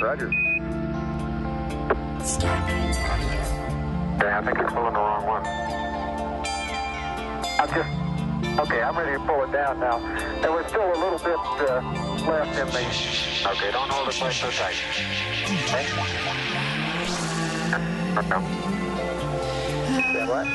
[0.00, 0.30] Roger.
[4.20, 5.44] Yeah, I think you're pulling the wrong one.
[7.60, 7.88] I'm just,
[8.60, 9.98] okay, I'm ready to pull it down now.
[10.40, 11.80] There was still a little bit uh,
[12.26, 12.86] left in me.
[13.46, 14.76] Okay, don't hold it quite so tight.
[15.64, 15.86] Okay?
[20.10, 20.46] Stand what?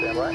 [0.00, 0.34] Stand what?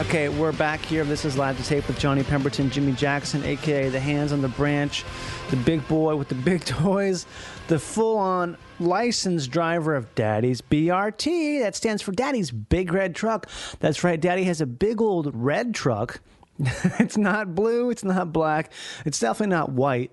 [0.00, 1.04] Okay, we're back here.
[1.04, 4.48] This is Live to Tape with Johnny Pemberton, Jimmy Jackson, aka the hands on the
[4.48, 5.04] branch,
[5.50, 7.26] the big boy with the big toys,
[7.68, 11.60] the full on licensed driver of Daddy's BRT.
[11.60, 13.48] That stands for Daddy's Big Red Truck.
[13.78, 16.20] That's right, Daddy has a big old red truck.
[16.58, 18.72] it's not blue, it's not black,
[19.04, 20.10] it's definitely not white.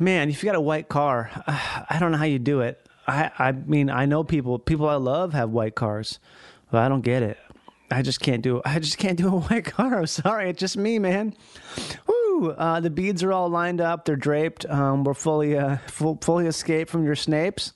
[0.00, 2.85] Man, if you got a white car, I don't know how you do it.
[3.06, 6.18] I, I mean, I know people, people I love have white cars,
[6.70, 7.38] but I don't get it.
[7.90, 8.60] I just can't do.
[8.64, 9.98] I just can't do a white car.
[9.98, 11.34] I'm sorry, it's just me, man.
[12.06, 12.50] Woo!
[12.50, 14.04] Uh, the beads are all lined up.
[14.04, 14.66] They're draped.
[14.66, 17.72] Um, we're fully, uh, full, fully escaped from your snapes,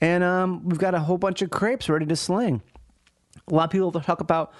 [0.00, 2.62] and um, we've got a whole bunch of crepes ready to sling.
[3.48, 4.52] A lot of people talk about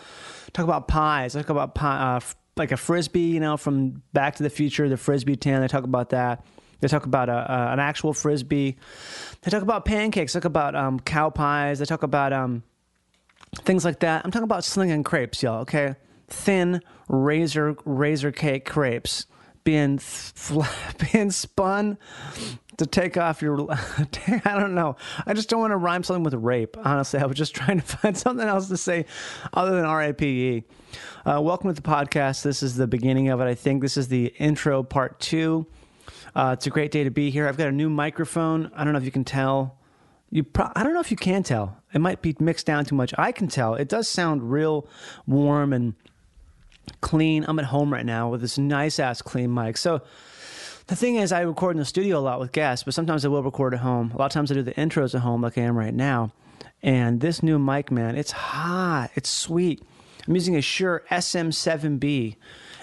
[0.53, 1.33] talk about pies.
[1.33, 2.21] They talk about pie, uh,
[2.57, 5.61] like a frisbee, you know, from Back to the Future, the frisbee tan.
[5.61, 6.45] They talk about that.
[6.81, 8.77] They talk about a, a, an actual frisbee.
[9.43, 10.33] They talk about pancakes.
[10.33, 11.79] They talk about um, cow pies.
[11.79, 12.63] They talk about um,
[13.57, 14.25] things like that.
[14.25, 15.61] I'm talking about slinging crepes, y'all.
[15.61, 15.95] Okay,
[16.28, 19.27] thin razor razor cake crepes
[19.67, 20.62] being fl-
[21.12, 21.99] being spun
[22.79, 23.67] to take off your.
[23.71, 24.97] I don't know.
[25.27, 26.77] I just don't want to rhyme something with rape.
[26.79, 29.05] Honestly, I was just trying to find something else to say
[29.53, 30.65] other than R.A.P.E.
[31.27, 32.43] Uh, welcome to the podcast.
[32.43, 33.45] This is the beginning of it.
[33.45, 35.67] I think this is the intro part two.
[36.37, 37.49] Uh, it's a great day to be here.
[37.49, 38.71] I've got a new microphone.
[38.77, 39.79] I don't know if you can tell.
[40.29, 41.79] You, pro- I don't know if you can tell.
[41.95, 43.15] It might be mixed down too much.
[43.17, 43.75] I can tell.
[43.75, 44.87] It does sound real
[45.27, 45.95] warm and
[47.01, 47.47] clean.
[47.49, 49.79] I'm at home right now with this nice ass clean mic.
[49.79, 50.03] So
[50.89, 53.29] the thing is, I record in the studio a lot with guests, but sometimes I
[53.29, 54.11] will record at home.
[54.11, 56.33] A lot of times I do the intros at home, like I am right now.
[56.83, 59.11] And this new mic, man, it's hot.
[59.15, 59.83] It's sweet.
[60.29, 62.37] I'm using a Shure SM7B,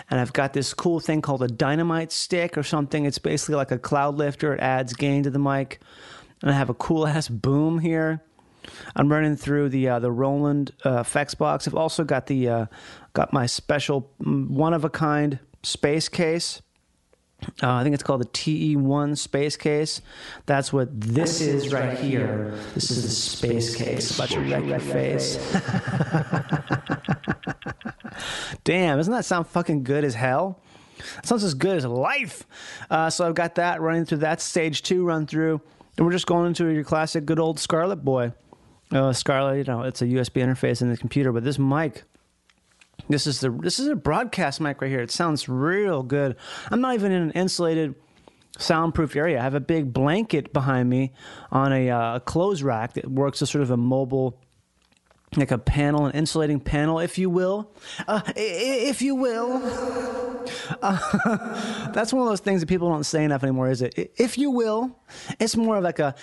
[0.09, 3.05] and I've got this cool thing called a dynamite stick or something.
[3.05, 4.53] It's basically like a cloud lifter.
[4.53, 5.79] It adds gain to the mic,
[6.41, 8.21] and I have a cool ass boom here.
[8.95, 11.67] I'm running through the uh, the Roland uh, effects box.
[11.67, 12.65] I've also got the uh,
[13.13, 16.61] got my special one of a kind space case.
[17.61, 20.01] Uh, I think it's called the TE1 space case.
[20.45, 22.57] That's what this is right here.
[22.73, 24.15] This is the space case.
[24.15, 25.37] About to wreck face.
[28.63, 30.59] Damn, doesn't that sound fucking good as hell?
[31.17, 32.45] It sounds as good as life.
[32.89, 35.61] Uh, so I've got that running through that stage two run through.
[35.97, 38.33] And we're just going into your classic good old Scarlett boy.
[38.91, 42.03] Uh, Scarlett, you know, it's a USB interface in the computer, but this mic,
[43.09, 45.01] this is the this is a broadcast mic right here.
[45.01, 46.35] It sounds real good.
[46.69, 47.95] I'm not even in an insulated,
[48.57, 49.39] soundproof area.
[49.39, 51.11] I have a big blanket behind me
[51.51, 54.37] on a uh, clothes rack that works as sort of a mobile
[55.37, 57.71] like a panel, an insulating panel, if you will,
[58.07, 59.61] uh, if you will.
[60.81, 64.13] Uh, that's one of those things that people don't say enough anymore, is it?
[64.17, 64.97] If you will,
[65.39, 66.15] it's more of like a.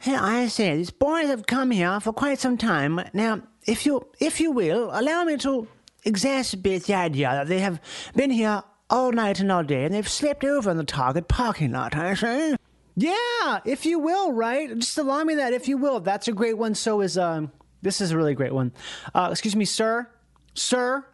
[0.00, 3.40] Hey, I say these boys have come here for quite some time now.
[3.66, 5.66] If you, if you will, allow me to
[6.04, 7.80] exacerbate the idea that they have
[8.14, 11.72] been here all night and all day, and they've slept over in the Target parking
[11.72, 11.96] lot.
[11.96, 12.56] I say.
[12.96, 14.72] Yeah, if you will, right?
[14.78, 15.98] Just allow me that, if you will.
[15.98, 16.74] That's a great one.
[16.74, 17.50] So is um.
[17.84, 18.72] This is a really great one.
[19.14, 20.08] Uh, excuse me, sir,
[20.54, 21.04] sir,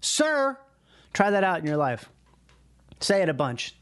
[0.00, 0.58] sir.
[1.14, 2.08] Try that out in your life.
[3.00, 3.74] Say it a bunch.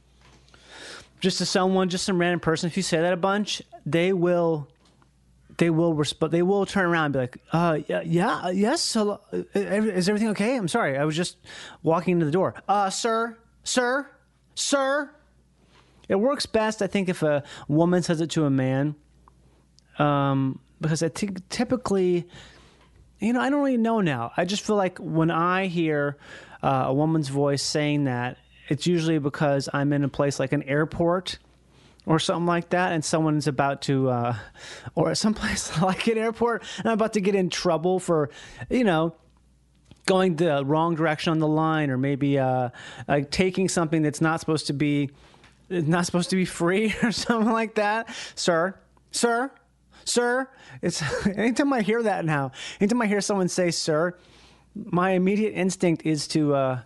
[1.20, 2.68] Just to someone, just some random person.
[2.68, 4.68] If you say that a bunch, they will.
[5.58, 6.32] They will respond.
[6.32, 8.94] They will turn around and be like, "Uh, yeah, yeah, yes.
[8.94, 9.20] Hello.
[9.32, 10.56] uh, Is everything okay?
[10.56, 10.96] I'm sorry.
[10.96, 11.36] I was just
[11.82, 12.54] walking into the door.
[12.66, 14.08] Uh, sir, sir,
[14.54, 15.10] sir.
[16.08, 18.94] It works best, I think, if a woman says it to a man
[19.98, 22.26] um, because I think typically,
[23.18, 24.32] you know, I don't really know now.
[24.36, 26.16] I just feel like when I hear
[26.62, 28.38] uh, a woman's voice saying that,
[28.68, 31.38] it's usually because I'm in a place like an airport
[32.06, 34.36] or something like that, and someone's about to, uh,
[34.94, 38.30] or someplace like an airport, and I'm about to get in trouble for,
[38.70, 39.14] you know,
[40.06, 42.70] going the wrong direction on the line, or maybe uh,
[43.06, 45.10] like taking something that's not supposed to be,
[45.68, 48.78] not supposed to be free, or something like that, sir,
[49.10, 49.50] sir,
[50.10, 50.48] sir.
[50.82, 54.16] It's anytime I hear that now, anytime I hear someone say "sir,"
[54.74, 56.80] my immediate instinct is to uh,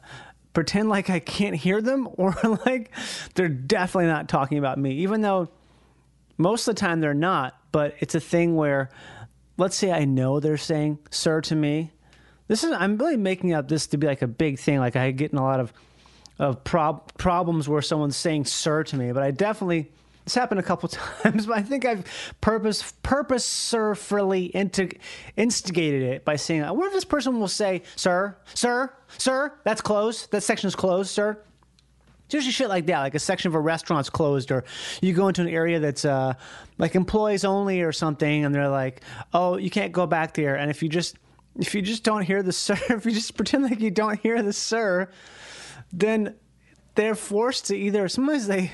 [0.53, 2.35] pretend like I can't hear them or
[2.67, 2.91] like
[3.35, 5.49] they're definitely not talking about me, even though
[6.37, 7.57] most of the time they're not.
[7.73, 8.91] But it's a thing where,
[9.57, 11.91] let's say I know they're saying "sir" to me.
[12.47, 14.79] This is I'm really making up this to be like a big thing.
[14.79, 15.73] Like I get in a lot of
[16.39, 19.91] of prob- problems where someone's saying "sir" to me, but I definitely
[20.25, 20.89] it's happened a couple
[21.23, 22.05] times, but I think I've
[22.41, 24.47] purpose purposefully
[25.37, 29.81] instigated it by saying, "I wonder if this person will say, sir, sir, sir, that's
[29.81, 30.31] closed.
[30.33, 31.39] That section is closed, sir."
[32.29, 34.65] Just shit like that, like a section of a restaurant's closed, or
[35.03, 36.33] you go into an area that's uh,
[36.79, 39.03] like employees only or something, and they're like,
[39.35, 41.17] "Oh, you can't go back there." And if you just
[41.59, 44.43] if you just don't hear the sir, if you just pretend like you don't hear
[44.43, 45.11] the sir,
[45.93, 46.35] then
[46.95, 48.71] they're forced to either sometimes they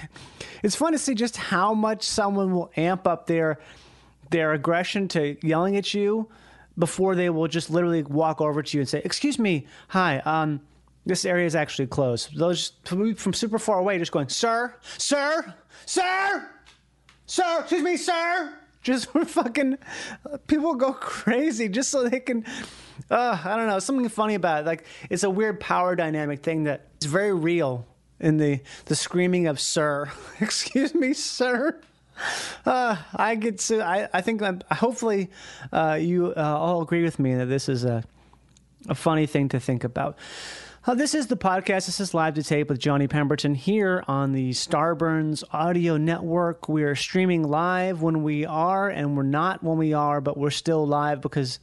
[0.63, 3.59] it's fun to see just how much someone will amp up their
[4.31, 6.29] their aggression to yelling at you
[6.79, 10.61] before they will just literally walk over to you and say excuse me hi um
[11.07, 12.37] this area is actually closed.
[12.37, 15.55] Those from super far away just going sir sir
[15.87, 16.49] sir
[17.27, 18.55] sir excuse me sir.
[18.83, 19.77] Just fucking
[20.47, 22.47] people go crazy just so they can
[23.11, 24.67] uh, i don't know something funny about it.
[24.67, 27.87] Like it's a weird power dynamic thing that is very real
[28.21, 31.81] in the the screaming of "Sir," excuse me, sir.
[32.67, 33.83] Uh, I get to.
[33.83, 34.43] I, I think.
[34.43, 35.31] I'm, hopefully,
[35.73, 38.05] uh, you uh, all agree with me that this is a
[38.89, 40.17] a funny thing to think about.
[40.87, 41.87] Uh, this is the podcast.
[41.87, 46.71] This is live to tape with Johnny Pemberton here on the Starburns Audio Network.
[46.71, 50.51] We are streaming live when we are, and we're not when we are, but we're
[50.51, 51.59] still live because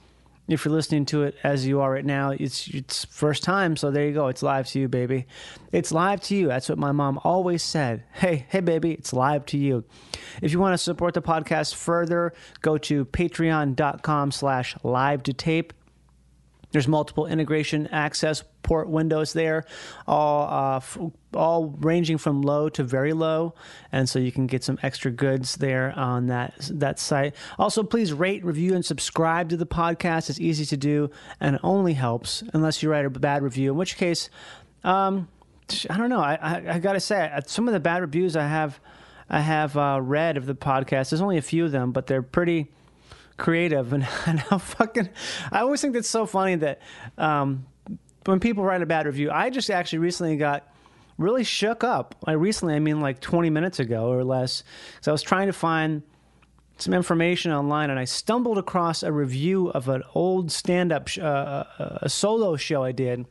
[0.47, 3.91] if you're listening to it as you are right now, it's it's first time, so
[3.91, 4.27] there you go.
[4.27, 5.27] It's live to you, baby.
[5.71, 6.47] It's live to you.
[6.47, 8.03] That's what my mom always said.
[8.17, 9.83] Hey, hey, baby, it's live to you.
[10.41, 15.71] If you want to support the podcast further, go to patreon.com slash live to tape.
[16.71, 19.63] There's multiple integration access port windows there,
[20.05, 20.97] all uh, f-
[21.33, 23.53] all ranging from low to very low,
[23.91, 27.35] and so you can get some extra goods there on that that site.
[27.57, 30.29] Also, please rate, review, and subscribe to the podcast.
[30.29, 31.09] It's easy to do,
[31.39, 34.29] and only helps unless you write a bad review, in which case,
[34.83, 35.29] um,
[35.89, 36.21] I don't know.
[36.21, 38.79] I, I, I gotta say, some of the bad reviews I have
[39.29, 41.09] I have uh, read of the podcast.
[41.09, 42.67] There's only a few of them, but they're pretty
[43.38, 45.10] creative and, and how fucking
[45.51, 46.81] I always think that's so funny that
[47.18, 47.66] um,
[48.25, 50.72] when people write a bad review, I just actually recently got
[51.18, 52.16] really shook up.
[52.25, 54.63] I recently, I mean like 20 minutes ago or less,
[54.95, 56.04] because I was trying to find
[56.78, 61.63] some information online and I stumbled across a review of an old stand-up sh- uh,
[61.80, 63.25] uh a solo show I did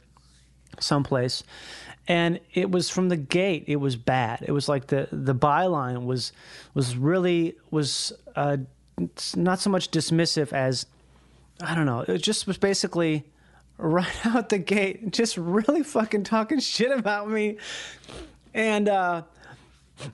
[0.80, 1.44] someplace
[2.08, 6.04] and it was from the gate it was bad it was like the the byline
[6.04, 6.32] was
[6.74, 8.56] was really was uh,
[9.36, 10.86] not so much dismissive as
[11.60, 12.00] I don't know.
[12.00, 13.24] It just was basically
[13.78, 17.58] right out the gate, just really fucking talking shit about me.
[18.54, 19.22] And uh,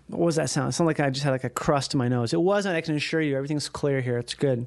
[0.08, 0.70] what was that sound?
[0.70, 2.32] It sounded like I just had like a crust in my nose.
[2.32, 2.76] It wasn't.
[2.76, 4.18] I can assure you, everything's clear here.
[4.18, 4.66] It's good.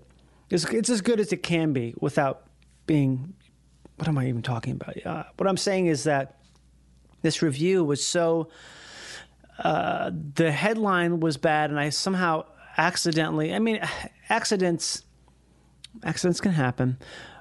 [0.49, 2.43] It's, it's as good as it can be without
[2.85, 3.33] being.
[3.97, 5.05] What am I even talking about?
[5.05, 6.37] Uh, what I'm saying is that
[7.21, 8.49] this review was so.
[9.57, 12.43] Uh, the headline was bad, and I somehow
[12.77, 13.79] accidentally, I mean,
[14.29, 15.03] accidents,
[16.03, 16.97] accidents can happen.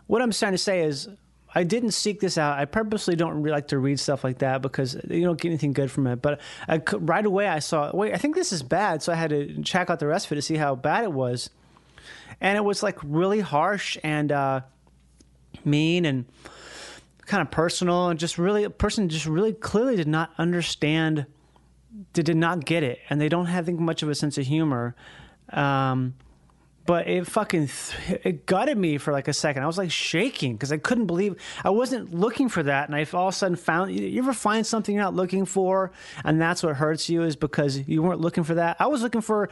[0.07, 1.09] What I'm trying to say is,
[1.55, 2.59] I didn't seek this out.
[2.59, 5.73] I purposely don't really like to read stuff like that because you don't get anything
[5.73, 6.21] good from it.
[6.21, 9.03] But I, right away, I saw, wait, I think this is bad.
[9.03, 11.12] So I had to check out the rest of it to see how bad it
[11.12, 11.50] was.
[12.41, 14.62] And it was like really harsh and uh,
[15.64, 16.25] mean and
[17.26, 21.26] kind of personal and just really, a person just really clearly did not understand,
[22.12, 22.99] did not get it.
[23.09, 24.97] And they don't have, think, much of a sense of humor.
[25.54, 26.14] Um,
[26.87, 29.62] but it fucking th- it gutted me for like a second.
[29.62, 33.06] I was like shaking because I couldn't believe I wasn't looking for that, and I
[33.14, 33.92] all of a sudden found.
[33.92, 35.92] You ever find something you're not looking for,
[36.25, 38.76] and that's what hurts you is because you weren't looking for that.
[38.78, 39.49] I was looking for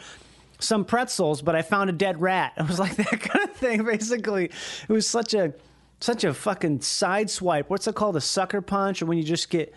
[0.59, 2.53] some pretzels, but I found a dead rat.
[2.59, 3.85] It was like that kind of thing.
[3.85, 5.55] Basically, it was such a
[6.01, 7.71] such a fucking side swipe.
[7.71, 8.17] What's it called?
[8.17, 9.73] A sucker punch, or when you just get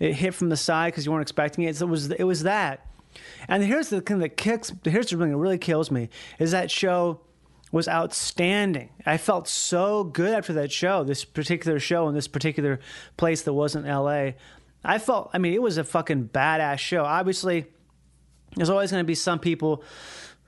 [0.00, 1.76] it hit from the side because you weren't expecting it.
[1.76, 2.86] So it was it was that.
[3.48, 6.08] And here's the thing that kicks, here's the thing that really kills me
[6.38, 7.20] is that show
[7.72, 8.90] was outstanding.
[9.06, 12.80] I felt so good after that show, this particular show in this particular
[13.16, 14.32] place that wasn't LA.
[14.82, 17.04] I felt, I mean, it was a fucking badass show.
[17.04, 17.66] Obviously,
[18.56, 19.84] there's always going to be some people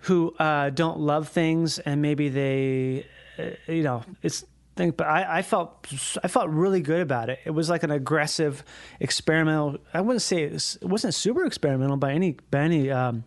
[0.03, 3.07] who uh, don't love things and maybe they,
[3.39, 4.45] uh, you know, it's
[4.77, 4.91] thing.
[4.93, 5.87] But I, I felt
[6.23, 7.41] I felt really good about it.
[7.45, 8.65] It was like an aggressive,
[9.01, 9.79] experimental.
[9.93, 13.25] I wouldn't say it, was, wasn't super experimental by any by any um,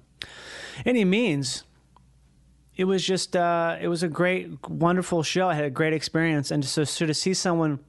[0.86, 1.64] any means.
[2.76, 5.48] It was just uh, it was a great, wonderful show.
[5.48, 7.80] I had a great experience, and so, so to see someone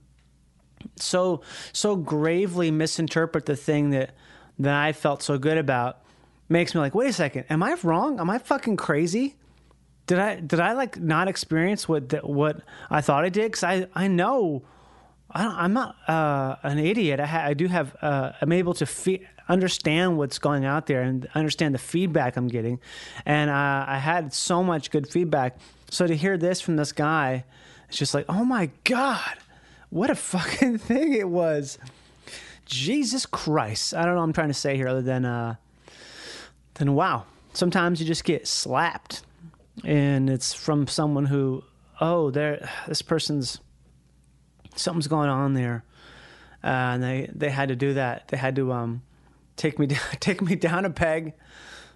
[0.97, 4.15] so so gravely misinterpret the thing that
[4.59, 6.03] that I felt so good about
[6.49, 8.21] makes me like, wait a second, am I wrong?
[8.21, 9.37] Am I fucking crazy?
[10.07, 12.61] Did I did I like not experience what the, what
[12.91, 13.53] I thought I did?
[13.53, 14.63] Because I I know
[15.31, 17.19] I am not uh, an idiot.
[17.19, 21.29] I, ha- I do have uh, I'm able to understand what's going out there and
[21.35, 22.79] understand the feedback I'm getting,
[23.25, 25.59] and uh, I had so much good feedback.
[25.91, 27.45] So to hear this from this guy,
[27.89, 29.37] it's just like, oh my god,
[29.91, 31.79] what a fucking thing it was.
[32.65, 33.95] Jesus Christ.
[33.95, 35.57] I don't know I'm trying to say here other than uh
[36.75, 37.25] than wow.
[37.53, 39.23] Sometimes you just get slapped
[39.85, 41.63] and it's from someone who
[42.01, 43.61] oh there this person's
[44.75, 45.85] something's going on there.
[46.65, 48.29] Uh, and they they had to do that.
[48.29, 49.03] They had to um
[49.57, 51.35] take me down, take me down a peg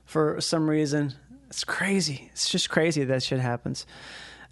[0.04, 1.14] for some reason.
[1.48, 2.28] It's crazy.
[2.32, 3.86] It's just crazy that shit happens.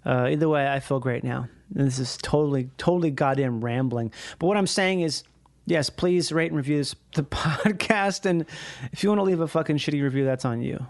[0.05, 1.47] Uh, either way, I feel great now.
[1.69, 4.11] This is totally, totally goddamn rambling.
[4.37, 5.23] But what I'm saying is,
[5.65, 8.25] yes, please rate and review this, the podcast.
[8.25, 8.45] And
[8.91, 10.85] if you want to leave a fucking shitty review, that's on you.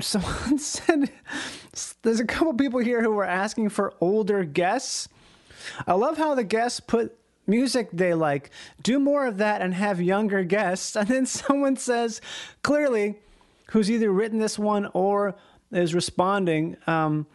[0.00, 1.10] Someone said
[2.02, 5.08] there's a couple people here who were asking for older guests.
[5.86, 8.50] I love how the guests put music they like.
[8.82, 10.96] Do more of that and have younger guests.
[11.02, 12.20] And then someone says,
[12.62, 13.18] clearly,
[13.70, 15.34] who's either written this one or
[15.70, 16.76] is responding.
[16.86, 17.26] Um,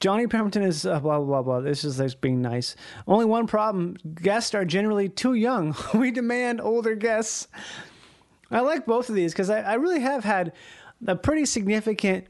[0.00, 1.60] Johnny Pemberton is uh, blah, blah, blah, blah.
[1.60, 2.74] This is like being nice.
[3.06, 5.74] Only one problem guests are generally too young.
[5.94, 7.48] we demand older guests.
[8.50, 10.52] I like both of these because I, I really have had
[11.06, 12.26] a pretty significant.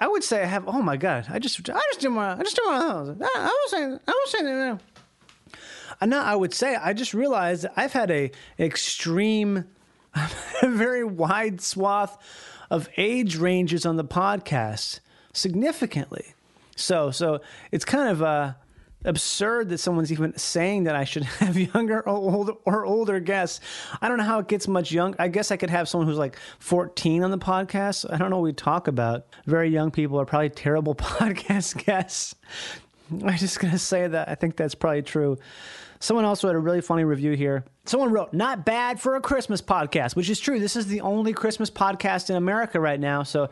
[0.00, 0.66] I would say I have.
[0.66, 1.26] Oh my god!
[1.30, 2.40] I just, I just did one.
[2.40, 3.28] I just did one of those.
[3.34, 4.46] I, was saying, I was saying.
[4.46, 4.78] Uh,
[6.00, 9.64] and now I would say I just realized I've had a extreme,
[10.62, 12.18] a very wide swath
[12.70, 15.00] of age ranges on the podcast
[15.32, 16.34] significantly.
[16.76, 18.54] So, so it's kind of uh,
[19.04, 23.60] absurd that someone's even saying that I should have younger or older, or older guests.
[24.00, 25.14] I don't know how it gets much young.
[25.18, 28.10] I guess I could have someone who's like 14 on the podcast.
[28.12, 29.26] I don't know what we talk about.
[29.46, 32.34] Very young people are probably terrible podcast guests.
[33.10, 34.28] I'm just going to say that.
[34.28, 35.38] I think that's probably true.
[36.00, 37.64] Someone also had a really funny review here.
[37.86, 40.58] Someone wrote, Not bad for a Christmas podcast, which is true.
[40.58, 43.22] This is the only Christmas podcast in America right now.
[43.22, 43.48] So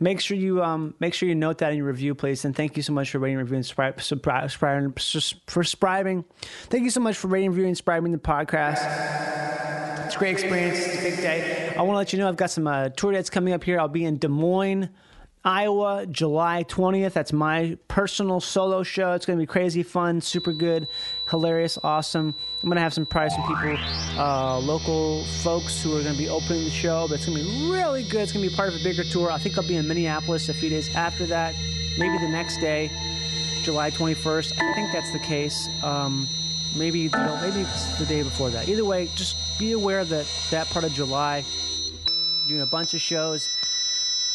[0.00, 2.44] make sure you um, make sure you note that in your review, please.
[2.44, 4.92] And thank you so much for rating, reviewing, subscribing.
[6.68, 8.78] Thank you so much for rating, reviewing, subscribing the podcast.
[10.06, 10.78] It's a great experience.
[10.78, 11.74] It's a big day.
[11.76, 13.80] I want to let you know I've got some uh, tour dates coming up here.
[13.80, 14.90] I'll be in Des Moines.
[15.44, 17.14] Iowa, July 20th.
[17.14, 19.12] That's my personal solo show.
[19.12, 20.86] It's going to be crazy fun, super good,
[21.30, 22.34] hilarious, awesome.
[22.62, 23.76] I'm going to have some probably some people,
[24.16, 27.44] uh, local folks who are going to be opening the show, but it's going to
[27.44, 28.20] be really good.
[28.20, 29.32] It's going to be part of a bigger tour.
[29.32, 31.56] I think I'll be in Minneapolis a few days after that,
[31.98, 32.88] maybe the next day,
[33.64, 34.52] July 21st.
[34.60, 35.68] I think that's the case.
[35.82, 36.28] Um,
[36.76, 37.08] maybe
[37.40, 38.68] maybe it's the day before that.
[38.68, 41.44] Either way, just be aware that that part of July,
[42.46, 43.48] doing a bunch of shows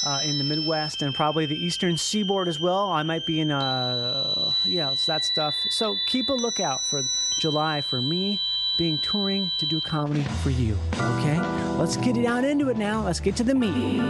[0.06, 2.92] uh, in the Midwest and probably the Eastern Seaboard as well.
[2.92, 5.56] I might be in, uh, yeah, it's that stuff.
[5.70, 7.04] So keep a lookout for
[7.38, 8.40] July for me
[8.78, 10.78] being touring to do comedy for you.
[10.94, 11.40] Okay,
[11.78, 13.04] let's get down into it now.
[13.04, 14.02] Let's get to the meat.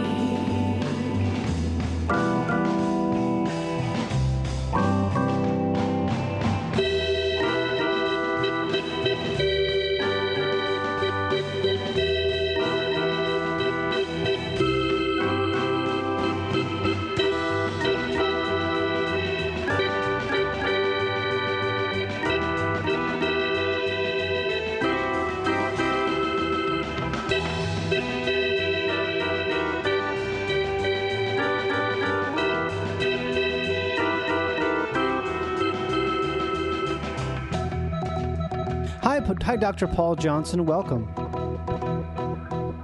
[39.28, 39.86] Hi, Dr.
[39.86, 40.64] Paul Johnson.
[40.64, 41.06] Welcome.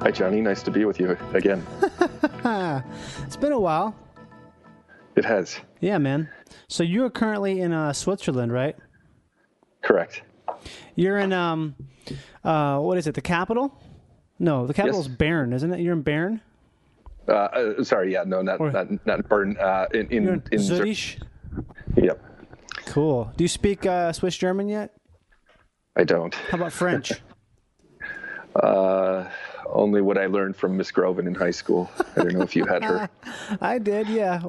[0.03, 0.43] Hi, Johnny.
[0.43, 1.67] Nice to be with you again.
[3.23, 3.97] it's been a while.
[5.17, 5.59] It has.
[5.81, 6.29] Yeah, man.
[6.69, 8.77] So you're currently in uh, Switzerland, right?
[9.81, 10.21] Correct.
[10.97, 11.77] You're in um,
[12.45, 13.15] uh, what is it?
[13.15, 13.81] The capital?
[14.39, 15.09] No, the capital yes.
[15.09, 15.81] is Bern, isn't it?
[15.81, 16.43] You're in Bern.
[17.27, 19.57] Uh, uh, sorry, yeah, no, not or, not not Bern.
[19.59, 21.21] Uh, in in, in, Zurich.
[21.97, 22.23] Yep.
[22.85, 23.33] Cool.
[23.35, 24.95] Do you speak uh, Swiss German yet?
[25.97, 26.35] I don't.
[26.35, 27.13] How about French?
[28.57, 29.29] uh,
[29.67, 31.91] only what I learned from Miss Groven in high school.
[32.17, 33.09] I don't know if you had her.
[33.61, 34.41] I did, yeah.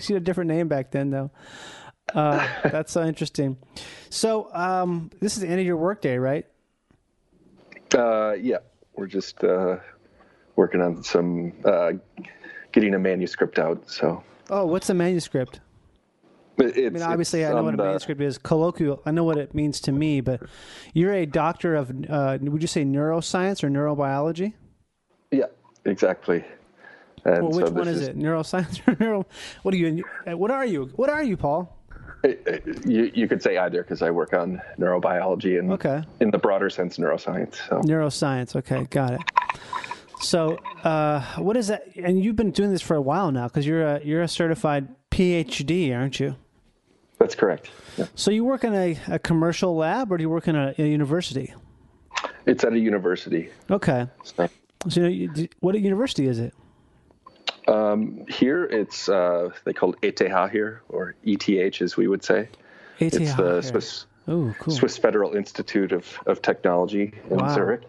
[0.00, 1.30] She had a different name back then, though.
[2.14, 3.56] Uh, that's so interesting.
[4.10, 6.46] So, um, this is the end of your workday, right?
[7.94, 8.58] Uh, yeah,
[8.94, 9.76] we're just uh,
[10.56, 11.92] working on some uh,
[12.72, 13.88] getting a manuscript out.
[13.88, 14.22] So.
[14.50, 15.60] Oh, what's a manuscript?
[16.58, 18.38] It's, I mean, obviously, I know what a manuscript is.
[18.38, 20.40] Colloquial, I know what it means to me, but
[20.92, 24.52] you're a doctor of, uh, would you say neuroscience or neurobiology?
[25.30, 25.46] Yeah,
[25.84, 26.44] exactly.
[27.24, 28.18] And well, which so one is, is, it?
[28.18, 29.26] Neuroscience or neuro?
[29.62, 30.04] What are you?
[30.26, 30.90] What are you?
[30.94, 31.76] What are you, Paul?
[32.86, 36.02] you, you could say either because I work on neurobiology and okay.
[36.20, 37.56] in the broader sense, neuroscience.
[37.68, 37.80] So.
[37.80, 38.56] Neuroscience.
[38.56, 39.20] Okay, got it.
[40.20, 41.86] So, uh, what is that?
[41.96, 44.88] And you've been doing this for a while now because you're a you're a certified
[45.10, 46.36] PhD, aren't you?
[47.24, 47.70] That's correct.
[47.96, 48.04] Yeah.
[48.14, 50.86] So you work in a, a commercial lab, or do you work in a, a
[50.86, 51.54] university?
[52.44, 53.48] It's at a university.
[53.70, 54.06] Okay.
[54.24, 54.50] So,
[54.90, 56.52] so you know, what university is it?
[57.66, 62.50] Um, here, it's uh, they call it ETH here, or ETH as we would say.
[62.98, 64.74] ETH it's the Swiss, Ooh, cool.
[64.74, 67.54] Swiss Federal Institute of, of Technology in wow.
[67.54, 67.84] Zurich.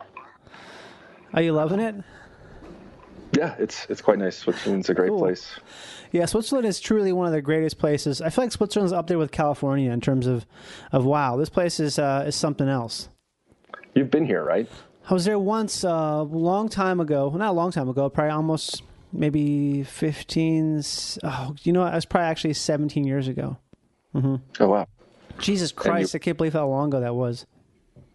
[1.34, 1.96] Are you loving it?
[3.34, 4.38] Yeah, it's it's quite nice.
[4.38, 5.20] Switzerland's a great cool.
[5.20, 5.60] place.
[6.15, 8.22] Yeah, Switzerland is truly one of the greatest places.
[8.22, 10.45] I feel like Switzerland's up there with California in terms of,
[10.93, 13.10] of wow, this place is uh, is something else.
[13.95, 14.65] You've been here, right?
[15.10, 17.27] I was there once a uh, long time ago.
[17.27, 18.81] Well, not a long time ago, probably almost
[19.12, 20.84] maybe 15.
[21.22, 23.57] Oh, you know, I was probably actually 17 years ago.
[24.15, 24.36] Mm-hmm.
[24.62, 24.88] Oh, wow.
[25.39, 26.19] Jesus Christ, you...
[26.19, 27.45] I can't believe how long ago that was.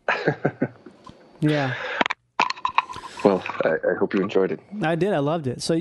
[1.40, 1.75] yeah.
[3.23, 4.61] Well, I, I, hope you enjoyed it.
[4.83, 5.12] I did.
[5.12, 5.61] I loved it.
[5.61, 5.78] So,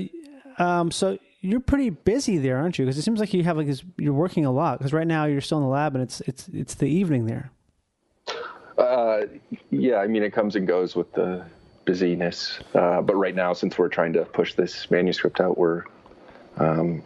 [0.58, 2.84] um, so you're pretty busy there, aren't you?
[2.84, 4.78] Because it seems like you have like this, you're working a lot.
[4.78, 7.50] Because right now you're still in the lab, and it's it's it's the evening there.
[8.76, 9.22] Uh,
[9.70, 11.44] yeah, I mean it comes and goes with the
[11.86, 12.60] busyness.
[12.74, 15.84] Uh, but right now, since we're trying to push this manuscript out, we're
[16.58, 17.02] um,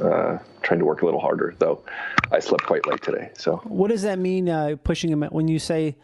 [0.00, 1.54] uh, trying to work a little harder.
[1.58, 1.82] Though
[2.30, 3.30] I slept quite late today.
[3.34, 4.48] So what does that mean?
[4.48, 5.96] Uh, pushing them when you say,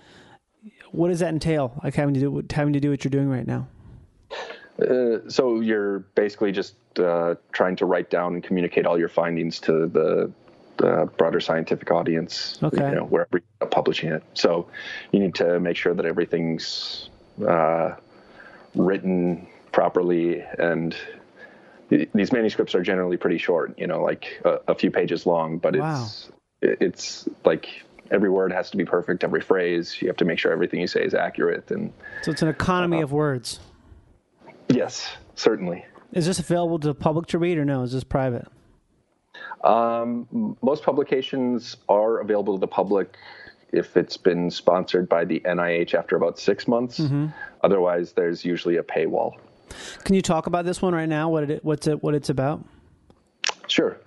[0.92, 1.80] what does that entail?
[1.82, 3.68] Like having to do having to do what you're doing right now.
[4.80, 9.60] Uh, so you're basically just uh, trying to write down and communicate all your findings
[9.60, 10.30] to the
[10.76, 12.90] the broader scientific audience, okay.
[12.90, 14.22] you know, wherever you're publishing it.
[14.34, 14.68] So
[15.10, 17.10] you need to make sure that everything's
[17.44, 17.96] uh,
[18.74, 20.96] written properly and
[21.88, 25.76] these manuscripts are generally pretty short you know like a, a few pages long but
[25.76, 26.02] wow.
[26.02, 27.68] it's it's like
[28.10, 30.86] every word has to be perfect every phrase you have to make sure everything you
[30.86, 33.60] say is accurate and so it's an economy uh, of words
[34.68, 38.46] yes certainly is this available to the public to read or no is this private
[39.64, 43.16] um, most publications are available to the public
[43.72, 47.00] if it's been sponsored by the NIH after about six months.
[47.00, 47.26] Mm-hmm.
[47.62, 49.34] Otherwise, there's usually a paywall.
[50.04, 51.28] Can you talk about this one right now?
[51.28, 52.64] What it what's it what it's about?
[53.66, 53.98] Sure.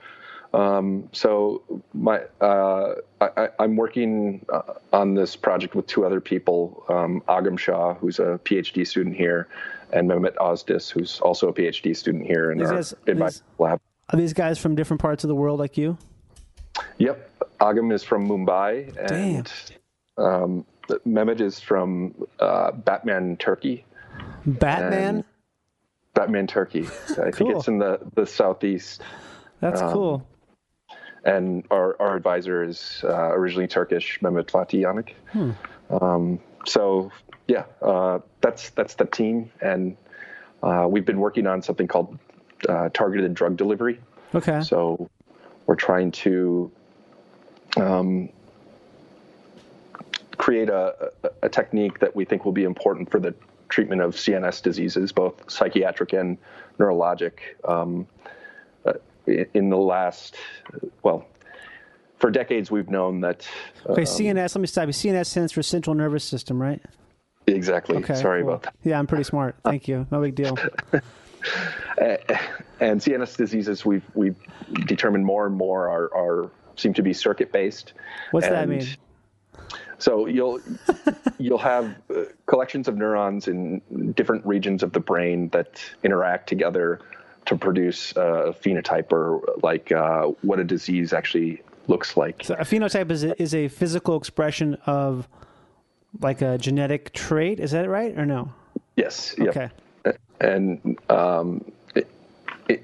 [0.54, 1.62] Um, so
[1.94, 7.58] my uh, I, am working uh, on this project with two other people, um, Agam
[7.58, 9.48] Shah, who's a PhD student here,
[9.94, 13.80] and Mehmet Ozdis, who's also a PhD student here in, our, guys, in my lab.
[14.10, 15.98] Are these guys from different parts of the world like you?
[16.98, 17.30] Yep.
[17.60, 19.52] Agam is from Mumbai, and
[20.18, 20.66] um,
[21.06, 23.86] Mehmet is from uh, Batman, Turkey.
[24.46, 25.24] Batman.
[26.14, 26.88] Batman, Turkey.
[27.12, 27.32] I cool.
[27.32, 29.02] think it's in the the southeast.
[29.60, 30.28] That's um, cool.
[31.24, 35.14] And our, our advisor is uh, originally Turkish, Mehmet Fatih Yanık.
[35.32, 35.52] Hmm.
[36.04, 37.12] Um, so
[37.52, 39.98] yeah, uh, that's that's the team, and
[40.64, 42.18] uh, we've been working on something called
[42.70, 44.00] uh, targeted drug delivery.
[44.34, 44.62] Okay.
[44.62, 45.10] So
[45.66, 46.72] we're trying to
[47.76, 48.30] um,
[50.38, 51.12] create a,
[51.42, 53.36] a, technique that we think will be important for the
[53.68, 56.38] treatment of CNS diseases, both psychiatric and
[56.80, 57.34] neurologic.
[57.66, 58.08] Um,
[58.86, 58.94] uh,
[59.28, 60.38] in the last,
[61.04, 61.28] well,
[62.18, 63.46] for decades we've known that.
[63.86, 64.56] Okay, um, CNS.
[64.56, 64.94] Let me stop you.
[64.94, 66.82] CNS stands for central nervous system, right?
[67.56, 67.98] Exactly.
[67.98, 68.52] Okay, Sorry cool.
[68.52, 68.76] about that.
[68.84, 69.56] Yeah, I'm pretty smart.
[69.64, 70.08] Thank you.
[70.12, 70.58] No big deal.
[72.80, 74.36] and CNS diseases, we've we've
[74.86, 77.94] determined more and more are, are seem to be circuit based.
[78.32, 78.88] What's and that mean?
[79.98, 80.60] So you'll
[81.38, 83.82] you'll have uh, collections of neurons in
[84.16, 87.00] different regions of the brain that interact together
[87.46, 92.44] to produce a phenotype or like uh, what a disease actually looks like.
[92.44, 95.28] So a phenotype is a, is a physical expression of
[96.20, 97.60] like a genetic trait.
[97.60, 98.54] Is that right or no?
[98.96, 99.36] Yes.
[99.40, 99.70] Okay.
[100.40, 101.64] And um,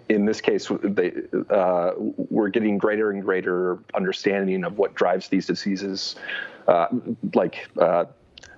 [0.10, 1.14] in this case, they,
[1.50, 6.16] uh, we're getting greater and greater understanding of what drives these diseases,
[6.68, 6.88] uh,
[7.34, 8.06] like uh,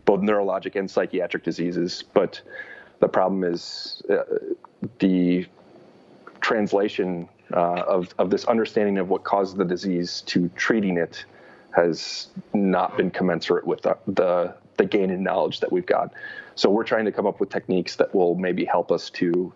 [0.05, 2.03] both neurologic and psychiatric diseases.
[2.13, 2.41] But
[2.99, 4.23] The problem is uh,
[4.99, 5.47] the
[6.41, 11.25] translation uh, of, of this understanding of what causes the disease to treating it
[11.71, 16.13] has not been commensurate with the, the, the gain in knowledge that we've got.
[16.55, 19.53] So we're trying to come up with techniques that will maybe help us to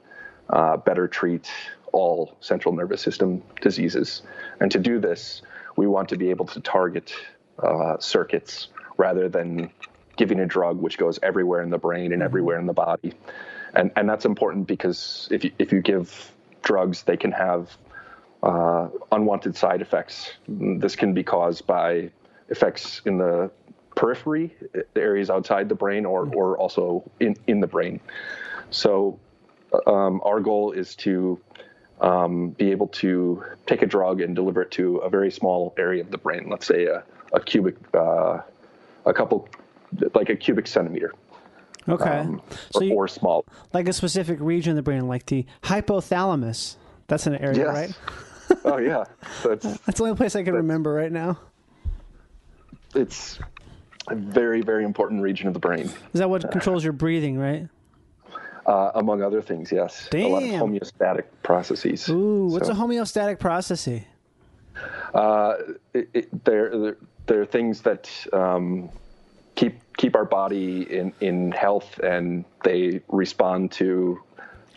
[0.49, 1.49] uh, better treat
[1.91, 4.21] all central nervous system diseases.
[4.60, 5.41] And to do this,
[5.76, 7.13] we want to be able to target
[7.62, 9.71] uh, circuits rather than
[10.15, 13.13] giving a drug which goes everywhere in the brain and everywhere in the body.
[13.73, 17.76] And, and that's important because if you, if you give drugs, they can have
[18.43, 20.34] uh, unwanted side effects.
[20.47, 22.12] This can be caused by
[22.49, 23.49] effects in the
[23.95, 27.99] periphery, the areas outside the brain, or, or also in, in the brain.
[28.69, 29.17] So,
[29.88, 31.39] um, our goal is to
[32.01, 36.01] um, be able to take a drug and deliver it to a very small area
[36.01, 38.39] of the brain, let's say a, a cubic, uh,
[39.06, 39.47] a couple,
[40.13, 41.13] like a cubic centimeter.
[41.88, 42.10] Okay.
[42.10, 43.45] Um, so or, you, or small.
[43.73, 46.75] like a specific region of the brain, like the hypothalamus.
[47.08, 47.67] That's an area, Yes.
[47.67, 47.95] right?
[48.65, 49.03] Oh yeah,
[49.43, 51.39] that's That's the only place I can remember right now.
[52.95, 53.39] it's
[54.07, 57.67] a very very important region of the brain, Is that what controls your breathing, right?
[58.65, 59.71] uh, among other things.
[59.71, 62.07] Yes, a lot of homeostatic processes.
[62.09, 64.05] Ooh, what's So, a homeostatic processy?
[65.13, 65.55] uh,
[65.93, 68.89] it, it, they're, they're they're things that um,
[69.55, 74.19] keep keep our body in in health, and they respond to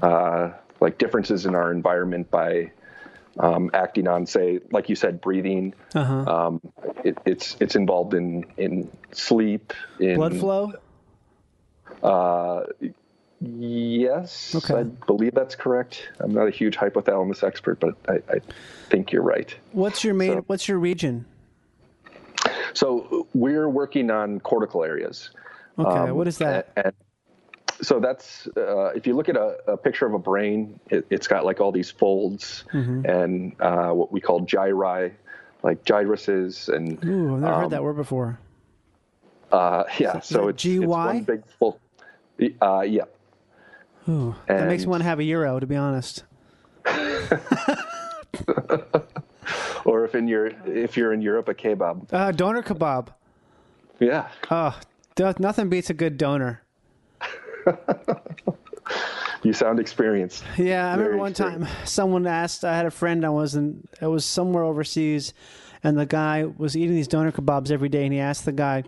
[0.02, 2.70] uh, like differences in our environment by
[3.38, 5.74] um, acting on, say, like you said, breathing.
[5.94, 6.14] Uh-huh.
[6.46, 6.60] Um,
[7.04, 10.72] it, it's it's involved in in sleep, in Blood flow?
[12.02, 12.64] Uh,
[13.40, 14.74] yes, Okay.
[14.80, 16.08] I believe that's correct.
[16.20, 18.40] I'm not a huge hypothalamus expert, but I, I
[18.88, 19.54] think you're right.
[19.72, 21.26] What's your main so- what's your region?
[22.74, 25.30] So we're working on cortical areas.
[25.78, 26.68] Okay, Um, what is that?
[26.76, 26.92] And,
[27.80, 31.26] so that's uh, if you look at a, a picture of a brain, it, it's
[31.26, 33.06] got like all these folds Mm-hmm.
[33.06, 35.12] and uh, what we call gyri,
[35.62, 38.38] like gyruses, and Ooh, I've never um, heard that word before.
[39.52, 40.20] uh, yeah.
[40.20, 41.78] So that it's, it's one big full.
[42.60, 43.02] Uh, yeah.
[44.08, 46.24] Ooh, that makes me want to have a gyro, to be honest.
[49.84, 52.12] Or if in your if you're in Europe, a kebab.
[52.12, 53.08] Uh, doner kebab.
[54.00, 54.28] Yeah.
[54.50, 54.76] Oh,
[55.38, 56.60] nothing beats a good doner.
[59.42, 60.42] You sound experienced.
[60.56, 62.64] Yeah, I remember one time someone asked.
[62.64, 63.24] I had a friend.
[63.24, 63.86] I was in.
[64.00, 65.34] It was somewhere overseas,
[65.84, 68.04] and the guy was eating these doner kebabs every day.
[68.04, 68.84] And he asked the guy,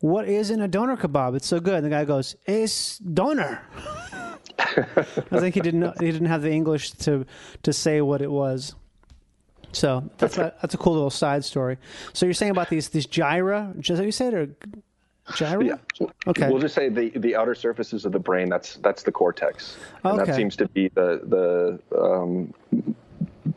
[0.00, 1.36] "What is in a doner kebab?
[1.36, 3.60] It's so good." And the guy goes, "It's doner."
[4.58, 5.80] I think he didn't.
[5.80, 7.26] Know, he didn't have the English to
[7.62, 8.74] to say what it was.
[9.72, 11.76] So that's a, that's a cool little side story.
[12.14, 13.78] So you're saying about these these gyra?
[13.78, 14.48] Is that what you said or
[15.32, 15.64] gyra?
[16.00, 16.06] Yeah.
[16.26, 16.48] Okay.
[16.50, 18.48] We'll just say the, the outer surfaces of the brain.
[18.48, 20.30] That's that's the cortex, and Okay.
[20.30, 21.20] that seems to be the
[21.90, 22.54] the um,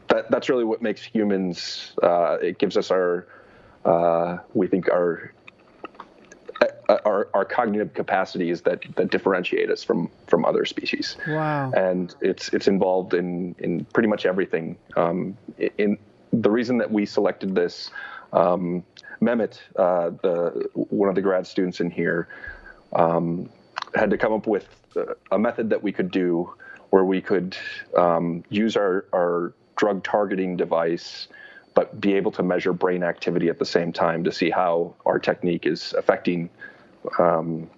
[0.08, 1.94] that that's really what makes humans.
[2.02, 3.28] Uh, it gives us our
[3.86, 5.34] uh, we think our
[6.62, 11.18] uh, our our cognitive capacities that that differentiate us from from other species.
[11.28, 11.72] Wow.
[11.76, 14.78] and it's it's involved in in pretty much everything.
[14.96, 15.38] Um,
[15.78, 15.98] in
[16.34, 17.92] the reason that we selected this,
[18.34, 18.84] um,
[19.22, 22.28] Mehmet, uh, the one of the grad students in here,
[22.94, 23.50] um,
[23.96, 24.68] had to come up with
[25.32, 26.54] a method that we could do
[26.90, 27.56] where we could
[27.98, 31.28] um, use our our drug targeting device.
[31.74, 35.20] But be able to measure brain activity at the same time to see how our
[35.20, 36.50] technique is affecting
[37.18, 37.70] um,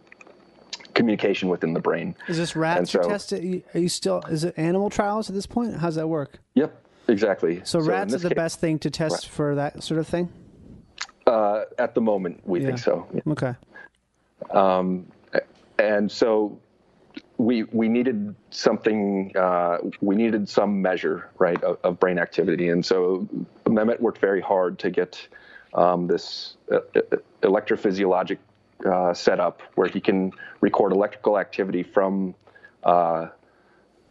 [0.95, 2.15] communication within the brain.
[2.27, 3.63] Is this rats so- testing?
[3.73, 4.21] Are you still?
[4.29, 5.75] Is it animal trials at this point?
[5.75, 6.39] How's that work?
[6.55, 6.75] Yep,
[7.07, 7.61] exactly.
[7.65, 10.29] So, in rats are the case- best thing to test for that sort of thing.
[11.25, 12.65] Uh, at the moment, we Yeah.
[12.67, 13.07] think so.
[13.27, 13.53] Okay.
[15.79, 16.59] And so
[17.37, 19.31] we we needed something.
[19.35, 22.69] Uh, we needed some measure, right, of, of brain activity.
[22.69, 23.27] And so
[23.65, 25.27] Mehmet worked very hard to get
[25.73, 28.37] um, this uh, uh, electrophysiologic
[28.85, 30.31] uh, setup where he can
[30.61, 32.35] record electrical activity from
[32.83, 33.27] uh,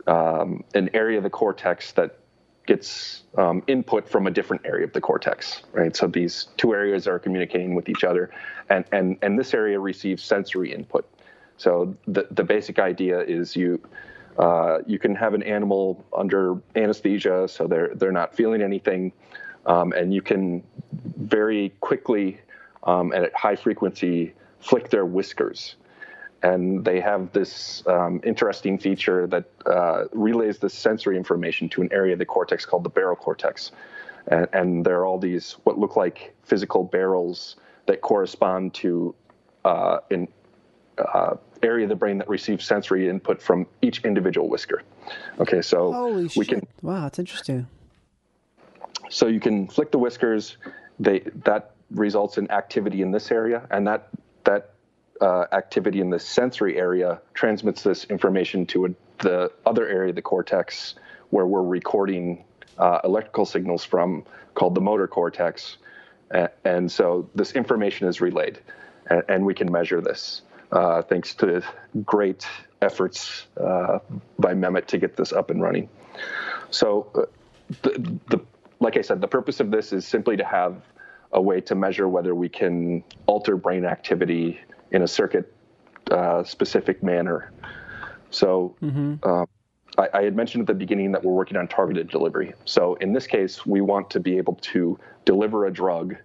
[0.06, 2.18] um, an area of the cortex that
[2.66, 5.94] gets um, input from a different area of the cortex, right?
[5.96, 8.30] So these two areas are communicating with each other,
[8.68, 11.08] and and and this area receives sensory input.
[11.56, 13.80] So the the basic idea is you.
[14.38, 19.12] Uh, you can have an animal under anesthesia, so they're they're not feeling anything,
[19.66, 20.62] um, and you can
[21.18, 22.40] very quickly
[22.84, 25.76] um, and at high frequency flick their whiskers,
[26.42, 31.88] and they have this um, interesting feature that uh, relays the sensory information to an
[31.92, 33.72] area of the cortex called the barrel cortex.
[34.28, 39.14] And, and there are all these what look like physical barrels that correspond to
[39.64, 40.28] uh, in,
[40.98, 44.82] uh, area of the brain that receives sensory input from each individual whisker.
[45.38, 46.48] Okay, so Holy we shit!
[46.48, 47.66] can wow, that's interesting.
[49.10, 50.56] so you can flick the whiskers.
[50.98, 54.08] They that results in activity in this area, and that
[54.44, 54.71] that
[55.22, 60.16] uh, activity in the sensory area transmits this information to a, the other area of
[60.16, 60.96] the cortex
[61.30, 62.44] where we're recording
[62.78, 65.78] uh, electrical signals from, called the motor cortex.
[66.64, 68.58] And so this information is relayed,
[69.06, 71.62] and, and we can measure this uh, thanks to
[72.04, 72.46] great
[72.80, 73.98] efforts uh,
[74.38, 75.88] by Mehmet to get this up and running.
[76.70, 77.22] So, uh,
[77.82, 78.40] the, the,
[78.80, 80.82] like I said, the purpose of this is simply to have
[81.32, 84.60] a way to measure whether we can alter brain activity
[84.92, 85.52] in a circuit
[86.10, 87.50] uh, specific manner.
[88.30, 88.76] So,
[89.22, 89.44] uh,
[89.98, 92.54] I, I had mentioned at the beginning that we're working on targeted delivery.
[92.64, 96.16] So, in this case, we want to be able to deliver a drug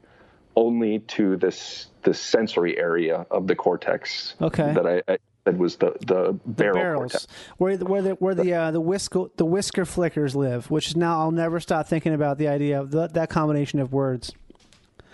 [0.56, 4.74] only to this this sensory area of the cortex Okay.
[4.74, 7.28] that I, I said was the the, The barrel barrels, cortex.
[7.58, 10.96] where the, where the where the uh, the whisker the whisker flickers live, which is
[10.96, 14.34] now I'll never stop thinking about the idea of the, that combination of words.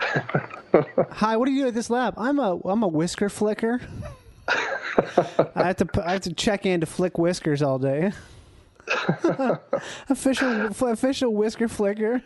[1.10, 2.14] Hi, what do you do at this lab?
[2.16, 3.80] I'm a I'm a whisker flicker.
[4.48, 8.12] I have to I have to check in to flick whiskers all day.
[10.08, 12.22] official official whisker flicker.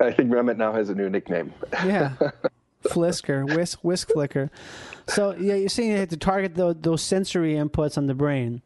[0.00, 1.52] I think Mehmet now has a new nickname.
[1.84, 2.12] Yeah.
[2.84, 4.50] Flisker, whisk, whisk flicker.
[5.08, 8.62] So yeah, you're saying you have to target those, those sensory inputs on the brain.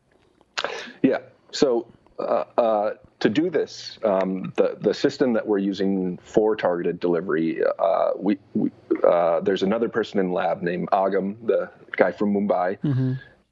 [1.02, 1.18] Yeah.
[1.50, 1.86] So
[2.18, 7.62] uh, uh, to do this, um, the the system that we're using for targeted delivery,
[7.78, 8.72] uh, we, we
[9.06, 12.78] uh, there's another person in lab named Agam, the guy from Mumbai.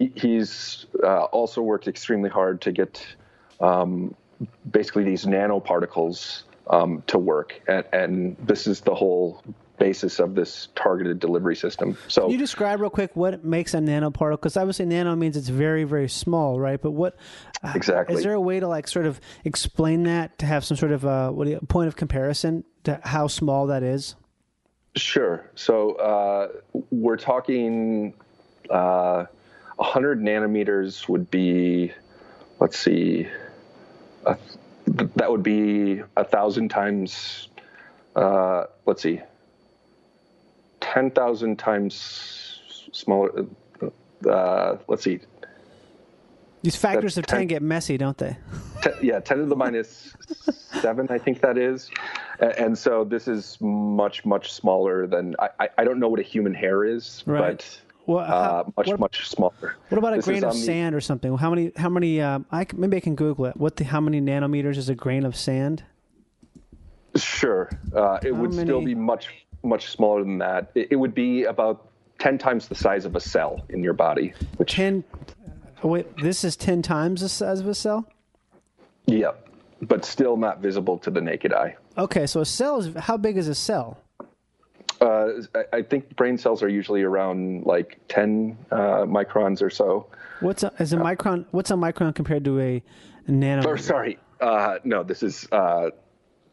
[0.01, 3.07] He, he's uh, also worked extremely hard to get
[3.61, 4.17] um,
[4.69, 9.41] basically these nanoparticles um, to work, and, and this is the whole
[9.81, 11.97] basis of this targeted delivery system.
[12.07, 14.33] So Can you describe real quick what makes a nanoparticle?
[14.33, 16.81] Because obviously nano means it's very, very small, right?
[16.81, 17.17] But what
[17.65, 18.15] uh, Exactly.
[18.15, 21.05] is there a way to like sort of explain that to have some sort of
[21.05, 24.15] a, what do you, point of comparison to how small that is?
[24.97, 25.51] Sure.
[25.55, 26.49] So uh,
[26.91, 28.15] we're talking
[28.69, 29.25] uh,
[29.77, 31.93] 100 nanometers would be,
[32.61, 33.27] let's see,
[34.27, 34.37] a,
[34.85, 37.49] th- that would be a thousand times,
[38.15, 39.23] uh, let's see,
[40.91, 42.61] 10,000 times
[42.93, 43.47] smaller.
[44.29, 45.21] Uh, let's see,
[46.63, 48.37] These factors of That's ten- ten get messy, don't they?
[48.83, 50.15] Te- yeah, 10 to the minus
[50.83, 51.91] seven, I think that is.
[52.41, 56.53] And so this is much, much smaller than, I, I- don't know what a human
[56.53, 57.57] hair is, Right.
[57.57, 59.77] but Well, how- uh, much, what- much smaller.
[59.89, 61.35] What about a This grain of the- sand or something?
[61.39, 61.73] How many?
[61.77, 62.21] How many?
[62.21, 63.57] Um, I c- maybe I can Google it.
[63.57, 63.85] What the?
[63.85, 65.83] How many nanometers is a grain of sand?
[67.17, 67.71] Sure.
[67.95, 70.71] Uh, it How would still be much, much smaller than that.
[70.75, 74.33] It, it would be about 10 times the size of a cell in your body,
[74.57, 75.05] which, Ten.
[75.83, 78.07] oh, wait, this is ten times the size of a cell.
[79.07, 79.49] Yep.
[79.83, 81.77] but still not visible to the naked eye.
[81.97, 83.99] Okay, so a cell is how big is a cell?
[85.01, 90.07] Uh, I, I think brain cells are usually around like 10 uh, microns or so.
[90.41, 91.47] What's a, is a micron?
[91.53, 92.83] What's a micron compared to a,
[93.27, 93.65] a nanometer?
[93.65, 95.89] Or sorry, uh, no, this is uh,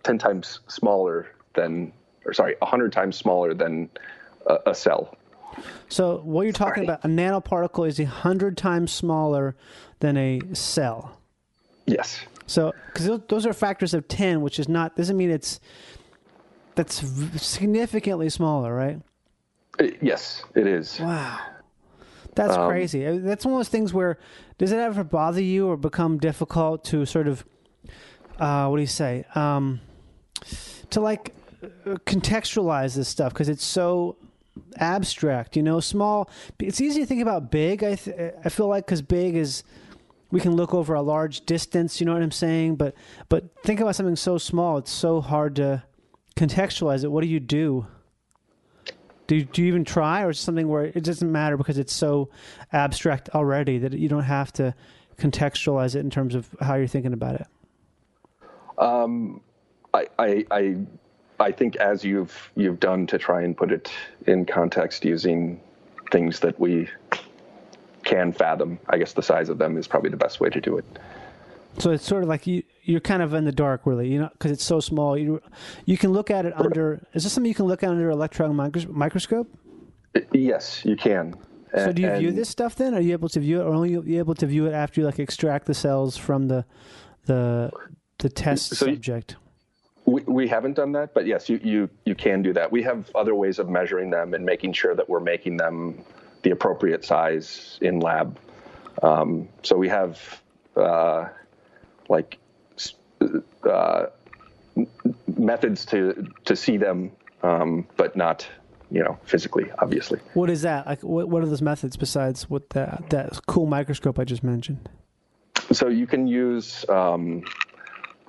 [0.03, 1.91] 10 times smaller than,
[2.27, 3.89] or sorry, 100 times smaller than
[4.45, 5.15] a, a cell.
[5.89, 6.97] So what you're talking Sorry.
[6.97, 9.55] about, a nanoparticle is a hundred times smaller
[10.01, 11.19] than a cell.
[11.87, 12.19] Yes.
[12.45, 15.59] So because those are factors of ten, which is not doesn't mean it's
[16.75, 16.95] that's
[17.41, 19.01] significantly smaller, right?
[19.79, 20.99] Uh, yes, it is.
[20.99, 21.39] Wow,
[22.35, 23.03] that's Um, crazy.
[23.19, 24.19] That's one of those things where
[24.59, 27.43] does it ever bother you or become difficult to sort of
[28.39, 29.79] uh, what do you say um,
[30.91, 31.33] to like
[32.05, 34.17] contextualize this stuff because it's so
[34.77, 35.55] abstract.
[35.55, 36.29] You know, small.
[36.59, 37.83] It's easy to think about big.
[37.83, 39.63] I th- I feel like because big is
[40.31, 41.99] we can look over a large distance.
[41.99, 42.75] You know what I'm saying?
[42.75, 42.95] But
[43.29, 44.77] but think about something so small.
[44.77, 45.83] It's so hard to
[46.35, 47.11] contextualize it.
[47.11, 47.87] What do you do?
[49.27, 51.91] Do you, do you even try, or is something where it doesn't matter because it's
[51.91, 52.29] so
[52.71, 54.73] abstract already that you don't have to
[55.17, 57.47] contextualize it in terms of how you're thinking about it?
[58.77, 59.41] Um,
[59.93, 60.77] I, I, I,
[61.39, 63.91] I think as you've you've done to try and put it
[64.25, 65.59] in context using
[66.11, 66.87] things that we
[68.03, 68.79] can fathom.
[68.89, 70.85] I guess the size of them is probably the best way to do it.
[71.79, 74.29] So it's sort of like you you're kind of in the dark, really, you know,
[74.31, 75.17] because it's so small.
[75.17, 75.41] You
[75.85, 77.05] you can look at it under.
[77.13, 79.47] Is this something you can look at under electron micros- microscope?
[80.31, 81.35] Yes, you can.
[81.75, 82.95] So do you view this stuff then?
[82.95, 85.05] Are you able to view it, or only you able to view it after you
[85.05, 86.65] like extract the cells from the
[87.25, 87.69] the
[88.19, 89.35] the test So you- subject?
[90.07, 92.71] We, we haven't done that, but yes, you, you you can do that.
[92.71, 96.01] We have other ways of measuring them and making sure that we're making them
[96.43, 98.39] the appropriate size in lab.
[99.03, 100.41] Um, so we have
[100.77, 101.25] uh,
[102.07, 102.37] like
[103.69, 104.05] uh,
[105.37, 107.11] methods to to see them,
[107.43, 108.47] um, but not
[108.89, 110.19] you know physically, obviously.
[110.33, 110.87] What is that?
[110.87, 114.87] Like, what, what are those methods besides what that that cool microscope I just mentioned?
[115.73, 116.85] So you can use.
[116.87, 117.43] Um,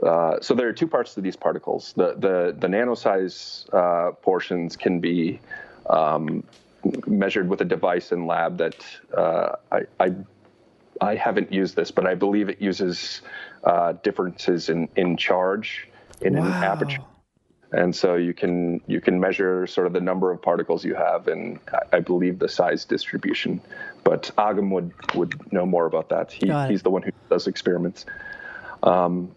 [0.02, 1.92] uh, so there are two parts to these particles.
[1.96, 5.40] The the the nano size uh, portions can be
[5.90, 6.44] um,
[7.06, 8.76] measured with a device in lab that
[9.16, 10.14] uh, I, I,
[11.00, 13.22] I haven't used this, but I believe it uses
[13.64, 15.88] uh, differences in in charge
[16.20, 16.46] in wow.
[16.46, 17.02] an aperture.
[17.70, 21.28] And so you can you can measure sort of the number of particles you have,
[21.28, 21.58] and
[21.92, 23.61] I believe the size distribution.
[24.04, 26.32] But Agam would would know more about that.
[26.32, 28.06] He, he's the one who does experiments.
[28.82, 29.34] Um,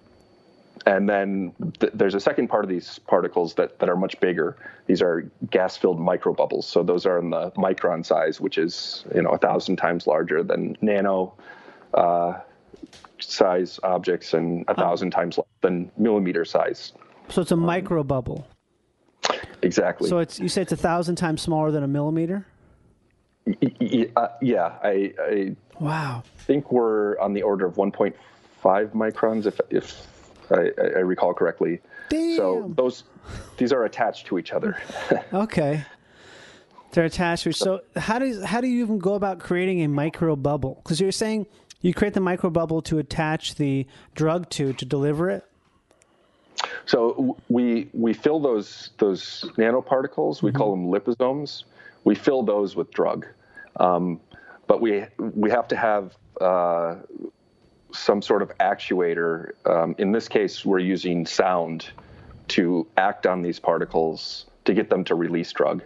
[0.85, 4.57] and then th- there's a second part of these particles that, that are much bigger.
[4.87, 6.63] These are gas-filled microbubbles.
[6.63, 10.43] So those are in the micron size, which is you know a thousand times larger
[10.43, 11.33] than nano
[11.93, 12.39] uh,
[13.19, 16.93] size objects and a thousand times less than millimeter size.
[17.29, 18.47] So it's a micro bubble.
[19.61, 20.09] Exactly.
[20.09, 22.45] So it's you say it's a thousand times smaller than a millimeter.
[23.47, 26.23] Uh, yeah, I, I wow.
[26.37, 28.13] think we're on the order of 1.5
[28.93, 30.07] microns, if if
[30.51, 31.79] I, I recall correctly.
[32.09, 32.35] Damn.
[32.35, 33.03] So those
[33.57, 34.77] these are attached to each other.
[35.33, 35.85] okay.
[36.91, 37.43] They're attached.
[37.43, 40.81] To, so how does how do you even go about creating a micro bubble?
[40.83, 41.47] Because you're saying
[41.81, 45.45] you create the micro bubble to attach the drug to to deliver it.
[46.85, 50.41] So we we fill those those nanoparticles.
[50.41, 50.57] We mm-hmm.
[50.57, 51.63] call them liposomes.
[52.03, 53.27] We fill those with drug,
[53.79, 54.19] um,
[54.67, 56.95] but we we have to have uh,
[57.93, 59.51] some sort of actuator.
[59.65, 61.89] Um, in this case, we're using sound
[62.49, 65.83] to act on these particles to get them to release drug.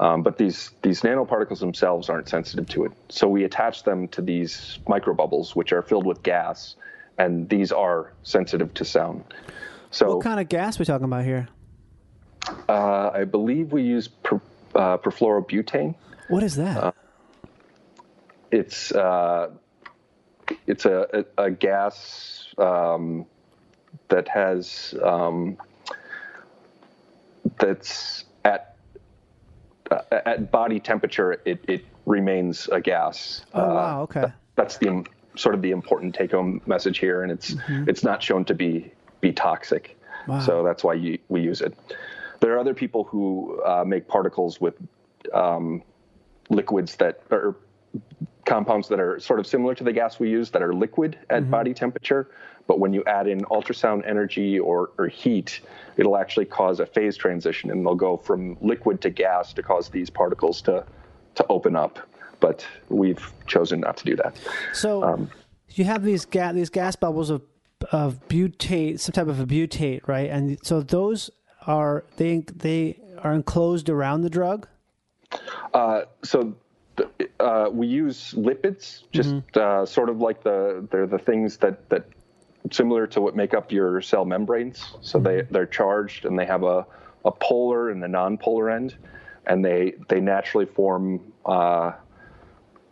[0.00, 2.92] Um, but these these nanoparticles themselves aren't sensitive to it.
[3.10, 6.76] So we attach them to these microbubbles, which are filled with gas,
[7.18, 9.22] and these are sensitive to sound.
[9.90, 11.48] So what kind of gas are we talking about here?
[12.68, 14.40] Uh, I believe we use per,
[14.74, 15.94] uh, perfluorobutane.
[16.28, 16.82] What is that?
[16.82, 16.92] Uh,
[18.50, 19.50] it's uh,
[20.66, 23.26] it's a, a, a gas um,
[24.08, 25.56] that has um,
[27.58, 28.76] that's at
[29.90, 31.40] uh, at body temperature.
[31.44, 33.44] It, it remains a gas.
[33.54, 34.02] Oh wow!
[34.02, 34.20] Okay.
[34.20, 37.88] That, that's the sort of the important take-home message here, and it's mm-hmm.
[37.88, 39.96] it's not shown to be be toxic.
[40.26, 40.40] Wow.
[40.40, 41.74] So that's why you, we use it.
[42.40, 44.74] There are other people who uh, make particles with
[45.32, 45.82] um,
[46.50, 47.56] liquids that are
[48.50, 51.42] compounds that are sort of similar to the gas we use that are liquid at
[51.42, 51.52] mm-hmm.
[51.52, 52.28] body temperature.
[52.66, 55.60] But when you add in ultrasound energy or, or heat,
[55.96, 59.88] it'll actually cause a phase transition and they'll go from liquid to gas to cause
[59.88, 60.84] these particles to,
[61.36, 62.00] to open up.
[62.40, 64.36] But we've chosen not to do that.
[64.72, 65.30] So um,
[65.70, 67.42] you have these, ga- these gas bubbles of
[67.92, 70.28] of butane, some type of a butane, right?
[70.28, 71.30] And so those
[71.66, 74.68] are they they are enclosed around the drug.
[75.72, 76.54] Uh, so
[77.38, 79.58] uh, we use lipids, just mm-hmm.
[79.58, 82.04] uh, sort of like the they're the things that that
[82.70, 84.94] similar to what make up your cell membranes.
[85.00, 85.24] So mm-hmm.
[85.24, 86.86] they they're charged and they have a
[87.24, 88.96] a polar and a non-polar end,
[89.46, 91.92] and they they naturally form uh,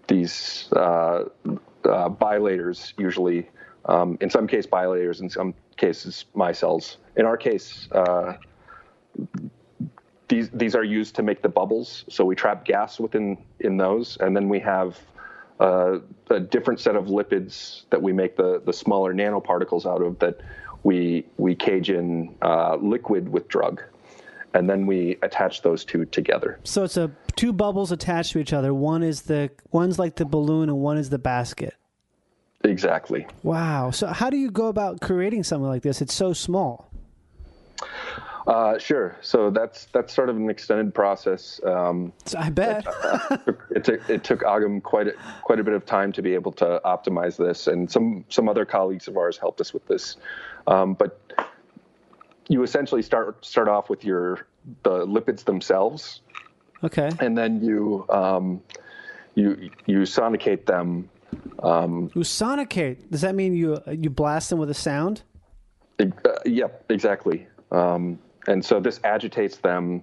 [0.07, 1.25] these uh,
[1.85, 3.49] uh, bilators usually
[3.89, 5.21] um, in some case, bilayers.
[5.21, 6.97] In some cases, micelles.
[7.17, 8.35] In our case, uh,
[10.29, 12.05] these these are used to make the bubbles.
[12.09, 14.99] So we trap gas within in those, and then we have
[15.61, 15.99] uh,
[16.31, 20.41] a different set of lipids that we make the the smaller nanoparticles out of that
[20.83, 23.83] we we cage in uh, liquid with drug,
[24.55, 26.61] and then we attach those two together.
[26.65, 28.75] So it's a two bubbles attached to each other.
[28.75, 31.75] One is the one's like the balloon, and one is the basket.
[32.65, 33.27] Exactly.
[33.43, 33.93] Wow.
[33.93, 36.03] So, how do you go about creating something like this?
[36.03, 36.88] It's so small.
[38.49, 39.15] Uh, sure.
[39.21, 41.61] So that's that's sort of an extended process.
[41.67, 42.87] Um, I bet
[43.71, 46.53] it, took, it took Agam quite a, quite a bit of time to be able
[46.53, 50.17] to optimize this, and some some other colleagues of ours helped us with this.
[50.67, 51.21] Um, but
[52.49, 54.47] you essentially start start off with your
[54.83, 56.23] the lipids themselves.
[56.83, 57.11] Okay.
[57.21, 58.63] And then you um,
[59.35, 61.11] you you sonicate them
[61.63, 63.11] um, sonicate.
[63.11, 65.21] Does that mean you you blast them with a sound?
[66.01, 66.05] Uh,
[66.47, 67.47] yep, exactly.
[67.71, 68.19] Um,
[68.49, 70.03] and so this agitates them,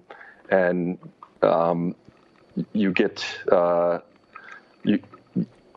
[0.50, 0.98] and
[1.42, 1.94] um,
[2.72, 3.98] you get uh,
[4.84, 5.02] you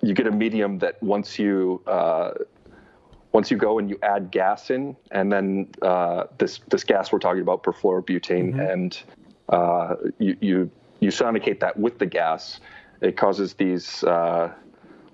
[0.01, 2.31] you get a medium that once you uh,
[3.31, 7.19] once you go and you add gas in, and then uh, this this gas we're
[7.19, 8.59] talking about, perfluorobutane, mm-hmm.
[8.59, 9.01] and
[9.49, 12.59] uh, you you you sonicate that with the gas,
[13.01, 14.53] it causes these uh,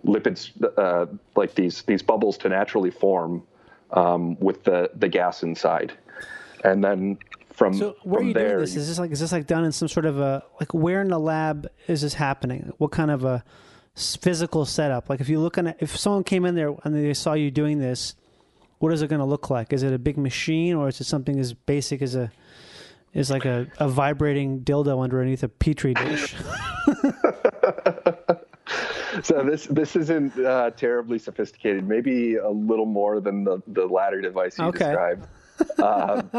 [0.06, 1.06] lipids, uh,
[1.38, 3.44] like these these bubbles, to naturally form
[3.92, 5.94] um, with the the gas inside,
[6.66, 7.18] and then
[7.56, 8.76] from So where from are you there, doing this?
[8.76, 11.08] Is this like is this like done in some sort of a like where in
[11.08, 12.72] the lab is this happening?
[12.78, 13.44] What kind of a
[13.96, 15.10] physical setup?
[15.10, 17.80] Like if you look at if someone came in there and they saw you doing
[17.80, 18.16] this,
[18.80, 19.72] what is it going to look like?
[19.74, 22.32] Is it a big machine or is it something as basic as a
[23.14, 26.36] is like a, a vibrating dildo underneath a petri dish?
[29.24, 31.88] So this this isn't uh, terribly sophisticated.
[31.88, 34.80] Maybe a little more than the the latter device you Okay.
[34.80, 35.28] described.
[35.82, 36.30] Um,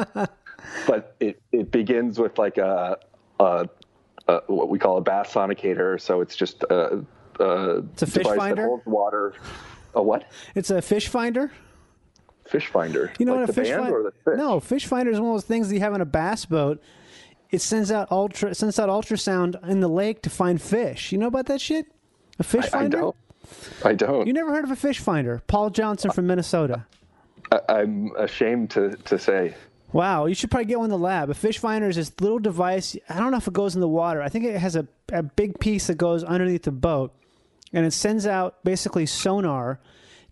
[0.87, 2.99] but it it begins with like a,
[3.41, 3.69] a,
[4.29, 6.01] a what we call a bath sonicator.
[6.01, 7.05] So it's just a,
[7.41, 8.63] a, It's a fish device finder?
[8.63, 9.35] that holds water.
[9.95, 10.31] A what?
[10.55, 11.51] it's a fish finder.
[12.47, 13.13] Fish finder.
[13.19, 14.13] You know like what a fish finder?
[14.37, 16.81] No, fish finder is one of those things that you have in a bass boat.
[17.51, 21.13] It sends out ultra sends out ultrasound in the lake to find fish.
[21.13, 21.87] You know about that shit?
[22.39, 22.99] A fish I, I finder?
[22.99, 23.17] don't.
[23.85, 24.27] I don't.
[24.27, 25.43] You never heard of a fish finder?
[25.47, 26.85] Paul Johnson from Minnesota.
[27.53, 29.55] I, I'm ashamed to to say.
[29.97, 31.31] Wow, you should probably get one in the lab.
[31.31, 32.97] A fish finder is this little device.
[33.09, 34.21] I don't know if it goes in the water.
[34.21, 37.15] I think it has a, a big piece that goes underneath the boat,
[37.73, 39.81] and it sends out basically sonar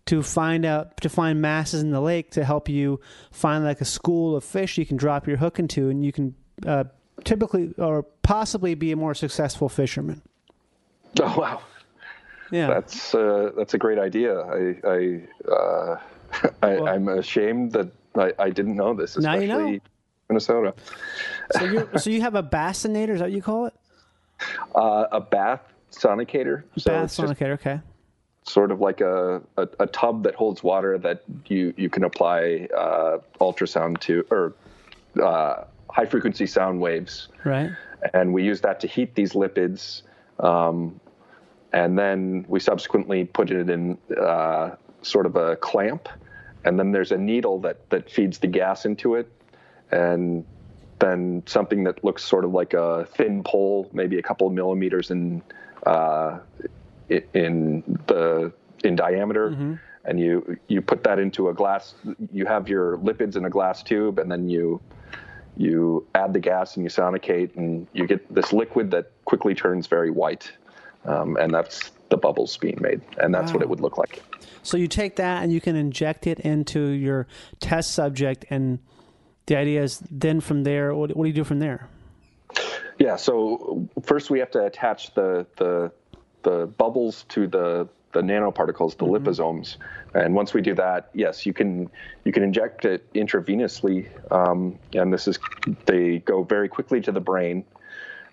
[0.05, 2.99] to find out to find masses in the lake to help you
[3.31, 6.35] find like a school of fish you can drop your hook into, and you can
[6.67, 6.83] uh,
[7.23, 10.21] typically or possibly be a more successful fisherman.
[11.21, 11.61] Oh wow.
[12.51, 14.37] Yeah, That's uh, that's a great idea.
[14.37, 15.99] I, I, uh,
[16.61, 17.87] I Well- I'm ashamed that
[18.17, 19.79] I, I didn't know this, Now especially you know.
[20.29, 20.73] Minnesota.
[21.51, 23.09] so you so you have a bassinator?
[23.09, 23.73] Is that what you call it?
[24.75, 25.61] Uh, a bath
[25.91, 26.63] sonicator.
[26.77, 27.53] So just sonicator.
[27.53, 27.79] Okay.
[28.43, 32.67] sort of like a, a, a tub that holds water that you, you can apply
[32.75, 34.53] uh, ultrasound to or
[35.23, 37.29] uh, high frequency sound waves.
[37.45, 37.71] Right.
[38.13, 40.01] and we use that to heat these lipids.
[40.39, 40.99] Um,
[41.71, 46.09] and then we subsequently put it in uh, sort of a clamp,
[46.65, 49.31] and then there's a needle that that feeds the gas into it,
[49.91, 50.43] and
[50.99, 55.11] then something that looks sort of like a thin pole, maybe a couple of millimeters
[55.11, 55.41] in
[55.85, 56.39] uh,
[57.09, 58.51] in the
[58.83, 61.93] in diameter, and you you put that into a glass.
[62.33, 64.81] You have your lipids in a glass tube, and then you
[65.57, 69.87] you add the gas and you sonicate, and you get this liquid that quickly turns
[69.87, 70.51] very white,
[71.05, 74.23] um, and that's the bubbles being made, and that's what it would look like.
[74.63, 77.27] So you take that and you can inject it into your
[77.59, 78.79] test subject, and
[79.47, 81.89] the idea is then from there, what, what do you do from there?
[82.97, 83.17] Yeah.
[83.17, 85.91] So first we have to attach the the
[86.43, 89.75] the bubbles to the the nanoparticles, the liposomes,
[90.13, 91.89] and once we do that, yes, you can
[92.23, 95.37] you can inject it intravenously, um, and this is
[95.85, 97.65] they go very quickly to the brain.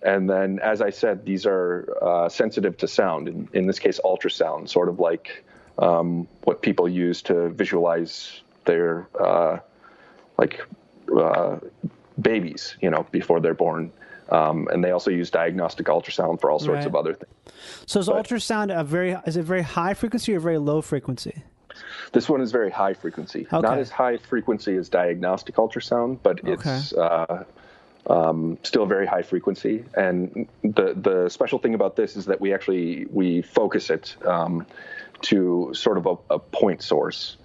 [0.05, 3.27] And then, as I said, these are uh, sensitive to sound.
[3.27, 5.43] In, in this case, ultrasound, sort of like
[5.79, 9.59] um, what people use to visualize their uh,
[10.37, 10.61] like
[11.17, 11.57] uh,
[12.21, 13.91] babies, you know, before they're born.
[14.29, 16.87] Um, and they also use diagnostic ultrasound for all sorts Right.
[16.87, 17.31] of other things.
[17.85, 21.43] So is But- ultrasound a very is it very high frequency or very low frequency?
[22.13, 23.59] This one is very high frequency, Okay.
[23.61, 27.43] not as high frequency as diagnostic ultrasound, but it's uh,
[28.07, 29.85] um, still very high frequency.
[29.93, 34.65] And the the special thing about this is that we actually we focus it um,
[35.23, 37.37] to sort of a, a point source.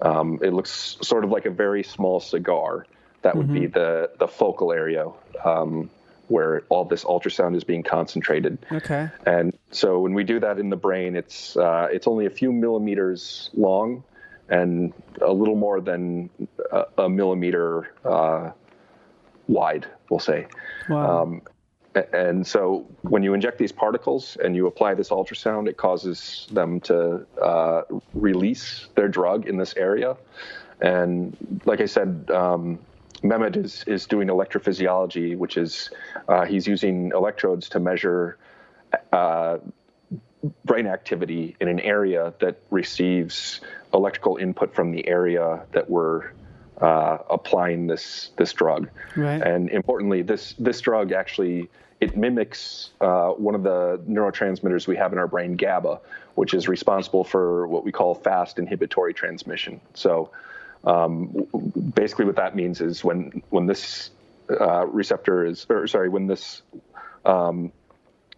[0.00, 2.86] Um, it looks sort of like a very small cigar.
[3.22, 5.08] That would be the the focal area
[5.44, 5.88] um,
[6.28, 8.58] where all this ultrasound is being concentrated.
[8.70, 9.08] Okay.
[9.26, 12.52] And so when we do that in the brain, it's uh, it's only a few
[12.52, 14.04] millimeters long
[14.48, 14.92] and
[15.22, 16.28] a little more than
[16.70, 18.50] a, a millimeter uh,
[19.48, 20.46] wide, we'll say.
[20.88, 21.22] Wow.
[21.22, 21.42] Um,
[22.12, 26.80] and so when you inject these particles and you apply this ultrasound, it causes them
[26.80, 27.82] to uh,
[28.14, 30.16] release their drug in this area.
[30.80, 32.80] And like I said, um,
[33.22, 35.90] Mehmet is, is doing electrophysiology, which is
[36.28, 38.38] uh, he's using electrodes to measure
[39.12, 39.58] uh,
[40.64, 43.60] brain activity in an area that receives
[43.94, 46.32] electrical input from the area that we're
[46.80, 48.88] uh, applying this this drug.
[49.16, 49.40] Right.
[49.42, 51.68] And importantly, this this drug actually
[52.00, 56.00] it mimics uh, one of the neurotransmitters we have in our brain, GABA,
[56.34, 59.80] which is responsible for what we call fast inhibitory transmission.
[59.94, 60.30] So
[60.84, 61.46] um,
[61.94, 64.10] basically, what that means is when when this
[64.60, 66.62] uh, receptor is, or sorry, when this
[67.24, 67.72] um,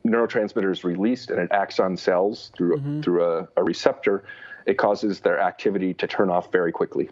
[0.06, 4.24] neurotransmitter is released and it acts on cells through through a, a receptor,
[4.66, 7.10] it causes their activity to turn off very quickly.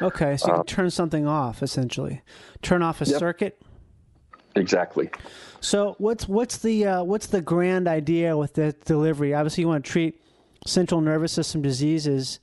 [0.00, 0.36] Okay.
[0.36, 2.22] So you can turn something off essentially.
[2.62, 3.18] Turn off a Yep.
[3.18, 3.62] circuit.
[4.54, 5.10] Exactly.
[5.60, 9.32] So what's what's the uh, what's the grand idea with the delivery?
[9.34, 10.20] Obviously, you want to treat
[10.66, 12.38] central nervous system diseases.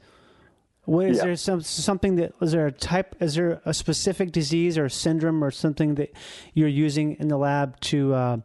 [0.86, 1.26] What is Yeah.
[1.26, 3.16] there some something that is there a type?
[3.20, 6.12] Is there a specific disease or syndrome or something that
[6.54, 8.38] you're using in the lab to uh,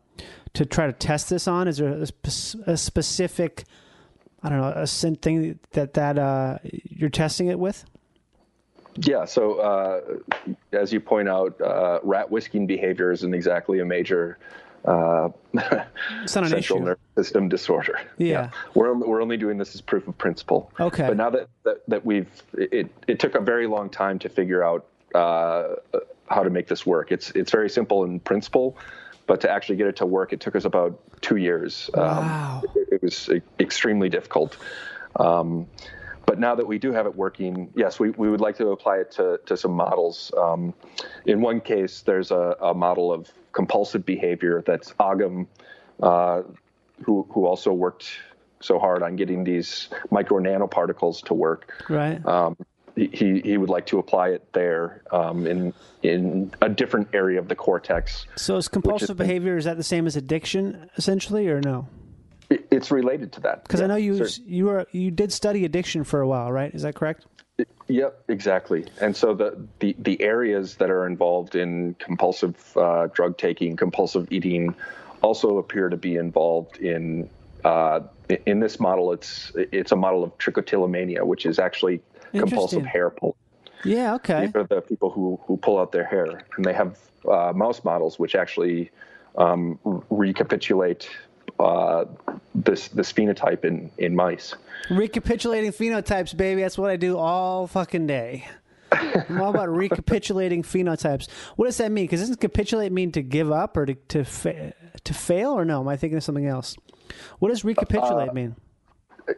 [0.53, 1.67] to try to test this on?
[1.69, 3.65] Is there a, a specific
[4.43, 7.85] I don't know a thing that that uh, you're testing it with?
[8.97, 9.25] Yeah.
[9.25, 10.01] So, uh,
[10.73, 14.39] as you point out, uh, rat whisking behavior isn't exactly a major
[14.85, 15.31] uh,
[16.23, 16.79] It's not an central issue.
[16.81, 18.01] nervous system disorder.
[18.19, 18.51] Yeah.
[18.75, 20.71] We're only, we're only doing this as proof of principle.
[20.79, 21.09] Okay.
[21.09, 24.63] But now that, that, that we've, it, it took a very long time to figure
[24.63, 25.77] out uh,
[26.29, 27.13] how to make this work.
[27.13, 28.77] It's, it's very simple in principle,
[29.27, 31.89] but to actually get it to work, it took us about two years.
[31.95, 32.63] Wow.
[32.63, 34.57] Um, it, it was extremely difficult.
[35.17, 35.67] Um,
[36.27, 38.99] but now that we do have it working, yes, we, we would like to apply
[38.99, 40.33] it to, to some models.
[40.37, 40.75] Um,
[41.27, 45.47] in one case, there's a, a model of compulsive behavior that's Agam,
[46.03, 46.43] uh,
[47.05, 48.11] who, who also worked
[48.61, 51.85] so hard on getting these micro nanoparticles to work.
[51.89, 52.25] Right.
[52.27, 52.57] Um,
[52.97, 57.41] he, he he would like to apply it there um, in in a different area
[57.41, 58.27] of the cortex.
[58.37, 61.89] so is compulsive behavior is that the same as addiction essentially or no?
[62.51, 66.05] It, it's related to that Because I know you you were you did study addiction
[66.05, 66.75] for a while, right?
[66.75, 67.27] Is that correct?
[67.87, 68.87] Yep, exactly.
[69.01, 74.27] And so the, the, the areas that are involved in compulsive uh, drug taking, compulsive
[74.33, 74.75] eating,
[75.23, 77.29] also appear to be involved in
[77.65, 78.01] uh,
[78.47, 79.13] in this model.
[79.13, 82.01] It's it's a model of trichotillomania, which is actually
[82.33, 83.37] compulsive hair pull.
[83.85, 84.15] Yeah.
[84.15, 84.47] Okay.
[84.47, 86.99] These are the people who who pull out their hair, and they have
[87.31, 88.91] uh, mouse models which actually
[89.37, 89.79] um,
[90.11, 91.09] recapitulate
[91.59, 92.05] uh,
[92.55, 94.55] this this phenotype in in mice.
[94.91, 96.63] Recapitulating phenotypes, baby.
[96.63, 98.47] That's what I do all fucking day.
[98.93, 101.29] I'm all about recapitulating phenotypes.
[101.57, 102.05] What does that mean?
[102.05, 104.73] Because doesn't capitulate mean to give up or to to, fa-
[105.05, 105.81] to fail or no?
[105.81, 106.77] Am I thinking of something else?
[107.39, 108.57] What does recapitulate mean?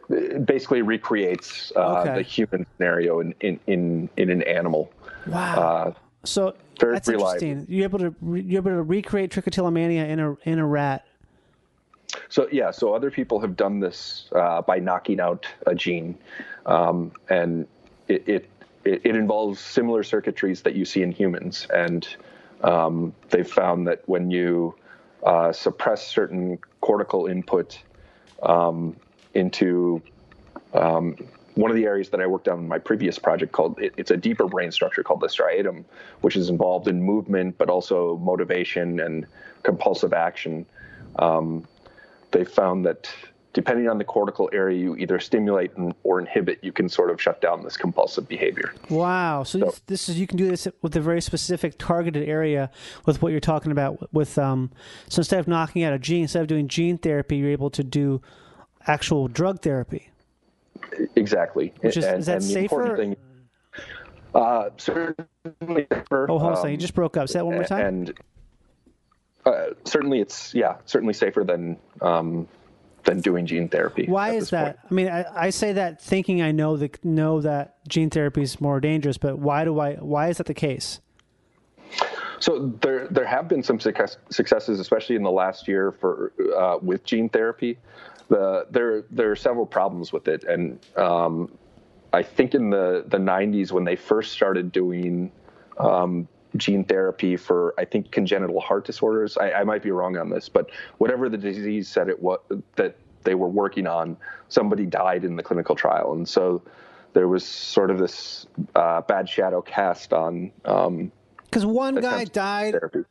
[0.09, 2.15] it basically recreates uh, Okay.
[2.15, 4.91] the human scenario in, in, in, in an animal.
[5.27, 5.55] Wow.
[5.55, 5.93] Uh,
[6.25, 7.41] so very that's reliable.
[7.41, 7.73] interesting.
[7.73, 11.05] You're able to re- you're able to recreate trichotillomania in a in a rat.
[12.29, 16.17] So yeah, so other people have done this uh, by knocking out a gene,
[16.65, 17.67] um, and
[18.07, 18.49] it, it
[18.83, 22.07] it involves similar circuitries that you see in humans, and
[22.61, 24.75] um, they've found that when you
[25.23, 27.79] uh, suppress certain cortical input
[28.43, 28.95] um,
[29.33, 30.01] into
[30.73, 31.15] um,
[31.55, 34.11] one of the areas that I worked on in my previous project called it, it's
[34.11, 35.85] a deeper brain structure called the striatum,
[36.21, 39.25] which is involved in movement, but also motivation and
[39.63, 40.65] compulsive action.
[41.17, 41.67] Um,
[42.31, 43.09] they found that
[43.53, 45.71] depending on the cortical area you either stimulate
[46.03, 48.71] or inhibit, you can sort of shut down this compulsive behavior.
[48.89, 49.43] Wow.
[49.43, 52.69] So, this, this is you can do this with a very specific targeted area
[53.05, 54.69] with what you're talking about with um
[55.07, 57.83] so instead of knocking out a gene, instead of doing gene therapy, you're able to
[57.83, 58.21] do
[58.85, 60.09] actual drug therapy.
[61.15, 61.73] Exactly.
[61.81, 62.95] Which is- and, is that safer?
[62.95, 63.15] thing,
[64.35, 66.67] uh, certainly safer, Oh, hold on a second.
[66.67, 67.27] um, You just broke up.
[67.27, 67.85] Say that one more time.
[67.85, 68.13] And
[69.47, 72.47] uh, certainly, it's yeah, certainly safer than um,
[73.03, 74.05] than doing gene therapy.
[74.05, 74.81] Why is that?
[74.81, 74.91] point.
[74.91, 78.59] I mean, I, I say that thinking I know the know that gene therapy is
[78.59, 79.95] more dangerous, but why do I?
[79.95, 80.99] Why is that the case?
[82.39, 86.77] So there there have been some success, successes, especially in the last year for uh,
[86.81, 87.77] with gene therapy.
[88.29, 91.49] The there there are several problems with it, and um,
[92.13, 95.31] I think in the the 90s when they first started doing
[95.77, 99.37] um, gene therapy for I think congenital heart disorders.
[99.37, 102.39] I, I might be wrong on this, but whatever the disease said it was
[102.75, 104.15] that they were working on,
[104.47, 106.61] somebody died in the clinical trial, and so
[107.13, 108.45] there was sort of this
[108.75, 110.51] uh, bad shadow cast on.
[110.65, 111.11] Um,
[111.45, 113.03] Because one guy died therapy.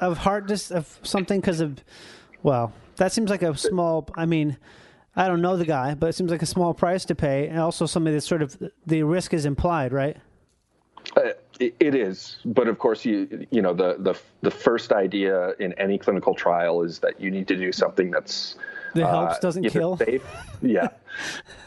[0.00, 1.82] of heart dis- of something because of
[2.42, 4.56] well that seems like a small i mean
[5.14, 7.58] i don't know the guy but it seems like a small price to pay and
[7.60, 8.56] also something that's sort of
[8.86, 10.16] the risk is implied right
[11.16, 11.30] Uh,
[11.60, 15.98] it, is, but of course, you you know the the the first idea in any
[15.98, 18.56] clinical trial is that you need to do something that's
[18.94, 19.96] that helps uh, doesn't kill?
[19.96, 20.22] Safe,
[20.62, 20.88] yeah,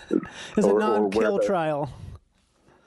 [0.10, 1.90] it's a non-kill trial?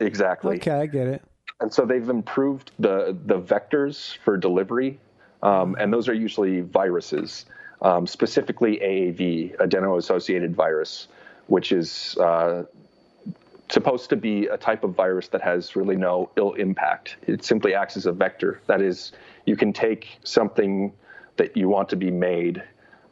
[0.00, 0.56] Exactly.
[0.56, 1.22] okay i get it.
[1.60, 4.98] And so they've improved the the vectors for delivery,
[5.42, 7.46] um, and those are usually viruses,
[7.82, 11.08] um, specifically AAV, adeno-associated virus,
[11.46, 12.64] which is uh,
[13.72, 17.16] supposed to be a type of virus that has really no ill impact.
[17.26, 18.60] It simply acts as a vector.
[18.66, 19.12] That is,
[19.46, 20.92] you can take something
[21.36, 22.62] that you want to be made,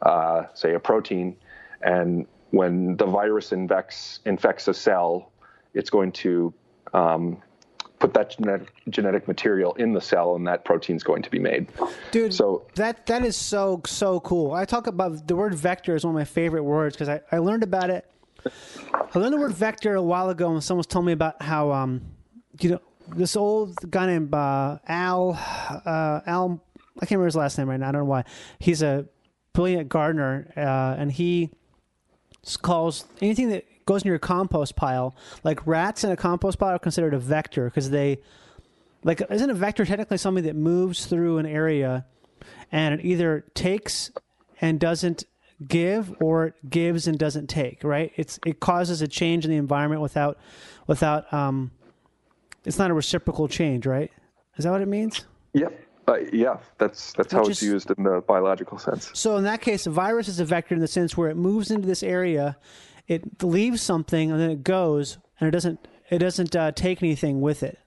[0.03, 1.35] uh, say a protein,
[1.81, 5.31] and when the virus infects infects a cell,
[5.73, 6.53] it's going to
[6.93, 7.41] um,
[7.97, 11.67] put that genetic, genetic material in the cell, and that protein's going to be made.
[12.11, 14.51] Dude, So- that that is so so cool.
[14.51, 17.37] I talk about the word vector is one of my favorite words because I, I
[17.39, 18.10] learned about it.
[18.93, 21.71] I learned the word vector a while ago, and someone was telling me about how
[21.71, 22.01] um,
[22.59, 22.81] you know,
[23.15, 25.31] this old guy named uh, Al
[25.85, 26.63] uh, Al.
[26.97, 27.89] I can't remember his last name right now.
[27.89, 28.25] I don't know why.
[28.59, 29.05] He's a
[29.53, 31.51] brilliant gardener, uh, and he
[32.61, 36.79] calls anything that goes in your compost pile, like rats in a compost pile, are
[36.79, 38.19] considered a vector because they,
[39.03, 42.05] like, isn't a vector technically something that moves through an area,
[42.71, 44.11] and it either takes
[44.59, 45.23] and doesn't
[45.67, 48.11] give, or it gives and doesn't take, right?
[48.15, 50.37] It's it causes a change in the environment without,
[50.87, 51.71] without um,
[52.65, 54.11] it's not a reciprocal change, right?
[54.57, 55.25] Is that what it means?
[55.53, 55.87] Yep.
[56.07, 59.11] Uh, yeah, that's that's how it's is- used in the biological sense.
[59.13, 61.71] So in that case, a virus is a vector in the sense where it moves
[61.71, 62.57] into this area,
[63.07, 67.39] it leaves something, and then it goes, and it doesn't it doesn't uh, take anything
[67.39, 67.79] with it.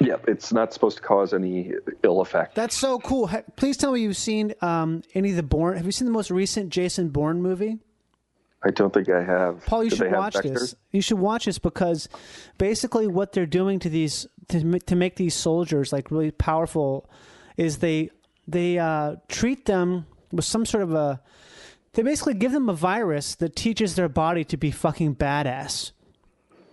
[0.00, 1.72] Yep, it's not supposed to cause any
[2.02, 2.54] ill effect.
[2.54, 3.30] That's so cool.
[3.56, 5.76] Please tell me you've seen um, any of the Bourne.
[5.76, 7.78] Have you seen the most recent Jason Bourne movie?
[8.64, 9.64] I don't think I have.
[9.66, 10.74] Paul, you Do should watch this.
[10.90, 12.08] You should watch this because
[12.58, 17.08] basically what they're doing to these to, to make these soldiers like really powerful
[17.56, 18.10] is they
[18.48, 21.20] they uh, treat them with some sort of a
[21.92, 25.92] they basically give them a virus that teaches their body to be fucking badass.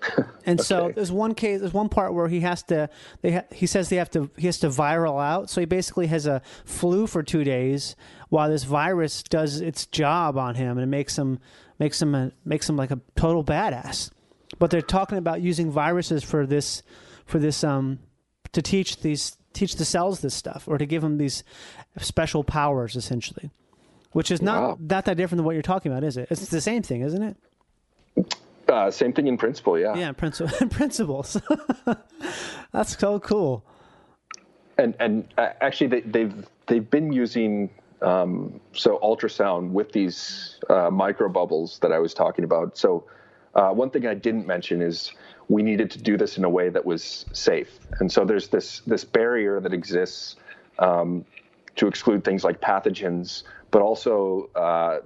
[0.46, 2.90] And so there's one case, there's one part where he has to,
[3.22, 5.50] they ha- he says they have to, he has to viral out.
[5.50, 7.96] So he basically has a flu for two days
[8.28, 11.40] while this virus does its job on him and it makes him,
[11.80, 14.12] makes him, a, makes him like a total badass.
[14.60, 16.84] But they're talking about using viruses for this,
[17.26, 18.00] for this, um,
[18.52, 21.46] to teach these, teach the cells this stuff or to give them these
[22.00, 23.50] special powers essentially,
[24.12, 24.78] which is not, Wow.
[24.82, 26.28] not that different than what you're talking about, is it?
[26.30, 27.38] It's the same thing, isn't it?
[28.68, 29.96] Uh, same thing in principle, yeah.
[29.96, 31.38] Yeah, in principle, in principles.
[32.72, 33.64] That's so cool.
[34.78, 37.70] And and uh, actually, they, they've they've been using
[38.02, 42.78] um, so ultrasound with these uh, micro bubbles that I was talking about.
[42.78, 43.06] So
[43.56, 45.12] uh, one thing I didn't mention is
[45.50, 47.80] we needed to do this in a way that was safe.
[48.00, 50.36] And so there's this this barrier that exists
[50.80, 51.26] um,
[51.76, 55.00] to exclude things like pathogens, but also uh,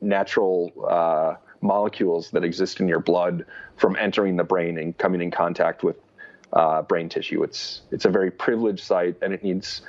[0.00, 1.34] natural uh,
[1.64, 3.44] molecules that exist in your blood
[3.76, 5.96] from entering the brain and coming in contact with
[6.52, 7.42] uh, brain tissue.
[7.42, 9.82] It's it's a very privileged site, and it needs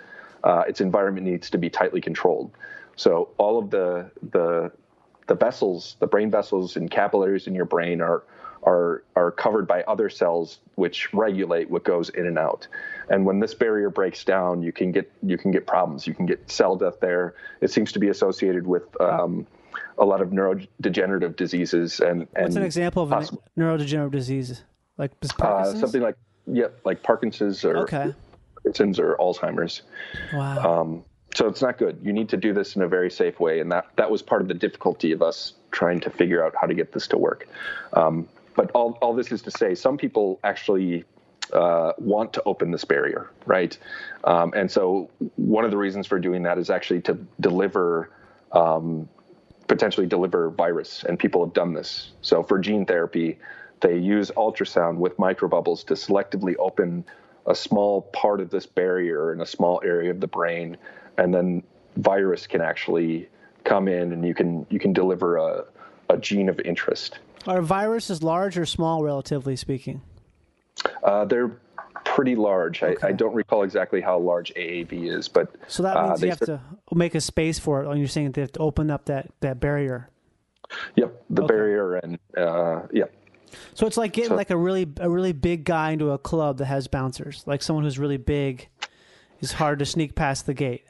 [0.44, 2.52] uh, its environment needs to be tightly controlled.
[2.96, 4.72] So all of the the
[5.28, 8.24] the vessels, the brain vessels and capillaries in your brain are
[8.64, 12.68] are are covered by other cells which regulate what goes in and out.
[13.10, 16.08] And when this barrier breaks down, you can get you can get problems.
[16.08, 17.36] You can get cell death there.
[17.62, 19.46] It seems to be associated with um,
[19.98, 23.28] a lot of neurodegenerative diseases and and What's an example of a
[23.58, 24.64] neurodegenerative disease?
[24.98, 26.16] Like uh, something like
[26.48, 28.14] yeah, like Parkinson's or Okay.
[28.56, 29.82] Parkinson's or Alzheimer's.
[30.34, 30.82] Wow.
[30.82, 32.00] Um, so it's not good.
[32.02, 34.42] You need to do this in a very safe way, and that that was part
[34.42, 37.48] of the difficulty of us trying to figure out how to get this to work.
[37.94, 41.04] Um, but all all this is to say, some people actually
[41.52, 43.78] uh, want to open this barrier, right?
[44.24, 48.10] Um, and so one of the reasons for doing that is actually to deliver.
[48.52, 49.10] Um,
[49.68, 52.12] potentially deliver virus, and people have done this.
[52.22, 53.38] So for gene therapy,
[53.82, 57.06] they use ultrasound with microbubbles to selectively open
[57.48, 60.78] a small part of this barrier in a small area of the brain,
[61.18, 61.64] and then
[61.98, 63.30] virus can actually
[63.64, 65.66] come in, and you can you can deliver a,
[66.10, 67.20] a gene of interest.
[67.48, 70.02] Are viruses large or small, relatively speaking?
[71.04, 71.52] Uh, they're
[72.16, 72.82] pretty large.
[72.82, 76.28] I, I don't recall exactly how large AAV is, but So that uh, means they
[76.28, 76.62] you have to
[76.94, 77.90] make a space for it.
[77.90, 80.10] And you're saying they have to open up that, that barrier.
[80.96, 81.48] Yep, the Okay.
[81.54, 83.04] barrier and uh, yeah.
[83.74, 86.58] So it's like getting So- like a really a really big guy into a club
[86.60, 87.44] that has bouncers.
[87.46, 88.70] Like someone who's really big
[89.42, 90.86] is hard to sneak past the gate.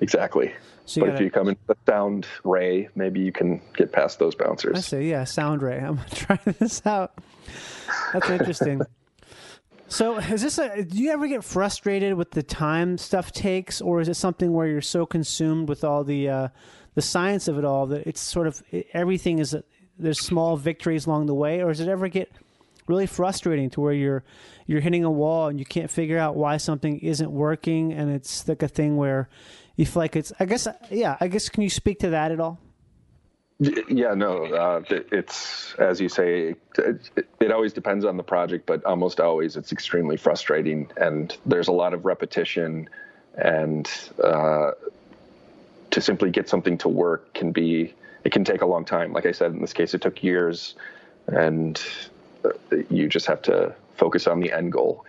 [0.00, 0.52] Exactly.
[0.86, 4.18] So but gotta- if you come in a sound ray, maybe you can get past
[4.18, 4.76] those bouncers.
[4.76, 5.78] I say, yeah, sound ray.
[5.80, 7.14] I'm trying this out.
[8.12, 8.82] That's interesting.
[9.88, 10.84] So, is this a?
[10.84, 14.66] Do you ever get frustrated with the time stuff takes, or is it something where
[14.66, 16.48] you're so consumed with all the uh,
[16.94, 18.62] the science of it all that it's sort of
[18.92, 19.56] everything is
[19.98, 22.30] there's small victories along the way, or does it ever get
[22.86, 24.24] really frustrating to where you're
[24.66, 28.48] you're hitting a wall and you can't figure out why something isn't working, and it's
[28.48, 29.28] like a thing where
[29.76, 30.32] you feel like it's.
[30.40, 31.16] I guess, yeah.
[31.20, 32.58] I guess, can you speak to that at all?
[33.58, 36.56] Yeah, no, uh, it's as you say.
[36.76, 41.68] It, it always depends on the project, but almost always it's extremely frustrating, and there's
[41.68, 42.90] a lot of repetition,
[43.34, 43.90] and
[44.22, 44.72] uh,
[45.90, 47.94] to simply get something to work can be
[48.24, 49.14] it can take a long time.
[49.14, 50.74] Like I said, in this case, it took years,
[51.26, 51.82] and
[52.44, 52.50] uh,
[52.90, 55.06] you just have to focus on the end goal.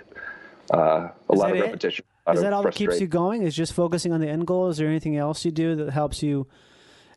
[0.72, 2.06] Uh, a lot of repetition.
[2.32, 3.41] Is that all that keeps you going?
[3.41, 4.70] Is just focusing on the end goal?
[4.70, 6.48] Is there anything else you do that helps you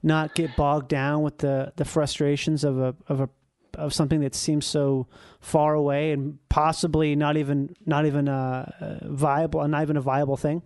[0.02, 3.28] not get bogged down with the, the frustrations of a of a
[3.74, 5.06] of something that seems so
[5.40, 10.36] far away and possibly not even not even uh, uh, viable, not even a viable
[10.36, 10.62] thing?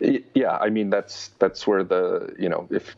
[0.00, 2.94] Yeah, I mean that's that's where the you know if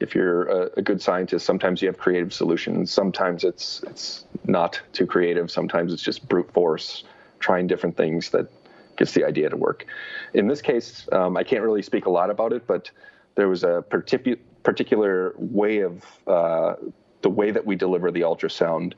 [0.00, 2.90] if you're a, a good scientist, sometimes you have creative solutions.
[2.90, 5.50] Sometimes it's it's not too creative.
[5.50, 7.04] Sometimes it's just brute force,
[7.38, 8.48] trying different things that
[8.96, 9.86] gets the idea to work.
[10.34, 12.90] In this case, um, I can't really speak a lot about it, but
[13.36, 16.74] there was a particu- particular way of uh,
[17.22, 18.94] the way that we deliver the ultrasound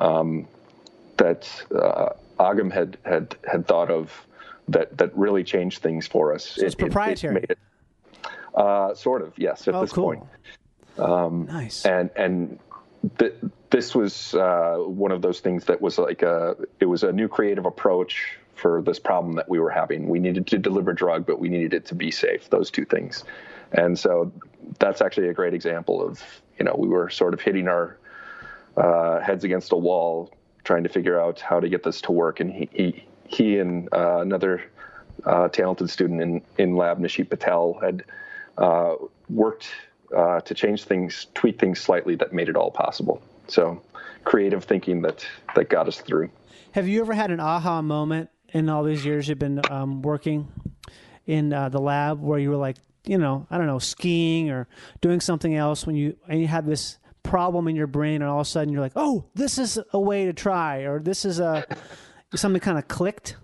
[0.00, 0.48] um,
[1.18, 2.08] that uh,
[2.40, 4.10] Agam had had had thought of
[4.68, 6.44] that that really changed things for us.
[6.44, 7.34] So it's proprietary.
[7.34, 7.58] made it-
[8.54, 9.66] uh, sort of, yes.
[9.66, 10.04] At Oh, this cool.
[10.04, 10.22] point,
[10.98, 11.86] Um, nice.
[11.86, 12.58] and and
[13.18, 13.34] th-
[13.70, 17.28] this was uh, one of those things that was like a it was a new
[17.28, 20.06] creative approach for this problem that we were having.
[20.10, 22.50] We needed to deliver drug, but we needed it to be safe.
[22.50, 23.24] Those two things,
[23.72, 24.32] and so
[24.78, 26.22] that's actually a great example of
[26.58, 27.98] you know we were sort of hitting our
[28.76, 30.30] uh, heads against a wall
[30.64, 33.88] trying to figure out how to get this to work, and he he, he and
[33.92, 34.62] uh, another
[35.24, 38.04] uh, talented student in in lab, Nishit Patel, had
[38.58, 38.94] uh,
[39.28, 39.68] worked
[40.16, 43.22] uh, to change things, tweak things slightly that made it all possible.
[43.48, 43.82] So,
[44.24, 46.30] creative thinking that that got us through.
[46.72, 50.48] Have you ever had an aha moment in all these years you've been um, working
[51.26, 54.68] in uh, the lab where you were like, you know, I don't know, skiing or
[55.00, 58.40] doing something else when you and you have this problem in your brain and all
[58.40, 61.40] of a sudden you're like, oh, this is a way to try or this is
[61.40, 61.64] a
[62.34, 63.36] something kind of clicked.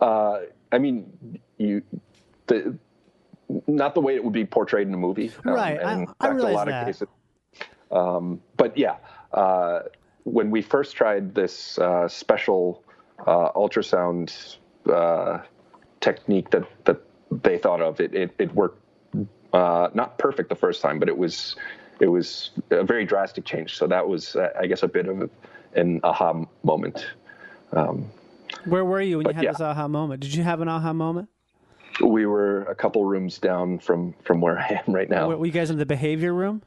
[0.00, 0.40] Uh,
[0.72, 1.82] I mean, you
[2.46, 2.76] the
[3.66, 6.26] not the way it would be portrayed in a movie, um, Right, I- in I
[6.28, 6.82] fact, a lot that.
[6.82, 7.08] of cases.
[7.90, 8.96] Um, but yeah,
[9.32, 9.82] uh,
[10.24, 12.82] when we first tried this uh, special
[13.26, 14.56] uh, ultrasound
[14.92, 15.38] uh,
[16.00, 17.00] technique that that
[17.30, 18.80] they thought of, it it, it worked
[19.52, 21.56] uh, not perfect the first time, but it was
[22.00, 23.76] it was a very drastic change.
[23.76, 25.30] So that was, uh, I guess, a bit of
[25.74, 27.06] an aha moment.
[28.64, 29.52] Where were you when you had yeah.
[29.52, 30.20] this aha moment?
[30.20, 31.28] Did you have an aha moment?
[32.02, 35.28] We were a couple rooms down from from where I am right now.
[35.28, 36.62] Were, were you guys in the behavior room?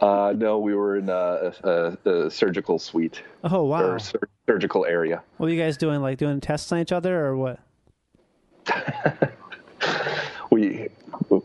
[0.00, 3.82] Uh, no, we were in a, a, a surgical suite Oh wow!
[3.82, 5.22] or sur- surgical area.
[5.36, 6.00] What were you guys doing?
[6.00, 7.60] Like doing tests on each other or what?
[10.50, 10.88] We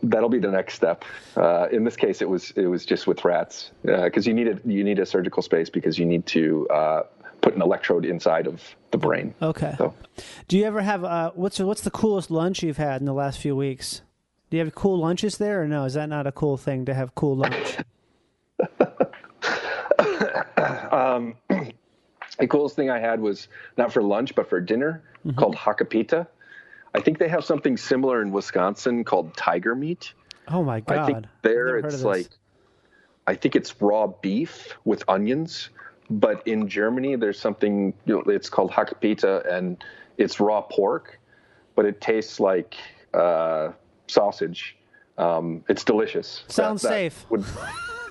[0.02, 1.04] that'll be the next step.
[1.36, 4.82] Uh, in this case, it was it was just with rats because you needed you
[4.82, 7.02] need a surgical space because you need to uh,
[7.40, 8.60] put an electrode inside of
[8.90, 9.32] the brain.
[9.40, 9.76] Okay.
[9.78, 9.94] So
[10.48, 13.38] Do you ever have uh, what's what's the coolest lunch you've had in the last
[13.38, 14.02] few weeks?
[14.50, 15.84] Do you have cool lunches there, or no?
[15.84, 17.76] Is that not a cool thing to have cool lunch?
[22.38, 25.02] the coolest thing I had was not for lunch but for dinner
[25.36, 26.26] called hakapita.
[26.96, 30.14] I think they have something similar in Wisconsin called tiger meat.
[30.48, 30.98] Oh my god!
[30.98, 32.28] I think there never heard of it's like,
[33.26, 35.68] I think it's raw beef with onions.
[36.08, 39.84] But in Germany, there's something you know, it's called hackpita, and
[40.16, 41.18] it's raw pork,
[41.74, 42.76] but it tastes like
[43.12, 43.72] uh,
[44.06, 44.76] sausage.
[45.18, 46.44] Um, it's delicious.
[46.48, 47.26] Sounds safe.
[47.28, 47.44] Would,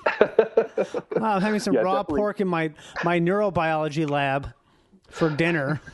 [1.16, 2.20] Wow, I'm having some Yeah, raw definitely.
[2.20, 2.70] pork in my
[3.02, 4.52] my neurobiology lab
[5.10, 5.80] for dinner.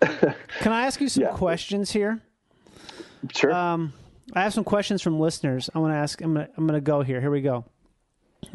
[0.60, 1.30] Can I ask you some Yeah.
[1.32, 2.20] questions here?
[3.34, 3.52] sure.
[3.52, 3.92] Um,
[4.34, 5.70] I have some questions from listeners.
[5.74, 6.20] I want to ask.
[6.20, 7.20] I'm gonna I'm gonna go here.
[7.20, 7.64] Here we go.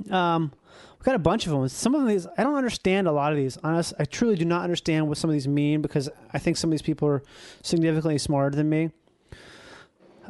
[0.10, 0.52] Um,
[0.98, 1.68] we've got a bunch of them.
[1.68, 3.08] Some of these I don't understand.
[3.08, 5.82] A lot of these, honest, I truly do not understand what some of these mean
[5.82, 7.24] because I think some of these people are
[7.62, 8.92] significantly smarter than me.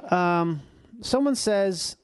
[0.09, 0.61] Um,
[1.01, 1.97] someone says,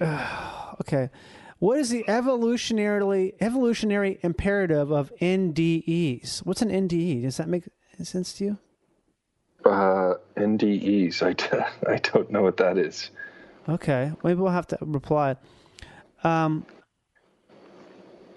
[0.00, 1.10] okay,
[1.58, 6.40] what is the evolutionarily evolutionary imperative of NDEs?
[6.44, 7.22] What's an NDE?
[7.22, 7.64] Does that make
[8.06, 8.58] sense to you?
[9.64, 11.22] uh, NDEs.
[11.22, 11.44] I, d-
[11.88, 13.10] I don't know what that is.
[13.68, 15.36] Okay, maybe we'll have to reply.
[16.24, 16.66] Um,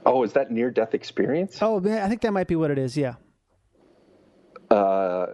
[0.07, 1.57] Oh, is that near death experience?
[1.63, 2.95] oh, I think that might be what it is.
[2.95, 3.15] Yeah.
[4.69, 5.25] Uh,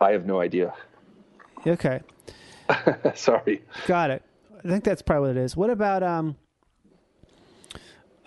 [0.00, 0.72] I have no idea.
[1.66, 2.00] Okay,
[3.14, 3.62] Sorry.
[3.86, 4.22] got it.
[4.64, 5.56] I think that's probably what it is.
[5.56, 6.36] What about um?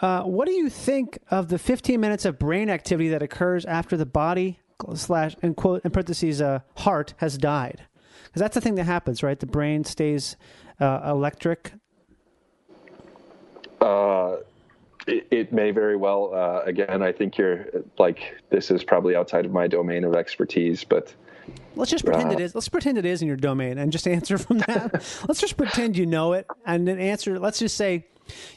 [0.01, 3.95] Uh, what do you think of the 15 minutes of brain activity that occurs after
[3.97, 4.59] the body
[4.95, 7.83] slash and quote in parentheses uh, heart has died?
[8.25, 9.39] Because that's the thing that happens, right?
[9.39, 10.35] The brain stays
[10.79, 11.73] uh, electric.
[13.81, 14.37] Uh,
[15.07, 16.33] it, it may very well.
[16.33, 17.65] Uh, again, I think you're
[17.97, 21.13] like this is probably outside of my domain of expertise, but
[21.75, 22.53] Let's just pretend it is.
[22.55, 24.93] Let's pretend it is in your domain and just answer from that.
[25.27, 27.39] let's just pretend you know it and then answer.
[27.39, 28.07] Let's just say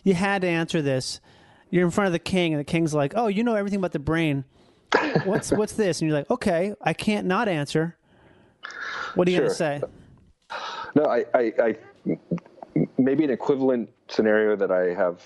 [0.03, 1.21] you had to answer this.
[1.71, 3.93] you're in front of the king, and the king's like, "Oh, you know everything about
[3.93, 4.45] the brain.
[5.25, 7.97] What's what's this?" And you're like, "Okay, I can't not answer."
[9.15, 9.47] What are you Sure.
[9.47, 9.83] gonna say?
[10.95, 11.77] No, I, I, I
[12.99, 15.23] maybe an equivalent scenario that I have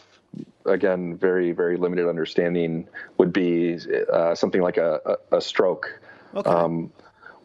[0.67, 2.89] again very very limited understanding
[3.19, 3.79] would be
[4.12, 5.01] uh, something like a,
[5.31, 6.01] a, a stroke,
[6.35, 6.51] Okay.
[6.51, 6.93] um,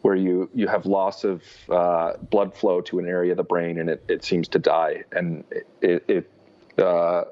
[0.02, 3.78] where you you have loss of uh, blood flow to an area of the brain
[3.78, 5.44] and it, it seems to die, and
[5.80, 6.30] it, it
[6.82, 7.24] uh,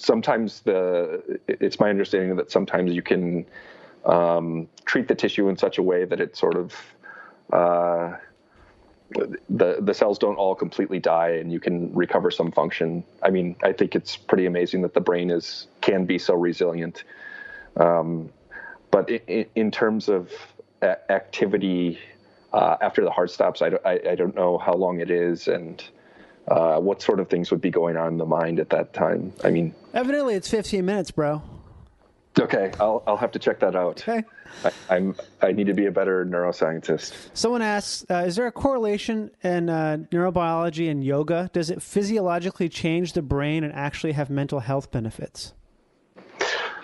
[0.00, 3.46] sometimes the it's my understanding that sometimes you can
[4.04, 6.74] um, treat the tissue in such a way that it sort of
[7.52, 8.16] uh,
[9.48, 13.04] the the cells don't all completely die and you can recover some function.
[13.22, 17.04] I mean, I think it's pretty amazing that the brain is can be so resilient.
[17.76, 18.30] Um,
[18.90, 20.32] but in, in terms of
[20.82, 21.98] activity
[22.52, 25.84] uh, after the heart stops, I I, I don't know how long it is and
[26.48, 29.32] uh, what sort of things would be going on in the mind at that time.
[29.44, 31.42] I mean, Evidently, it's 15 minutes, bro.
[32.38, 34.00] okay, I'll I'll have to check that out.
[34.08, 34.22] Okay.
[34.64, 37.12] I, I'm I need to be a better neuroscientist.
[37.34, 41.50] Someone asks, uh, is there a correlation in uh, neurobiology and yoga?
[41.52, 45.52] Does it physiologically change the brain and actually have mental health benefits?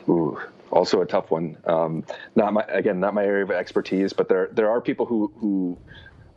[0.08, 0.38] Ooh,
[0.70, 1.56] also a tough one.
[1.64, 2.04] Um,
[2.36, 5.78] not my again, not my area of expertise, but there there are people who who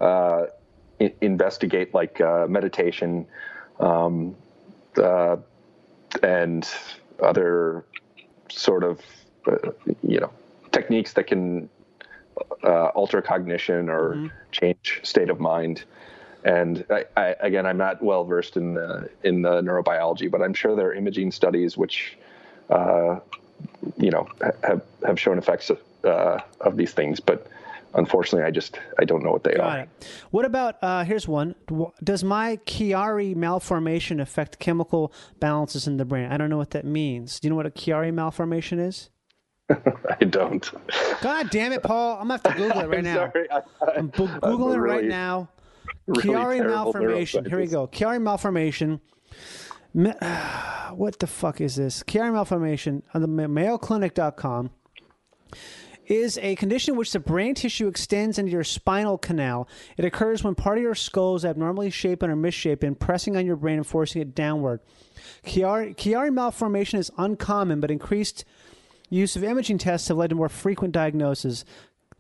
[0.04, 0.46] uh,
[1.22, 3.26] Investigate like uh, meditation
[3.80, 4.36] um,
[5.02, 5.38] uh,
[6.24, 6.68] and
[7.22, 7.86] other
[8.50, 9.00] sort of
[9.48, 9.72] uh,
[10.04, 10.32] you know
[10.72, 11.70] techniques that can
[12.64, 15.84] uh, alter cognition or change state of mind.
[16.44, 20.54] And I, I, again, I'm not well versed in the in the neurobiology, but I'm
[20.54, 22.18] sure there are imaging studies which
[22.70, 23.20] uh,
[23.98, 27.48] you know ha- have have shown effects of, uh, of these things, but
[27.94, 29.80] unfortunately, I just I don't know what they Got are.
[29.82, 29.90] it.
[30.32, 31.56] What about, uh, here's one.
[32.04, 36.32] Does my Chiari malformation affect chemical balances in the brain?
[36.32, 37.40] I don't know what that means.
[37.40, 39.10] Do you know what a Chiari malformation is?
[39.70, 40.70] I don't.
[41.22, 42.18] God damn it, Paul.
[42.20, 43.32] I'm to have to Google it right I'm now.
[43.32, 43.52] sorry.
[43.52, 43.62] I,
[43.98, 45.50] I'm bo- Googling it right now.
[46.08, 47.46] really Chiari malformation.
[47.46, 47.88] Here we go.
[47.88, 49.00] Chiari malformation.
[49.94, 50.14] Me-
[50.94, 52.02] what the fuck is this?
[52.04, 54.72] Chiari malformation on the MayoClinic.com
[56.10, 59.70] is a condition in which the brain tissue extends into your spinal canal.
[59.96, 63.56] It occurs when part of your skull is abnormally shapen or misshapen, pressing on your
[63.56, 64.82] brain and forcing it downward.
[65.46, 68.44] Chiari, Chiari malformation is uncommon, but increased
[69.10, 71.64] use of imaging tests have led to more frequent diagnosis.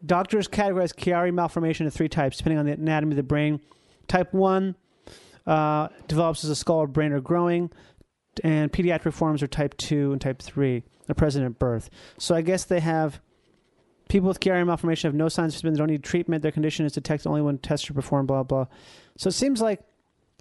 [0.06, 3.60] Doctors categorize Chiari malformation into three types, depending on the anatomy of the brain.
[4.08, 4.76] Type 1
[5.48, 7.72] uh, develops as the skull or brain are growing,
[8.44, 11.90] and pediatric forms are type 2 and type 3, are present at birth.
[12.20, 13.20] So I guess they have
[14.10, 16.86] people with Chiari malformation have no signs of symptoms, they don't need treatment, their condition
[16.86, 18.66] is detected only when tests are performed, blah, blah.
[19.16, 19.82] So it seems like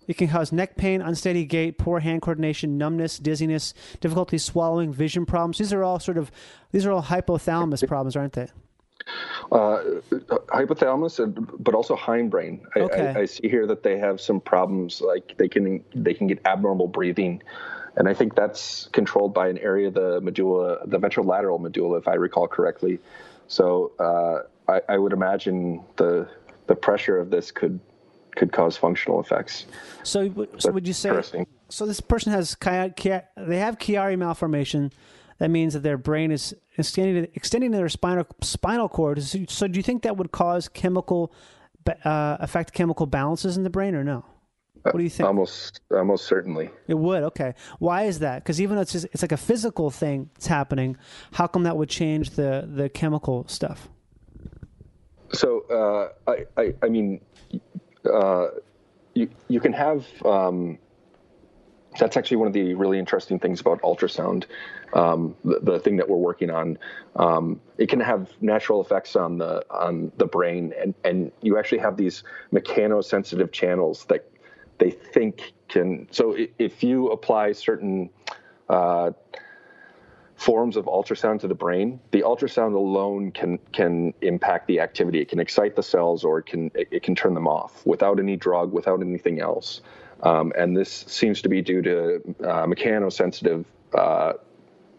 [0.08, 5.26] it can cause neck pain, unsteady gait, poor hand coordination, numbness, dizziness, difficulty swallowing, vision
[5.26, 5.58] problems.
[5.58, 6.32] These are all sort of
[6.72, 8.48] these are all hypothalamus problems, aren't they?
[9.52, 9.82] Uh,
[10.48, 12.60] hypothalamus, but also hindbrain.
[12.74, 13.08] I, Okay.
[13.08, 16.40] I, I see here that they have some problems, like they can they can get
[16.46, 17.42] abnormal breathing,
[17.96, 22.08] and I think that's controlled by an area of the medulla, the ventrolateral medulla, if
[22.08, 22.98] I recall correctly.
[23.48, 26.28] So uh, I, I would imagine the
[26.66, 27.80] the pressure of this could
[28.36, 29.66] could cause functional effects.
[30.04, 31.10] So, so would you say?
[31.70, 34.92] So this person has they have Chiari malformation.
[35.38, 39.22] That means that their brain is extending extending their spinal spinal cord.
[39.22, 41.32] So, so do you think that would cause chemical
[42.04, 44.24] uh, affect chemical balances in the brain or no?
[44.92, 45.26] What do you think?
[45.26, 46.70] Almost almost certainly.
[46.86, 47.22] It would.
[47.24, 47.54] Okay.
[47.78, 48.42] Why is that?
[48.42, 50.96] Because even though it's just, it's like a physical thing that's happening,
[51.32, 53.88] how come that would change the the chemical stuff?
[55.32, 57.20] So uh, I, I, I mean,
[58.10, 58.48] uh,
[59.14, 60.06] you you can have.
[60.24, 60.78] Um,
[61.98, 64.44] that's actually one of the really interesting things about ultrasound.
[64.92, 66.78] Um, the, the thing that we're working on,
[67.16, 71.78] um, it can have natural effects on the on the brain, and and you actually
[71.78, 72.22] have these
[72.52, 74.30] mechanosensitive channels that
[74.78, 76.08] they think can.
[76.10, 78.10] So if you apply certain
[78.68, 79.10] uh,
[80.36, 85.20] forms of ultrasound to the brain, the ultrasound alone can can impact the activity.
[85.20, 88.36] It can excite the cells, or it can it, can turn them off without any
[88.36, 89.80] drug, without anything else.
[90.22, 93.64] Um, and this seems to be due to uh, mechanosensitive
[93.94, 94.32] uh,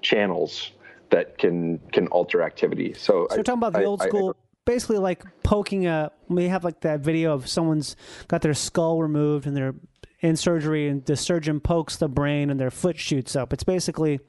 [0.01, 0.71] channels
[1.09, 2.93] that can can alter activity.
[2.93, 4.35] So, So we're talking about the I- old I- I school,
[4.65, 6.11] basically like poking a.
[6.27, 7.95] We have like that video of someone's
[8.27, 9.75] got their skull removed and they're
[10.21, 13.53] in surgery, and the surgeon pokes the brain and their foot shoots up.
[13.53, 14.19] It's basically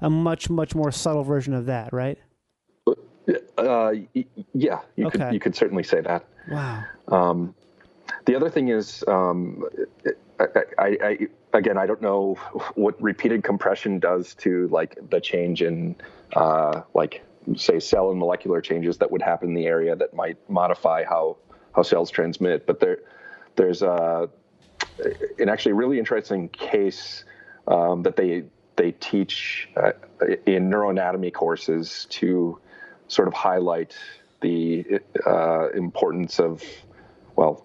[0.00, 2.18] a much much more subtle version of that, right?
[3.56, 3.92] Uh,
[4.52, 5.18] yeah, you Okay.
[5.18, 6.24] could you could certainly say that.
[6.50, 6.84] Wow.
[8.26, 9.64] The other thing is, um,
[10.38, 10.46] I,
[10.78, 11.18] I, I,
[11.52, 12.34] again, I don't know
[12.74, 15.96] what repeated compression does to like the change in
[16.34, 17.22] uh, like
[17.56, 21.36] say cell and molecular changes that would happen in the area that might modify how
[21.74, 22.66] how cells transmit.
[22.66, 22.98] But there
[23.56, 24.28] there's a
[25.38, 27.24] an actually really interesting case
[27.66, 28.44] um, that they
[28.76, 29.92] they teach uh,
[30.46, 32.58] in neuroanatomy courses to
[33.08, 33.96] sort of highlight
[34.40, 36.62] the uh, importance of
[37.36, 37.64] well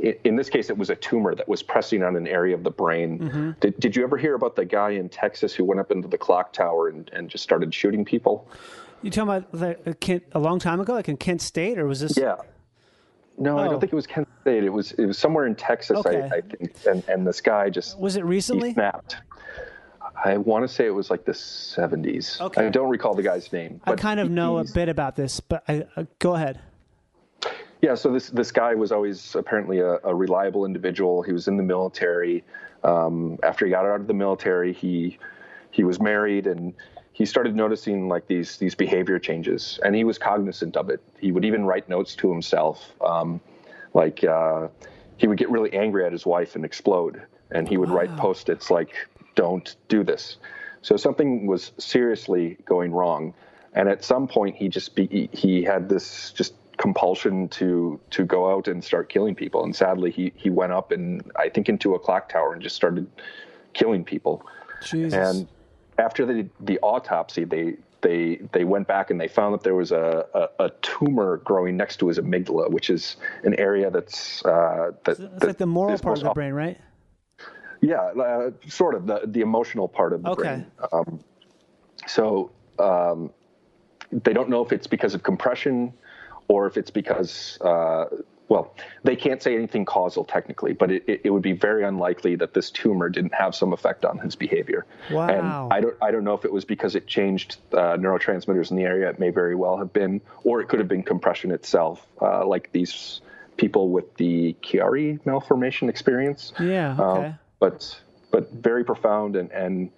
[0.00, 2.70] in this case, it was a tumor that was pressing on an area of the
[2.70, 3.18] brain.
[3.18, 3.50] Mm-hmm.
[3.60, 6.18] Did, did you ever hear about the guy in Texas who went up into the
[6.18, 8.48] clock tower and, and just started shooting people?
[9.02, 12.00] You talking about the, Kent, a long time ago, like in Kent State, or was
[12.00, 12.16] this?
[12.16, 12.36] Yeah.
[13.38, 13.62] No, oh.
[13.62, 13.80] I don't oh.
[13.80, 14.64] think it was Kent State.
[14.64, 16.22] It was it was somewhere in Texas, okay.
[16.22, 16.76] I, I, think.
[16.86, 18.74] And and this guy just was it recently?
[18.74, 19.16] snapped.
[20.22, 22.40] I want to say it was like the 70s.
[22.40, 22.66] Okay.
[22.66, 23.80] I don't recall the guy's name.
[23.84, 26.60] I kind of know a bit about this, but I, uh, go ahead.
[27.82, 31.22] Yeah, so this this guy was always apparently a, a reliable individual.
[31.22, 32.44] He was in the military.
[32.82, 35.18] Um, after he got out of the military, he
[35.70, 36.74] he was married and
[37.20, 41.00] he started noticing like these these behavior changes, and he was cognizant of it.
[41.18, 43.42] He would even write notes to himself, um,
[43.92, 44.68] like uh,
[45.18, 47.96] he would get really angry at his wife and explode, and he would wow.
[47.96, 48.94] write post-its like
[49.34, 50.38] "Don't do this."
[50.80, 53.34] So something was seriously going wrong,
[53.74, 58.50] and at some point he just be, he had this just compulsion to to go
[58.50, 59.64] out and start killing people.
[59.64, 62.76] And sadly, he he went up and I think into a clock tower and just
[62.76, 63.06] started
[63.72, 64.44] killing people.
[64.82, 65.14] Jesus.
[65.14, 65.48] And
[65.98, 69.92] after the the autopsy, they they they went back and they found that there was
[69.92, 74.92] a, a, a tumor growing next to his amygdala, which is an area that's uh,
[75.04, 76.78] that, it's that like the moral part of the brain, right?
[77.80, 80.42] Yeah, uh, sort of the the emotional part of the okay.
[80.42, 80.66] brain.
[80.92, 81.20] Um,
[82.06, 83.30] so um,
[84.10, 85.92] they don't know if it's because of compression
[86.50, 88.06] or if it's because, uh,
[88.48, 88.74] well,
[89.04, 92.54] they can't say anything causal technically, but it, it, it, would be very unlikely that
[92.54, 94.84] this tumor didn't have some effect on his behavior.
[95.12, 95.28] Wow.
[95.28, 98.76] And I don't, I don't know if it was because it changed uh, neurotransmitters in
[98.76, 99.08] the area.
[99.08, 102.72] It may very well have been, or it could have been compression itself, uh, like
[102.72, 103.20] these
[103.56, 106.52] people with the Chiari malformation experience.
[106.58, 106.96] Yeah.
[106.98, 107.34] Um, okay.
[107.60, 108.00] but
[108.32, 109.92] but very profound and and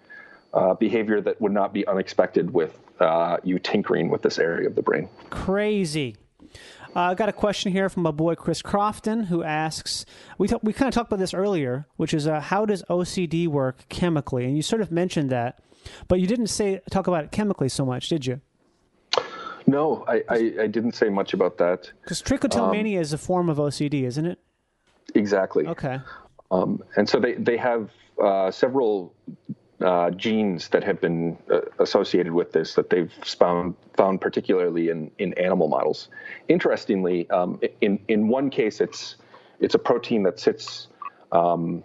[0.53, 4.74] uh, behavior that would not be unexpected with uh, you tinkering with this area of
[4.74, 5.09] the brain.
[5.30, 6.16] Crazy.
[6.95, 10.05] Uh, I got a question here from my boy Chris Crofton who asks
[10.36, 13.49] we talk, we kind of talked about this earlier, which is uh, how does OCD
[13.49, 14.45] work chemically?
[14.45, 15.62] And you sort of mentioned that,
[16.07, 18.43] but you didn't say talk about it chemically so much, did you?
[19.66, 21.90] No, I, I, I didn't say much about that.
[22.03, 24.38] Because trichotillomania um, is a form of OCD, isn't it?
[25.14, 25.66] Exactly.
[25.66, 25.99] Okay.
[26.51, 27.90] Um, and so they they have
[28.22, 29.14] uh, several
[29.83, 35.11] uh, genes that have been uh, associated with this that they've found found particularly in,
[35.18, 36.09] in animal models.
[36.49, 39.16] Interestingly, um, in in one case, it's
[39.61, 40.89] it's a protein that sits
[41.33, 41.83] um,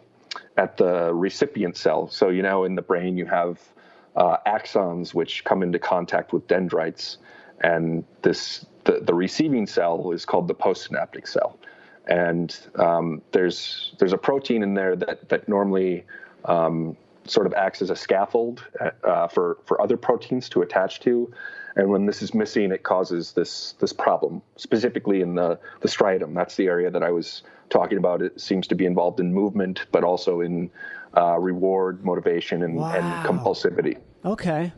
[0.58, 2.10] at the recipient cell.
[2.10, 3.60] So you know, in the brain, you have
[4.16, 7.18] uh, axons which come into contact with dendrites,
[7.62, 11.58] and this the, the receiving cell is called the postsynaptic cell.
[12.08, 16.06] And um, there's there's a protein in there that that normally
[16.46, 16.96] um,
[17.30, 18.64] sort of acts as a scaffold
[19.04, 21.32] uh, for for other proteins to attach to,
[21.76, 24.42] and when this is missing, it causes this this problem.
[24.56, 28.22] Specifically in the the striatum, that's the area that I was talking about.
[28.22, 30.72] It seems to be involved in movement, but also in
[31.16, 32.94] uh, reward, motivation, and, wow.
[32.94, 33.98] and compulsivity.
[34.26, 34.74] Okay.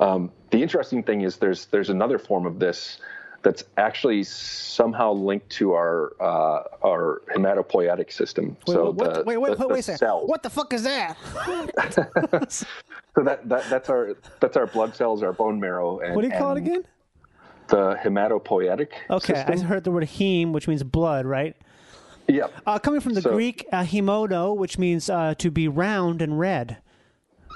[0.00, 2.98] Um, the interesting thing is there's there's another form of this
[3.42, 8.56] that's actually somehow linked to our uh, our hematopoietic system.
[8.66, 10.08] Wait, so what, the, wait, wait, the, wait, second.
[10.08, 11.16] What the fuck is that?
[12.48, 12.66] so
[13.22, 16.00] that, that that's our that's our blood cells, our bone marrow.
[16.00, 16.84] And, what do you call it again?
[17.68, 18.88] The hematopoietic.
[19.10, 19.58] Okay, system.
[19.58, 21.54] I heard the word heme, which means blood, right?
[22.26, 22.48] Yeah.
[22.66, 26.38] Uh, coming from the so, Greek uh, hemodo, which means uh, to be round and
[26.38, 26.78] red.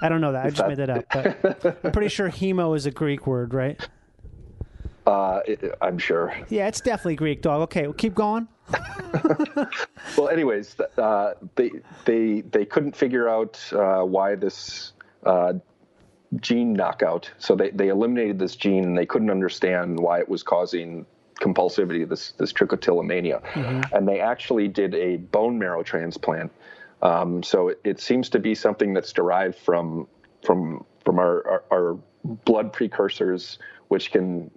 [0.01, 0.47] I don't know that.
[0.47, 1.05] I just that, made that up.
[1.13, 3.81] But I'm pretty sure hemo is a Greek word, right?
[5.07, 5.41] Uh,
[5.81, 6.35] I'm sure.
[6.49, 7.63] Yeah, it's definitely Greek dog.
[7.63, 8.47] Okay, well, keep going.
[10.17, 11.71] well, anyways, uh, they
[12.05, 14.93] they they couldn't figure out uh, why this
[15.25, 15.55] uh,
[16.41, 17.31] gene knockout.
[17.39, 21.07] So they, they eliminated this gene, and they couldn't understand why it was causing
[21.41, 23.43] compulsivity, this this trichotillomania.
[23.43, 23.95] Mm-hmm.
[23.95, 26.53] And they actually did a bone marrow transplant.
[27.03, 30.07] Um, so it, it, seems to be something that's derived from
[30.45, 31.99] from from our, our, our
[32.45, 34.51] blood precursors, which can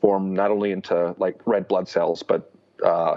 [0.00, 2.52] form not only into like red blood cells, but
[2.84, 3.16] uh,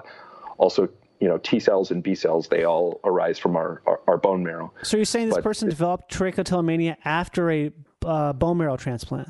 [0.57, 2.47] also you know T cells and B cells.
[2.47, 4.73] They all arise from our our, our bone marrow.
[4.83, 7.71] So you're saying this but person developed trichotillomania after a
[8.05, 9.29] uh, bone marrow transplant?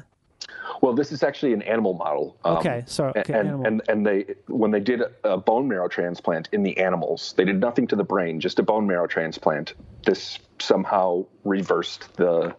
[0.81, 2.37] Well, this is actually an animal model.
[2.43, 3.65] Um, okay, so okay, and, animal.
[3.65, 7.59] and and they when they did a bone marrow transplant in the animals, they did
[7.59, 9.75] nothing to the brain, just a bone marrow transplant.
[10.05, 12.53] This somehow reversed the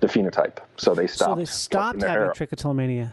[0.00, 1.30] the phenotype, so they stopped.
[1.30, 3.12] So they stopped having trichotillomania.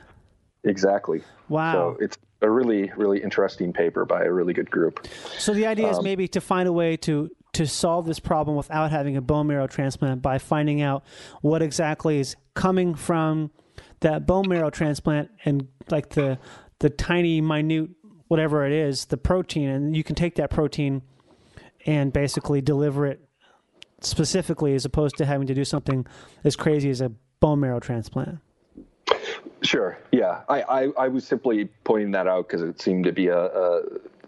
[0.64, 1.22] Exactly.
[1.50, 1.74] Wow.
[1.74, 5.08] So it's a really really interesting paper by a really good group.
[5.38, 8.56] So the idea um, is maybe to find a way to to solve this problem
[8.56, 11.04] without having a bone marrow transplant by finding out
[11.42, 13.50] what exactly is coming from
[14.02, 16.38] that bone marrow transplant and like the
[16.80, 17.90] the tiny minute
[18.28, 21.02] whatever it is the protein and you can take that protein
[21.86, 23.28] and basically deliver it
[24.02, 26.06] specifically as opposed to having to do something
[26.44, 28.38] as crazy as a bone marrow transplant
[29.62, 30.42] sure yeah.
[30.50, 33.82] I i, I was simply pointing that out because it seemed to be a, a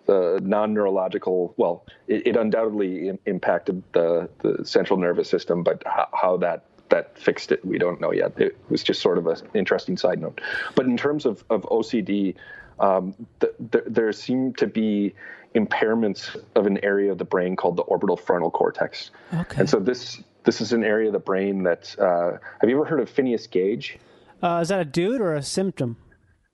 [0.10, 6.38] the non-neurological well it, it undoubtedly impacted the, the central nervous system but how, how,
[6.38, 8.34] that that fixed it we don't know yet.
[8.42, 10.42] It was just sort of an interesting side note.
[10.74, 12.36] But in terms of, of ocd
[12.80, 15.14] um, the, the, there seem to be
[15.54, 19.12] impairments of an area of the brain called the orbital frontal cortex.
[19.34, 19.60] Okay.
[19.60, 22.32] and so this this is an area of the brain that uh,
[22.62, 24.00] have you ever heard of phineas gage
[24.42, 25.98] uh, is that a dude or a symptom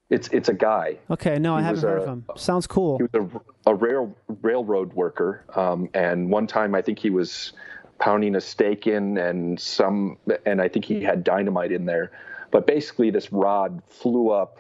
[0.10, 0.98] it's it's a guy.
[1.10, 2.26] Okay, no, he I haven't heard a, of him.
[2.36, 2.98] Sounds cool.
[2.98, 3.30] He was
[3.66, 7.54] a, a rail, railroad worker, um, and one time I think he was
[7.98, 12.12] pounding a stake in, and some, and I think he had dynamite in there.
[12.52, 14.60] But basically, this rod flew up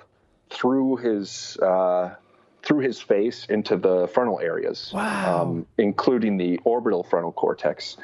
[0.50, 2.16] through his uh,
[2.64, 5.44] through his face into the frontal areas, wow.
[5.44, 7.98] um, including the orbital frontal cortex,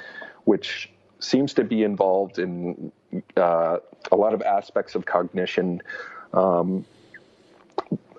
[0.43, 2.91] which seems to be involved in
[3.37, 3.77] uh,
[4.11, 5.81] a lot of aspects of cognition.
[6.33, 6.85] Um,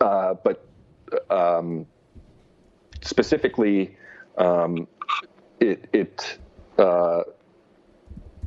[0.01, 0.67] uh, but
[1.31, 1.87] um,
[3.01, 3.97] specifically,
[4.39, 4.87] um,
[5.61, 6.39] it, it
[6.79, 7.23] uh,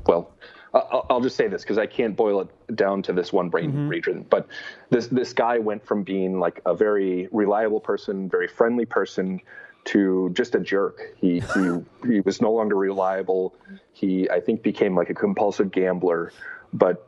[0.05, 0.31] well,
[0.73, 3.71] I'll, I'll, just say this because I can't boil it down to this one brain
[3.71, 3.87] mm-hmm.
[3.87, 4.25] region.
[4.29, 4.47] But
[4.89, 9.39] this this guy went from being like a very reliable person, very friendly person,
[9.85, 11.13] to just a jerk.
[11.17, 13.55] He he he was no longer reliable.
[13.93, 16.31] He I think became like a compulsive gambler
[16.75, 17.07] but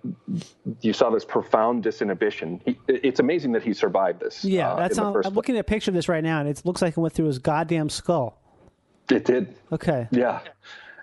[0.82, 2.62] you saw this profound disinhibition.
[2.66, 4.44] He, it's amazing that he survived this.
[4.46, 6.62] Yeah, uh, that's how, I'm looking at a picture of this right now, and it
[6.64, 8.40] looks like it went through his goddamn skull.
[9.12, 9.56] It did.
[9.72, 10.08] Okay.
[10.12, 10.40] Yeah,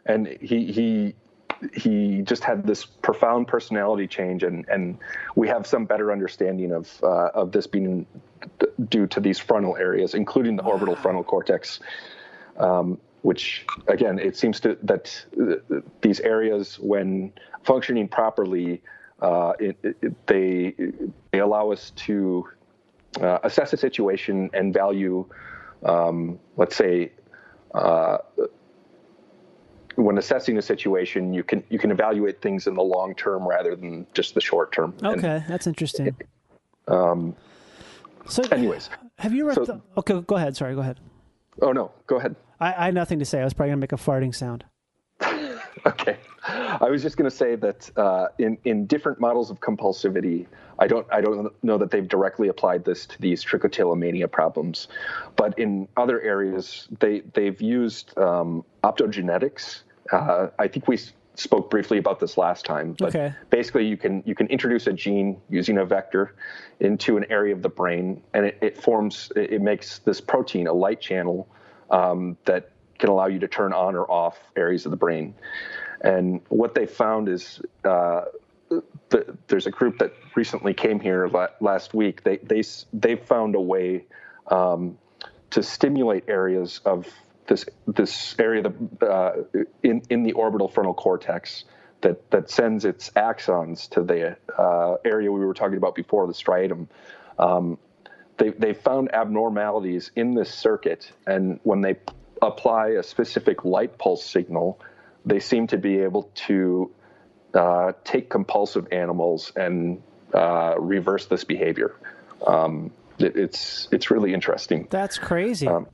[0.06, 1.14] and he he
[1.72, 4.98] he just had this profound personality change, and and
[5.36, 8.06] we have some better understanding of uh, of this being
[8.88, 10.72] due to these frontal areas, including the wow.
[10.72, 11.80] orbital frontal cortex.
[12.58, 18.82] Um, which again, it seems to that uh, these areas, when functioning properly,
[19.22, 20.74] uh, it, it, they
[21.32, 22.46] they allow us to
[23.20, 25.24] uh, assess a situation and value,
[25.84, 27.12] um, let's say,
[27.74, 28.18] uh,
[29.96, 33.76] when assessing a situation, you can you can evaluate things in the long term rather
[33.76, 34.94] than just the short term.
[35.02, 36.16] Okay, and, that's interesting.
[36.88, 37.34] Um,
[38.26, 39.54] so, anyways, have you read?
[39.54, 40.56] So, the, okay, go ahead.
[40.56, 41.00] Sorry, go ahead.
[41.62, 42.36] Oh no, go ahead.
[42.60, 43.40] I, I had nothing to say.
[43.40, 44.64] I was probably gonna make a farting sound.
[45.86, 46.18] okay.
[46.46, 50.46] I was just going to say that uh, in in different models of compulsivity,
[50.78, 54.88] I don't I don't know that they've directly applied this to these trichotillomania problems,
[55.36, 59.82] but in other areas they they've used um, optogenetics.
[60.12, 60.98] Uh, I think we
[61.36, 63.34] spoke briefly about this last time, but okay.
[63.48, 66.34] basically you can you can introduce a gene using a vector
[66.80, 70.72] into an area of the brain, and it, it forms it makes this protein a
[70.72, 71.48] light channel
[71.90, 75.34] um, that can allow you to turn on or off areas of the brain.
[76.04, 78.26] And what they found is uh,
[79.08, 82.22] the, there's a group that recently came here la- last week.
[82.22, 84.04] They they they found a way
[84.48, 84.98] um,
[85.50, 87.06] to stimulate areas of
[87.46, 89.42] this this area the, uh,
[89.82, 91.64] in in the orbital frontal cortex
[92.02, 96.34] that that sends its axons to the uh, area we were talking about before, the
[96.34, 96.86] striatum.
[97.38, 97.78] Um,
[98.36, 101.96] they they found abnormalities in this circuit, and when they
[102.42, 104.80] apply a specific light pulse signal,
[105.24, 106.90] they seem to be able to
[107.54, 110.02] uh, take compulsive animals and
[110.32, 111.96] uh, reverse this behavior.
[112.46, 114.86] Um, it, it's it's really interesting.
[114.90, 115.68] That's crazy.
[115.68, 115.86] Um,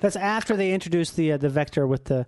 [0.00, 2.26] That's after they introduced the uh, the vector with the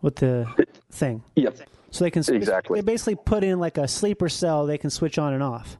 [0.00, 0.46] with the
[0.90, 1.22] thing.
[1.36, 1.58] Yep.
[1.90, 2.80] So they can exactly.
[2.80, 4.66] They basically put in like a sleeper cell.
[4.66, 5.78] They can switch on and off.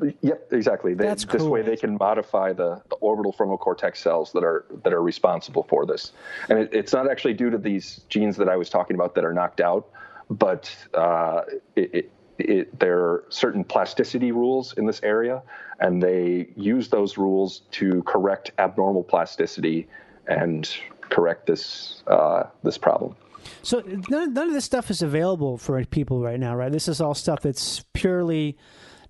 [0.00, 0.94] Yep, exactly.
[0.94, 1.38] They, That's cool.
[1.38, 5.02] This way, they can modify the, the, orbital frontal cortex cells that are that are
[5.02, 6.12] responsible for this,
[6.48, 9.24] and it, it's not actually due to these genes that I was talking about that
[9.24, 9.90] are knocked out,
[10.30, 11.42] but uh,
[11.76, 15.42] it, it, it, there are certain plasticity rules in this area,
[15.80, 19.88] and they use those rules to correct abnormal plasticity
[20.26, 23.14] and correct this uh, this problem.
[23.62, 26.72] So none, none of this stuff is available for people right now, right?
[26.72, 28.56] This is all stuff that's purely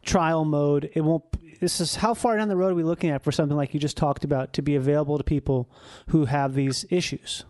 [0.03, 0.91] trial mode.
[0.95, 1.25] It won't.
[1.61, 3.81] This is how far down the road are we looking at for something like you
[3.81, 5.69] just talked about to be available to people
[6.09, 7.45] who have these issues?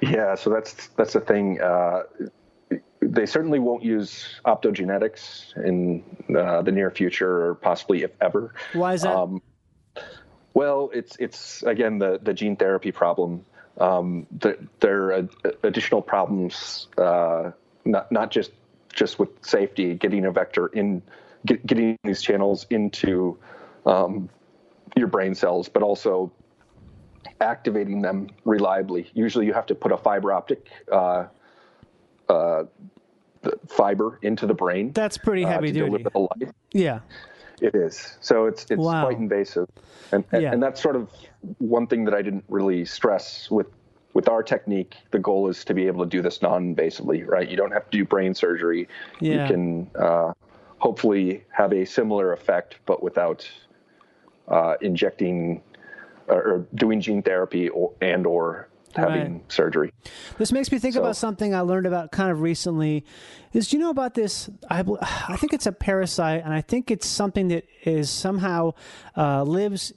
[0.00, 1.60] Yeah, so that's that's the thing.
[1.60, 2.02] Uh,
[3.00, 6.04] they certainly won't use optogenetics in
[6.36, 8.54] uh, the near future, or possibly if ever.
[8.72, 9.14] Why is that?
[9.14, 9.42] Um,
[10.54, 13.44] well, it's it's again the the gene therapy problem.
[13.78, 15.28] Um, the, there are
[15.62, 17.50] additional problems, uh,
[17.84, 18.52] not not just
[18.96, 21.02] just with safety, getting a vector in,
[21.44, 23.38] get, getting these channels into
[23.84, 24.28] um,
[24.96, 26.32] your brain cells, but also
[27.40, 29.08] activating them reliably.
[29.14, 31.26] Usually, you have to put a fiber optic uh,
[32.28, 32.64] uh,
[33.68, 34.92] fiber into the brain.
[34.92, 36.04] That's pretty uh, heavy duty.
[36.72, 37.00] Yeah.
[37.60, 38.16] It is.
[38.20, 39.04] So it's it's wow.
[39.04, 39.66] quite invasive,
[40.12, 40.52] and and, yeah.
[40.52, 41.08] and that's sort of
[41.56, 43.66] one thing that I didn't really stress with
[44.16, 44.96] with our technique.
[45.10, 47.46] The goal is to be able to do this non-invasively, right?
[47.46, 48.88] You don't have to do brain surgery.
[49.20, 49.42] Yeah.
[49.42, 50.32] You can uh,
[50.78, 53.46] hopefully have a similar effect, but without
[54.48, 55.60] uh, injecting
[56.28, 59.52] or doing gene therapy or and or having right.
[59.52, 59.92] surgery.
[60.38, 63.04] This makes me think so, about something I learned about kind of recently.
[63.52, 64.48] Is do you know about this?
[64.70, 64.82] I
[65.28, 68.72] I think it's a parasite, and I think it's something that is somehow
[69.14, 69.92] uh, lives.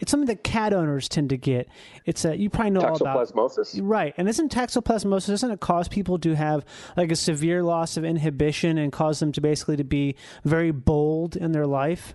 [0.00, 1.68] It's something that cat owners tend to get.
[2.04, 3.32] It's a you probably know all about
[3.80, 4.14] right?
[4.16, 5.28] And isn't toxoplasmosis?
[5.28, 6.64] Doesn't it cause people to have
[6.96, 11.36] like a severe loss of inhibition and cause them to basically to be very bold
[11.36, 12.14] in their life?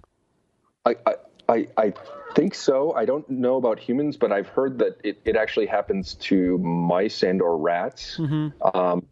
[0.85, 1.13] I, I
[1.49, 1.93] I, I
[2.35, 2.93] think so.
[2.93, 7.23] I don't know about humans, but I've heard that it, it actually happens to mice
[7.23, 8.17] and or rats.
[8.17, 8.77] Mm-hmm.
[8.77, 9.05] Um,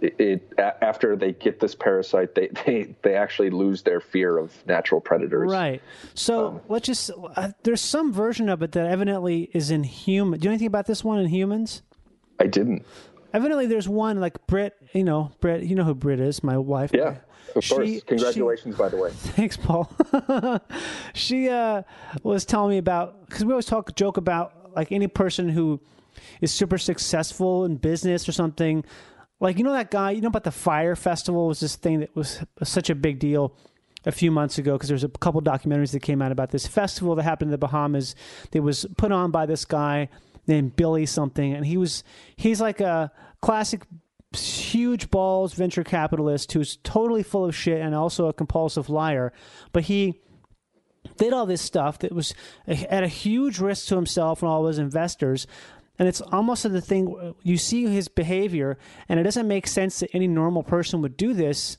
[0.00, 4.54] it, it, after they get this parasite, they, they, they actually lose their fear of
[4.66, 5.50] natural predators.
[5.50, 5.82] Right.
[6.14, 10.40] So um, let's just uh, there's some version of it that evidently is in human.
[10.40, 11.82] Do you know anything about this one in humans?
[12.38, 12.84] I didn't.
[13.34, 14.74] Evidently, there's one like Brit.
[14.94, 15.62] You know, Brit.
[15.62, 16.42] You know who Brit is?
[16.42, 16.90] My wife.
[16.94, 17.16] Yeah.
[17.54, 18.02] Of she, course.
[18.04, 19.10] Congratulations, she, by the way.
[19.14, 19.90] Thanks, Paul.
[21.14, 21.82] she uh,
[22.22, 25.80] was telling me about because we always talk joke about like any person who
[26.40, 28.84] is super successful in business or something.
[29.40, 32.14] Like you know that guy, you know about the Fyre Festival was this thing that
[32.14, 33.54] was such a big deal
[34.04, 37.14] a few months ago because there's a couple documentaries that came out about this festival
[37.14, 38.14] that happened in the Bahamas.
[38.50, 40.08] That was put on by this guy
[40.46, 42.02] named Billy something, and he was
[42.36, 43.82] he's like a classic
[44.46, 49.32] huge balls venture capitalist who's totally full of shit and also a compulsive liar.
[49.72, 50.20] But he
[51.16, 52.34] did all this stuff that was
[52.66, 55.46] at a huge risk to himself and all his investors.
[55.98, 58.78] And it's almost the thing you see his behavior,
[59.08, 61.76] and it doesn't make sense that any normal person would do this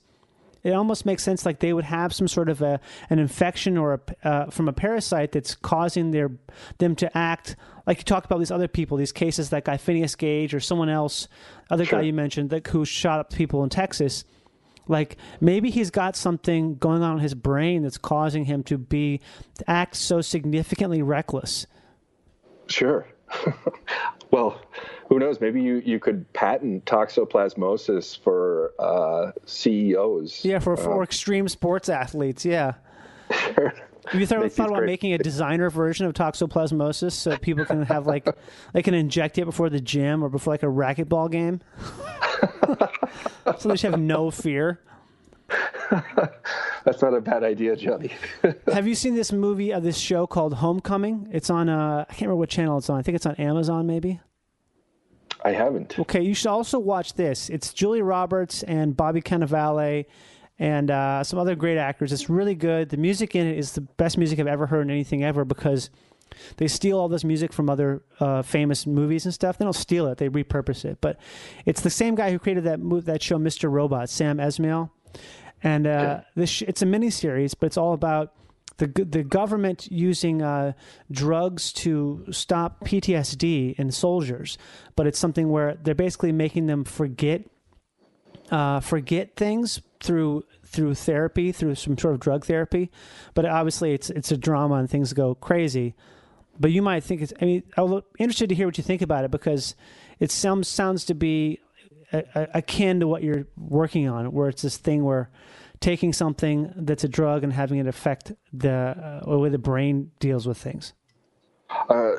[0.64, 2.80] it almost makes sense like they would have some sort of a
[3.10, 6.32] an infection or a, uh, from a parasite that's causing their
[6.78, 7.56] them to act
[7.90, 10.90] like you talked about these other people, these cases that guy Phineas Gage or someone
[10.90, 11.28] else,
[11.72, 12.00] other sure.
[12.00, 14.26] guy you mentioned that who shot up people in Texas.
[14.88, 19.22] Like maybe he's got something going on in his brain that's causing him to be
[19.58, 21.66] to act so significantly reckless.
[22.68, 23.08] Sure.
[24.32, 24.62] well,
[25.10, 25.42] who knows?
[25.42, 30.46] Maybe you, you could patent toxoplasmosis for uh, CEOs.
[30.46, 32.46] Yeah, for, for uh, extreme sports athletes.
[32.46, 32.74] Yeah.
[33.32, 33.74] Have
[34.14, 38.28] you thought, thought about making a designer version of toxoplasmosis so people can have like
[38.74, 41.60] they can inject it before the gym or before like a racquetball game,
[43.58, 44.80] so they should have no fear.
[46.86, 48.12] That's not a bad idea, Johnny.
[48.72, 51.28] have you seen this movie of uh, this show called Homecoming?
[51.32, 53.00] It's on uh, I can't remember what channel it's on.
[53.00, 54.22] I think it's on Amazon, maybe.
[55.44, 55.98] I haven't.
[56.00, 57.50] Okay, you should also watch this.
[57.50, 60.06] It's Julia Roberts and Bobby Cannavale
[60.58, 62.12] and uh, some other great actors.
[62.12, 62.90] It's really good.
[62.90, 65.90] The music in it is the best music I've ever heard in anything ever because
[66.58, 69.58] they steal all this music from other uh, famous movies and stuff.
[69.58, 71.00] They don't steal it; they repurpose it.
[71.02, 71.20] But
[71.66, 73.72] it's the same guy who created that that show, Mr.
[73.72, 74.90] Robot, Sam Esmail.
[75.64, 78.34] And uh, this sh- it's a mini series, but it's all about
[78.80, 80.74] the the government using uh,
[81.12, 84.58] drugs to stop PTSD in soldiers,
[84.96, 87.44] but it's something where they're basically making them forget
[88.52, 92.92] uh, forget things through through therapy, through some sort of drug therapy.
[93.34, 95.96] But obviously, it's it's a drama and things go crazy.
[96.60, 97.34] But you might think it's.
[97.42, 99.76] I mean, I'm interested to hear what you think about it because
[100.20, 101.60] it sounds sounds to be
[102.12, 105.30] a, a, akin to what you're working on, where it's this thing where
[105.80, 110.48] taking something that's a drug and having it affect the uh, way the brain deals
[110.48, 110.94] with things?
[111.90, 112.14] Uh,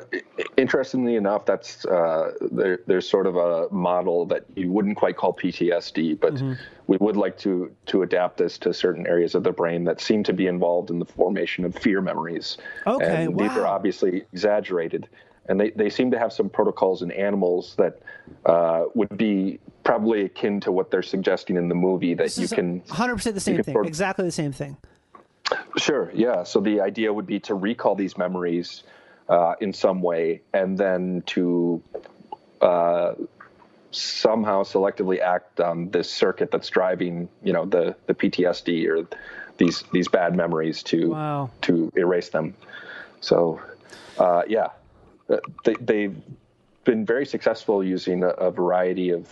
[0.55, 5.33] interestingly enough, that's uh, there, there's sort of a model that you wouldn't quite call
[5.33, 6.53] PTSD, but mm-hmm.
[6.87, 10.23] we would like to to adapt this to certain areas of the brain that seem
[10.23, 12.57] to be involved in the formation of fear memories.
[12.87, 13.47] Okay, and wow.
[13.47, 15.09] these are obviously exaggerated.
[15.47, 17.99] and they, they seem to have some protocols in animals that
[18.45, 22.81] uh, would be probably akin to what they're suggesting in the movie that you can
[22.81, 23.73] 100% the same thing.
[23.73, 24.77] sort of- Exactly the same thing.
[25.77, 26.43] Sure, yeah.
[26.43, 28.83] So the idea would be to recall these memories
[29.27, 31.81] uh, in some way and then to
[32.61, 33.13] uh,
[33.91, 39.07] somehow selectively act on this circuit that's driving, you know, the, the PTSD or
[39.57, 41.49] these these bad memories to Wow.
[41.63, 42.55] to erase them.
[43.19, 43.59] So,
[44.17, 44.67] uh, yeah,
[45.29, 46.15] Uh, they, they've
[46.83, 49.27] been very successful using a, a variety of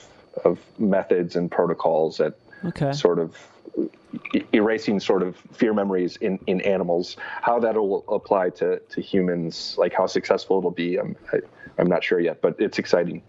[0.45, 2.33] of methods and protocols at
[2.65, 2.91] Okay.
[2.91, 3.37] sort of
[4.51, 7.15] erasing sort of fear memories in, in animals.
[7.41, 11.37] How that'll apply to, to humans, like how successful it'll be, I'm I,
[11.77, 13.21] I'm not sure yet, but it's exciting.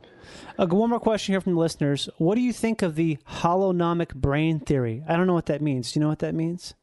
[0.59, 2.09] Uh, one more question here from the listeners.
[2.19, 5.05] What do you think of the holonomic brain theory?
[5.07, 5.93] I don't know what that means.
[5.93, 6.75] Do you know what that means?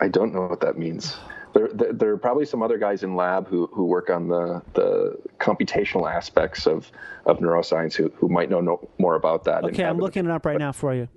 [0.00, 1.16] I don't know what that means.
[1.56, 5.16] There, there, are probably some other guys in lab who, who work on the, the
[5.38, 6.90] computational aspects of,
[7.24, 9.64] of neuroscience who, who might know no, more about that.
[9.64, 11.08] Okay, I'm looking it up right now for you.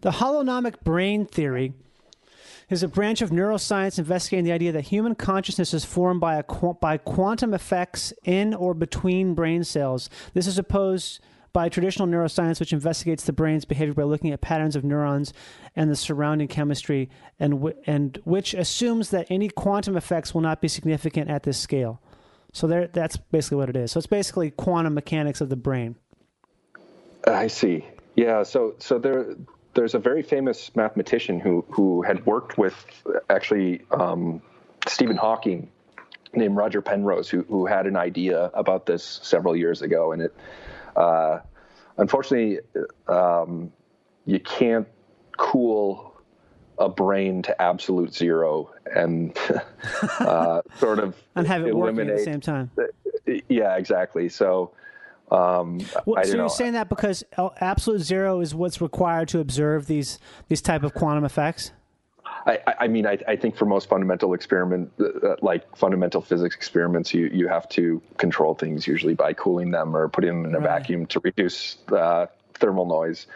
[0.00, 1.72] The holonomic brain theory
[2.68, 6.72] is a branch of neuroscience investigating the idea that human consciousness is formed by, a,
[6.80, 10.10] by quantum effects in or between brain cells.
[10.34, 11.20] This is opposed
[11.56, 15.32] by traditional neuroscience, which investigates the brain's behavior by looking at patterns of neurons
[15.74, 17.08] and the surrounding chemistry,
[17.40, 21.58] and, w- and which assumes that any quantum effects will not be significant at this
[21.58, 21.98] scale.
[22.52, 23.92] So there, that's basically what it is.
[23.92, 25.96] So it's basically quantum mechanics of the brain.
[27.26, 27.86] I see.
[28.16, 28.42] Yeah.
[28.42, 29.34] So so there
[29.72, 32.74] there's a very famous mathematician who who had worked with
[33.30, 34.42] actually um,
[34.86, 35.70] Stephen Hawking
[36.34, 40.34] named Roger Penrose who who had an idea about this several years ago, and it
[40.96, 41.40] uh,
[41.98, 42.58] unfortunately
[43.08, 43.72] um,
[44.24, 44.88] you can't
[45.36, 46.14] cool
[46.78, 49.36] a brain to absolute zero and
[50.20, 52.70] uh, sort of And have it working at the same time.
[53.48, 54.72] yeah exactly so
[55.30, 56.48] um, Well, so don't you're know.
[56.48, 57.24] saying that because
[57.60, 60.18] absolute zero is what's required to observe these
[60.48, 61.72] these type of quantum effects?
[62.46, 67.12] I, I- mean, I, I think for most fundamental experiment, uh, like fundamental physics experiments,
[67.12, 70.60] you, you have to control things usually by cooling them or putting them in a
[70.60, 70.80] Right.
[70.80, 73.26] vacuum to reduce uh, thermal noise.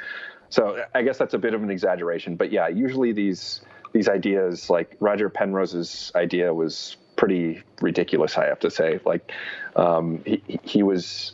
[0.48, 3.60] So I guess that's a bit of an exaggeration, but yeah, usually these
[3.92, 8.38] these ideas, like Roger Penrose's idea, was pretty ridiculous.
[8.38, 9.32] I have to say, like
[9.76, 11.32] um, he he was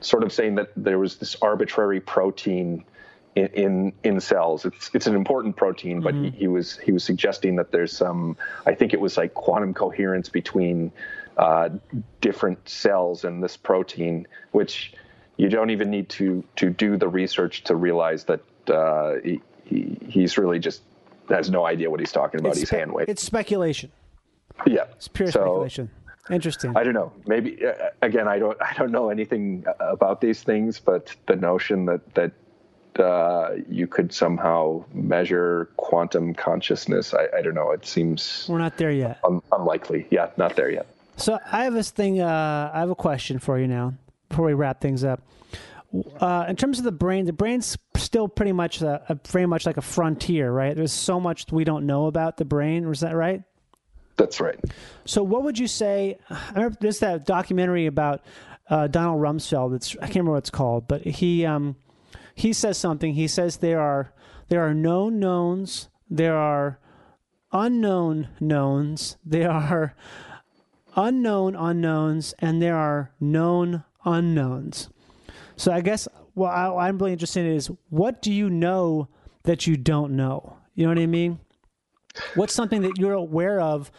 [0.00, 2.84] sort of saying that there was this arbitrary protein
[3.34, 4.64] in in, in cells.
[4.64, 8.36] It's it's an important protein, but he, he was he was suggesting that there's some.
[8.66, 10.92] I think it was like quantum coherence between
[11.36, 11.70] uh,
[12.20, 14.92] different cells in this protein, which
[15.36, 18.40] you don't even need to to do the research to realize that
[18.70, 20.82] uh, he, he he's really just
[21.28, 22.54] has no idea what he's talking about.
[22.56, 23.10] he's spe- hand waving.
[23.12, 23.90] it's speculation.
[24.66, 25.90] Yeah, It's pure So- speculation.
[26.30, 26.74] Interesting.
[26.74, 27.12] I don't know.
[27.26, 28.56] Maybe uh, again, I don't.
[28.62, 32.32] I don't know anything uh, about these things, but the notion that that
[33.00, 37.70] uh, you could somehow measure quantum consciousness, I, I don't know.
[37.70, 39.18] It seems We're not there yet.
[39.24, 40.06] un- unlikely.
[40.10, 40.86] Yeah, not there yet.
[41.16, 42.20] So I have this thing.
[42.20, 43.94] Uh, I have a question for you now
[44.28, 45.22] before we wrap things up.
[46.20, 49.64] Uh, in terms of the brain, the brain's still pretty much a, a, very much
[49.64, 50.74] like a frontier, right?
[50.74, 52.88] There's so much we don't know about the brain.
[52.88, 53.42] Is that right?
[54.16, 54.58] That's right.
[55.04, 56.18] So, what would you say?
[56.30, 58.24] I remember there's that documentary about
[58.68, 59.74] uh, Donald Rumsfeld.
[59.74, 61.76] It's I can't remember what it's called, but he um,
[62.34, 63.14] he says something.
[63.14, 64.12] He says there are
[64.48, 66.78] there are known knowns, there are
[67.52, 69.94] unknown knowns, there are
[70.96, 74.90] unknown unknowns, and there are known unknowns.
[75.56, 79.08] So, I guess what I, I'm really interested in is what do you know
[79.44, 80.58] that you don't know?
[80.74, 81.38] You know what I mean?
[82.34, 83.90] What's something that you're aware of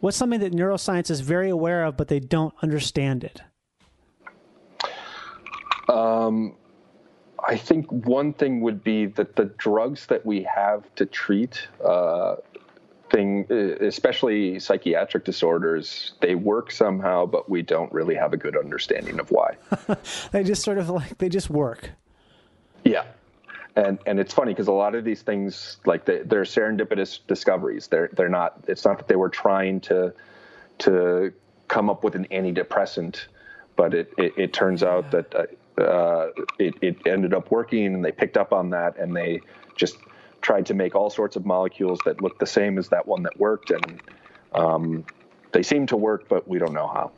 [0.00, 3.42] What's something that neuroscience is very aware of, but they don't understand it?
[5.90, 6.56] Um,
[7.46, 12.36] I think one thing would be that the drugs that we have to treat uh,
[13.10, 18.56] thing, uh, especially psychiatric disorders, they work somehow, but we don't really have a good
[18.56, 19.56] understanding of why.
[20.32, 21.90] They just sort of like they just work.
[22.84, 23.04] Yeah.
[23.76, 27.86] And and it's funny because a lot of these things, like they, they're serendipitous discoveries.
[27.86, 28.64] They're they're not.
[28.66, 30.12] It's not that they were trying to
[30.78, 31.32] to
[31.68, 33.26] come up with an antidepressant,
[33.76, 35.46] but it it, it turns out that uh,
[35.78, 36.28] uh,
[36.58, 39.40] it it ended up working, and they picked up on that, and they
[39.76, 39.96] just
[40.40, 43.38] tried to make all sorts of molecules that looked the same as that one that
[43.38, 44.02] worked, and
[44.54, 45.04] um,
[45.52, 47.12] they seem to work, but we don't know how.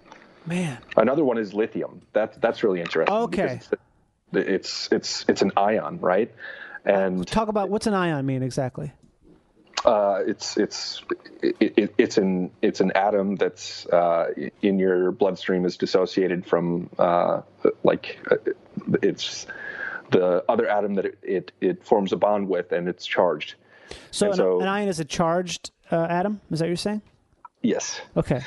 [0.44, 2.02] Man, Another one is lithium.
[2.14, 3.14] That that's really interesting.
[3.14, 3.60] Okay.
[3.60, 3.68] It's,
[4.32, 6.32] it's it's it's an ion, right?
[6.84, 8.92] And talk about what's an ion mean exactly?
[9.84, 11.02] Uh, it's it's
[11.42, 14.28] it, it, it's an it's an atom that's uh,
[14.62, 17.40] in your bloodstream is dissociated from uh,
[17.82, 18.36] like uh,
[19.02, 19.46] it's
[20.10, 23.54] the other atom that it, it, it forms a bond with and it's charged.
[24.10, 26.40] So, And an, so- an ion is a charged uh, atom.
[26.50, 27.02] Is that what you're saying?
[27.62, 28.00] Yes.
[28.16, 28.40] Okay.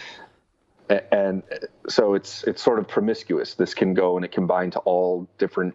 [0.89, 1.43] A- and
[1.89, 3.55] so it's it's sort of promiscuous.
[3.55, 5.73] This can go and it can bind to all different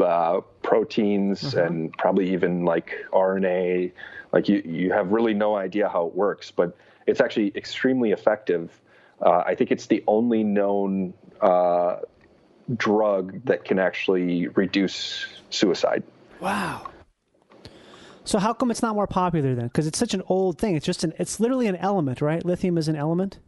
[0.00, 3.92] uh, proteins and probably even like RNA.
[4.32, 8.70] Like you you have really no idea how it works, but it's actually extremely effective.
[9.20, 11.96] Uh, I think it's the only known uh,
[12.76, 16.02] drug that can actually reduce suicide.
[16.40, 16.90] Wow.
[18.24, 19.66] So how come it's not more popular then?
[19.66, 20.76] Because it's such an old thing.
[20.76, 21.12] It's just an.
[21.18, 22.44] It's literally an element, right?
[22.44, 23.38] Lithium is an element.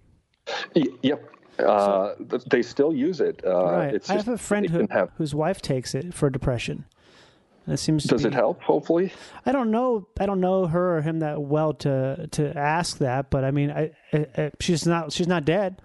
[0.74, 1.30] Y- yep.
[1.58, 3.40] Uh, th- they still use it.
[3.44, 4.10] Uh, right.
[4.10, 6.84] I have a friend who, have- whose wife takes it for depression.
[7.66, 8.04] It seems.
[8.04, 8.60] does be- it help?
[8.62, 9.12] Hopefully.
[9.46, 10.08] I don't know.
[10.18, 13.30] I don't know her or him that well to to ask that.
[13.30, 15.12] But I mean, I, I, I she's not.
[15.12, 15.80] She's not dead.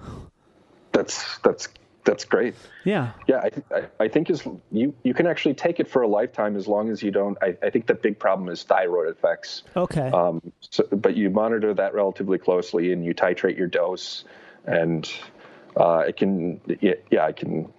[0.91, 1.67] That's that's
[2.03, 2.55] that's great.
[2.83, 3.11] Yeah.
[3.27, 3.41] Yeah,
[3.71, 4.41] I, I, I think is
[4.71, 7.37] you you can actually take it for a lifetime as long as you don't.
[7.43, 9.61] I, I think the big problem is thyroid effects.
[9.75, 10.09] Okay.
[10.09, 14.23] Um, so, but you monitor that relatively closely and you titrate your dose,
[14.65, 15.11] and
[15.77, 17.71] uh, it can yeah, yeah it can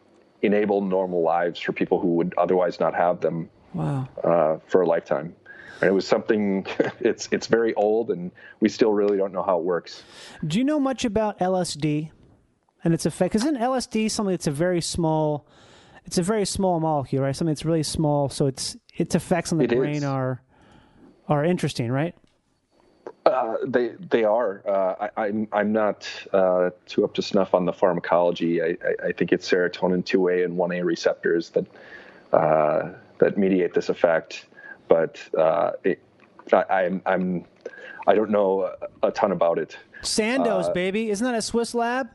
[0.42, 4.08] enable normal lives for people who would otherwise not have them wow.
[4.22, 5.34] uh, for a lifetime.
[5.80, 6.66] And it was something.
[7.00, 10.02] It's it's very old, and we still really don't know how it works.
[10.46, 12.10] Do you know much about LSD
[12.82, 13.34] and its effect?
[13.36, 15.46] Isn't LSD something that's a very small?
[16.04, 17.36] It's a very small molecule, right?
[17.36, 19.78] Something that's really small, so its its effects on the It is.
[19.78, 20.42] brain are
[21.28, 22.14] are interesting, right?
[23.28, 24.62] Uh, they they are.
[24.66, 28.62] Uh, I, I'm I'm not uh, too up to snuff on the pharmacology.
[28.62, 31.66] I, I, I think it's serotonin 2A and 1A receptors that
[32.32, 34.46] uh, that mediate this effect.
[34.88, 36.00] But uh, it,
[36.52, 37.44] I, I'm I'm
[38.06, 38.62] I don't know
[39.02, 39.76] a, a ton about it.
[40.02, 42.08] Sandoz, baby, isn't that a Swiss lab?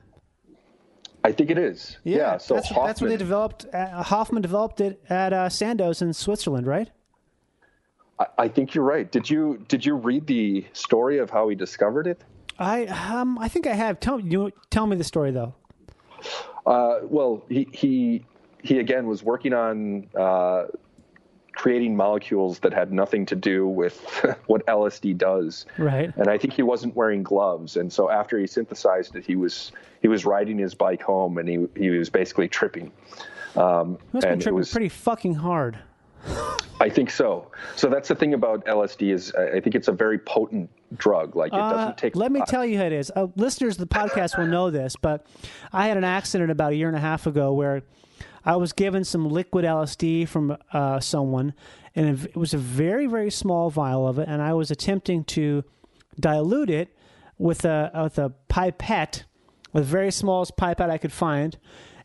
[1.25, 1.97] I think it is.
[2.03, 2.37] Yeah.
[2.37, 3.65] so that's, Hofmann, that's where they developed.
[3.71, 6.89] Uh, Hofmann developed it at uh, Sandoz in Switzerland, right?
[8.19, 9.11] I, I think you're right.
[9.11, 12.21] Did you did you read the story of how he discovered it?
[12.59, 13.99] I um I think I have.
[13.99, 15.53] Tell you tell me the story though.
[16.65, 18.25] Uh, well, he he
[18.61, 20.65] he again was working on uh,
[21.53, 23.99] creating molecules that had nothing to do with
[24.47, 25.65] what LSD does.
[25.77, 26.15] Right.
[26.15, 29.71] And I think he wasn't wearing gloves, and so after he synthesized it, he was
[30.01, 32.91] he was riding his bike home, and he he was basically tripping.
[33.55, 35.79] Um, Must have been and it tripping was, pretty fucking hard.
[36.79, 37.51] I think so.
[37.75, 41.35] So that's the thing about LSD is I think it's a very potent drug.
[41.35, 42.15] Like it Uh, doesn't take.
[42.15, 43.11] let me tell you how it is.
[43.15, 45.25] Uh, listeners of the podcast will know this, but
[45.71, 47.83] I had an accident about a year and a half ago where
[48.45, 51.53] I was given some liquid LSD from uh, someone,
[51.95, 55.63] and it was a very, very small vial of it, and I was attempting to
[56.19, 56.89] dilute it
[57.37, 59.23] with a with a pipette,
[59.71, 61.57] with the very smallest pipette I could find,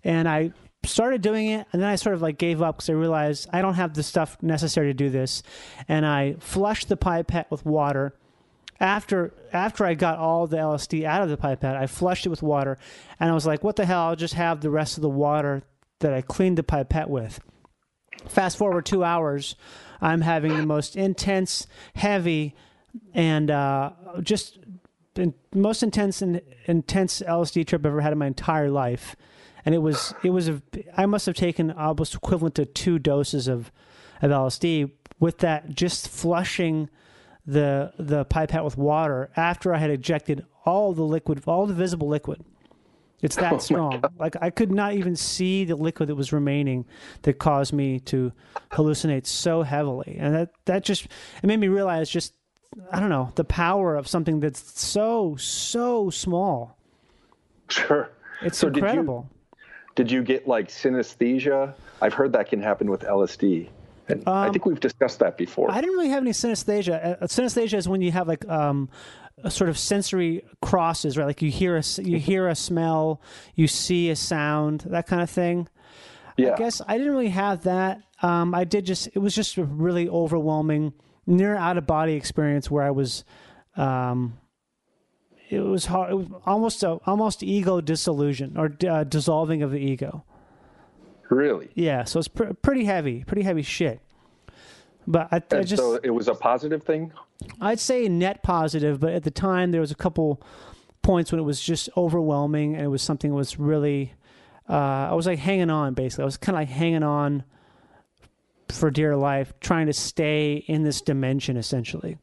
[0.05, 0.53] and I
[0.89, 3.63] started doing it and then I sort of like gave up because I realized I
[3.63, 5.43] don't have the stuff necessary to do this
[5.89, 8.15] and I flushed the pipette with water
[8.81, 12.43] after after I got all the LSD out of the pipette, I flushed it with
[12.43, 12.79] water,
[13.19, 14.03] and I was like, "What the hell?
[14.03, 15.63] I'll just have the rest of the water
[15.99, 17.41] that I cleaned the pipette with."
[18.29, 19.57] Fast forward two hours,
[20.01, 22.55] I'm having the most intense, heavy,
[23.15, 23.91] and uh,
[24.21, 24.59] just
[25.53, 29.17] most intense and intense LSD trip I've ever had in my entire life,
[29.69, 30.63] and it was it was a
[30.97, 33.71] I must have taken almost equivalent to two doses of
[34.23, 34.91] of LSD
[35.21, 36.89] with that just flushing
[37.47, 42.09] the the pipette with water after I had ejected all the liquid, all the visible
[42.09, 42.43] liquid.
[43.21, 44.03] It's that strong.
[44.19, 46.87] Like I could not even see the liquid that was remaining
[47.21, 48.33] that caused me to
[48.73, 51.09] hallucinate so heavily, and that that just
[51.43, 52.33] it made me realize just
[52.91, 56.79] I don't know the power of something that's so so small.
[57.69, 58.09] Sure.
[58.41, 59.29] It's So incredible.
[59.99, 61.75] Did you get like synesthesia?
[62.01, 63.69] I've heard that can happen with LSD.
[64.07, 65.69] And I think we've discussed that before.
[65.73, 67.21] Um, I didn't really have any synesthesia.
[67.21, 68.91] Uh, synesthesia is when you have like um,
[69.43, 71.25] a sort of sensory crosses, right?
[71.25, 73.21] Like you hear a you hear a smell,
[73.57, 75.67] you see a sound, that kind of thing.
[76.37, 76.55] yeah.
[76.55, 78.01] I guess I didn't really have that.
[78.23, 80.93] Um, I did just it was just a really overwhelming
[81.27, 83.25] near out of body experience where I was.
[83.75, 84.39] Um,
[85.49, 86.13] it was hard.
[86.13, 90.25] It was almost a almost ego dissolution or uh, dissolving of the ego.
[91.31, 91.71] Really?
[91.75, 94.01] Yeah, so it's pr- pretty heavy, pretty heavy shit.
[95.07, 97.13] But I, I just so it was a positive thing?
[97.61, 100.43] I'd say net positive, but at the time there was a couple
[101.03, 104.13] points when it was just overwhelming, and it was something that was really.
[104.69, 106.23] Uh, I was like hanging on, basically.
[106.23, 107.43] I was kind of like hanging on
[108.69, 112.19] for dear life, trying to stay in this dimension, essentially.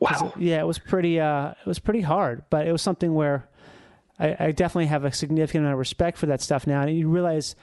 [0.00, 0.32] Wow.
[0.38, 1.20] Yeah, it was pretty.
[1.20, 3.48] Uh, it was pretty hard, but it was something where
[4.18, 6.82] I, I definitely have a significant amount of respect for that stuff now.
[6.82, 7.54] And you realize,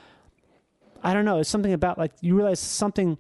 [1.04, 3.18] I don't know, it's something about like you realize something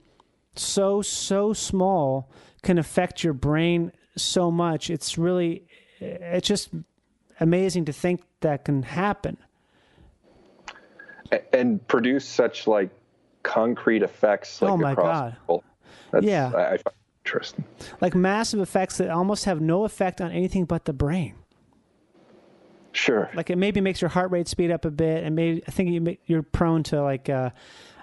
[0.56, 2.31] so so small
[2.61, 4.89] can affect your brain so much.
[4.89, 5.65] It's really,
[5.99, 6.69] it's just
[7.39, 9.38] amazing to think that can happen.
[11.52, 12.89] And produce such like
[13.44, 15.34] concrete effects like Oh, my across God.
[15.41, 15.64] people.
[16.11, 16.52] That's, Yeah.
[16.56, 16.77] I, I
[17.28, 17.66] interesting.
[18.02, 21.36] Like massive effects that almost have no effect on anything but the brain.
[22.94, 23.30] Sure.
[23.36, 25.91] like it maybe makes your heart rate speed up a bit, and maybe I think
[25.91, 27.52] you make, you're prone to like uh,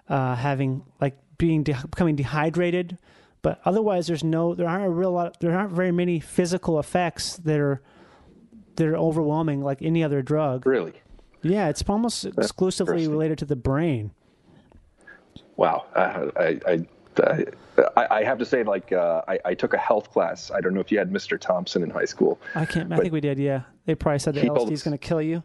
[0.09, 2.97] uh, having like being de- becoming dehydrated.
[3.43, 7.39] But otherwise, there's no there aren't a real lot there aren't very many physical effects
[7.39, 7.83] that are
[8.77, 10.65] that are overwhelming like any other drug.
[10.65, 10.95] really.
[11.43, 14.13] Yeah, it's almost exclusively related to the brain.
[15.57, 15.87] Wow.
[15.95, 16.87] Uh, I, I,
[17.19, 20.51] I, I, have to say, like, uh, I, I took a health class.
[20.51, 21.39] I don't know if you had Mr.
[21.41, 22.41] Thompson in high school.
[22.55, 22.93] I can't.
[22.93, 23.39] I think we did.
[23.39, 25.43] Yeah, they probably said the LSD is going to kill you.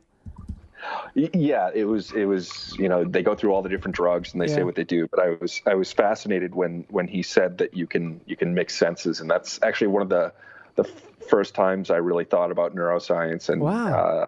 [1.13, 4.41] Yeah, it was it was you know they go through all the different drugs and
[4.41, 4.55] they Yeah.
[4.55, 5.07] say what they do.
[5.07, 8.53] But I was I was fascinated when when he said that you can you can
[8.53, 10.31] mix senses, and that's actually one of the
[10.75, 13.93] the first times I really thought about neuroscience and Wow.
[13.93, 14.25] uh,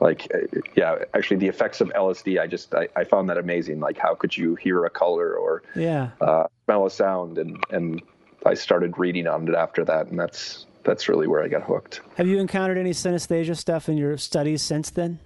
[0.00, 2.38] like uh, yeah actually the effects of LSD.
[2.38, 3.80] I just I, I found that amazing.
[3.80, 6.10] Like how could you hear a color or Yeah.
[6.20, 8.02] uh, smell a sound, and and
[8.44, 12.02] I started reading on it after that, and that's that's really where I got hooked.
[12.16, 15.18] Have you encountered any synesthesia stuff in your studies since then?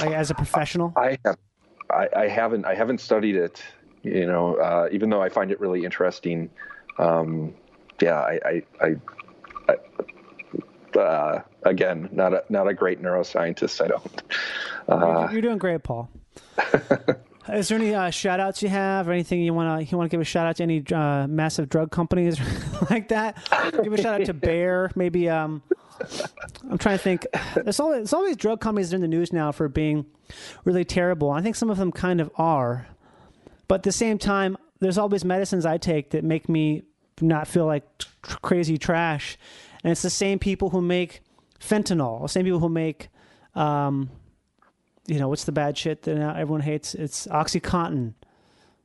[0.00, 0.92] Like as a professional?
[0.96, 1.38] I have,
[1.90, 3.62] I, I haven't, I haven't studied it.
[4.04, 6.50] You know, uh, even though I find it really interesting.
[6.98, 7.54] Um,
[8.00, 9.76] yeah, I, I, I,
[10.94, 13.84] I uh, again, not a not a great neuroscientist.
[13.84, 14.22] I don't.
[14.88, 16.08] Uh, you're doing great, Paul.
[17.48, 20.10] Is there any uh, shout outs you have or anything you want to you want
[20.10, 22.38] to give a shout out to any uh, massive drug companies
[22.90, 23.36] like that?
[23.82, 25.28] Give a shout out to Bayer, maybe.
[25.28, 25.62] Um,
[26.70, 27.26] I'm trying to think.
[27.54, 30.06] There's all there's all these drug companies that are in the news now for being
[30.64, 31.30] really terrible.
[31.30, 32.86] I think some of them kind of are,
[33.68, 36.82] but at the same time, there's always medicines I take that make me
[37.20, 37.84] not feel like
[38.22, 39.36] crazy trash,
[39.82, 41.20] and it's the same people who make
[41.60, 43.08] fentanyl, the same people who make.
[43.54, 44.10] Um,
[45.06, 46.94] you know what's the bad shit that now everyone hates?
[46.94, 48.14] It's OxyContin.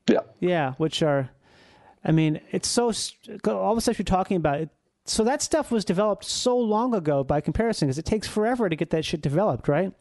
[0.08, 1.30] yeah, Yeah, which are,
[2.04, 2.92] I mean, it's so
[3.48, 4.62] all the stuff you're talking about.
[4.62, 4.70] It,
[5.06, 8.76] so that stuff was developed so long ago by comparison, because it takes forever to
[8.76, 9.94] get that shit developed, right?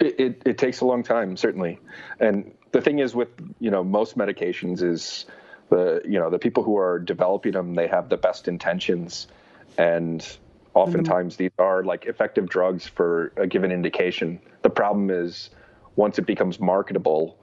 [0.00, 1.78] it, it, it takes a long time, certainly.
[2.20, 3.28] And the thing is, with
[3.60, 5.26] you know most medications, is
[5.68, 9.26] the you know the people who are developing them, they have the best intentions,
[9.78, 10.26] and
[10.76, 14.38] oftentimes these are like effective drugs for a given indication.
[14.62, 15.50] The problem is
[15.96, 17.38] once it becomes marketable,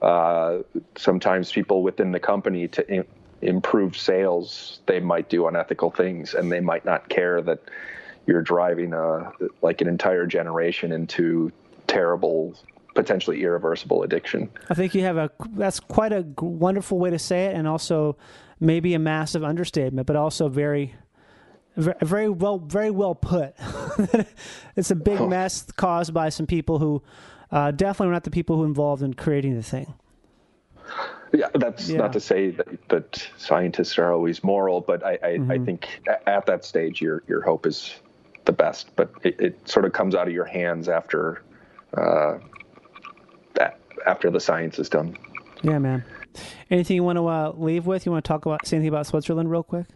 [0.00, 0.58] uh,
[0.96, 3.06] sometimes people within the company to im-
[3.42, 7.58] improve sales, they might do unethical things, and they might not care that
[8.26, 9.32] you're driving a
[9.62, 11.50] like an entire generation into
[11.88, 12.54] terrible,
[12.94, 14.48] potentially irreversible addiction.
[14.70, 18.16] I think you have a that's quite a wonderful way to say it, and also
[18.60, 20.94] maybe a massive understatement, but also very, ve-
[21.76, 23.54] very well, very well put.
[24.76, 27.02] it's a big mess caused by some people who
[27.50, 29.94] uh, definitely were not the people who involved in creating the thing.
[31.32, 31.98] Yeah, that's Yeah.
[31.98, 36.46] not to say that, that scientists are always moral, but I, I, I think at
[36.46, 37.94] that stage your your hope is
[38.44, 38.94] the best.
[38.96, 41.42] But it, it sort of comes out of your hands after
[41.94, 42.38] uh,
[43.54, 45.16] that, after the science is done.
[45.62, 46.04] Yeah, man.
[46.70, 48.06] Anything you want to uh, leave with?
[48.06, 49.86] You want to talk about say anything about Switzerland real quick?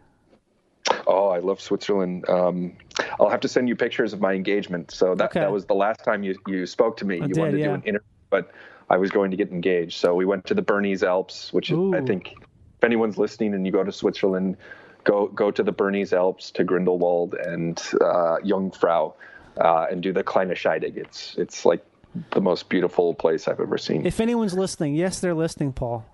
[1.30, 2.28] I love Switzerland.
[2.28, 2.76] Um,
[3.18, 4.90] I'll have to send you pictures of my engagement.
[4.90, 5.40] So that, Okay.
[5.40, 7.16] that was the last time you, you spoke to me.
[7.16, 7.66] you did, wanted to yeah.
[7.68, 8.50] do an interview, but
[8.88, 9.98] I was going to get engaged.
[9.98, 13.72] So we went to the Bernese Alps, which I think, if anyone's listening and you
[13.72, 14.56] go to Switzerland,
[15.04, 19.14] go go to the Bernese Alps, to Grindelwald and uh, Jungfrau,
[19.58, 20.96] uh, and do the Kleine Scheidegg.
[20.96, 21.84] It's it's like
[22.32, 24.04] the most beautiful place I've ever seen.
[24.04, 26.04] If anyone's listening, yes, they're listening, Paul.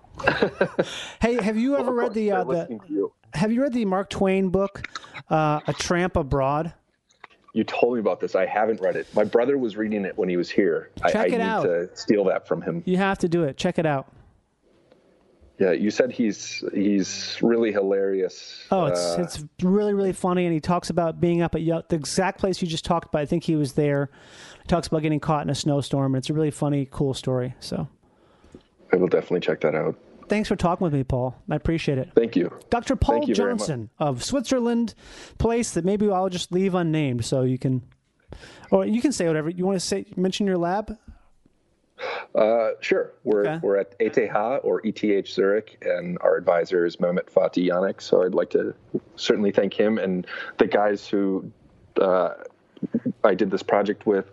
[1.21, 3.09] Hey, have you ever read the, uh, the.
[3.33, 4.87] Have you read the Mark Twain book,
[5.29, 6.73] uh, A Tramp Abroad?
[7.53, 8.35] You told me about this.
[8.35, 9.07] I haven't read it.
[9.15, 10.91] My brother was reading it when he was here.
[11.01, 11.63] I, Check I it need out.
[11.63, 12.83] to steal that from him.
[12.85, 13.57] You have to do it.
[13.57, 14.11] Check it out.
[15.59, 18.67] Yeah, you said he's he's really hilarious.
[18.69, 21.95] Oh, it's Uh, it's really really funny, and he talks about being up at the
[21.95, 23.23] exact place you just talked about.
[23.23, 24.11] I think he was there.
[24.61, 27.55] He talks about getting caught in a snowstorm, and it's a really funny, cool story.
[27.59, 27.87] So,
[28.93, 29.95] I will definitely check that out.
[30.27, 31.35] Thanks for talking with me, Paul.
[31.49, 32.09] I appreciate it.
[32.15, 32.51] Thank you.
[32.69, 32.95] Dr.
[32.95, 33.33] Paul you.
[33.33, 34.93] Johnson of Switzerland,
[35.37, 37.81] place that maybe I'll just leave unnamed, so you can,
[38.71, 40.05] or you can say whatever you want to say.
[40.15, 40.97] Mention your lab.
[42.35, 43.13] Uh, sure.
[43.23, 43.59] We're Okay.
[43.63, 44.17] we're at ETH
[44.63, 48.01] or ETH Zurich, and our advisor is Mehmet Fatih Yanik.
[48.01, 48.75] So I'd like to
[49.15, 50.27] certainly thank him and
[50.59, 51.51] the guys who
[51.99, 52.33] uh,
[53.23, 54.29] I did this project with,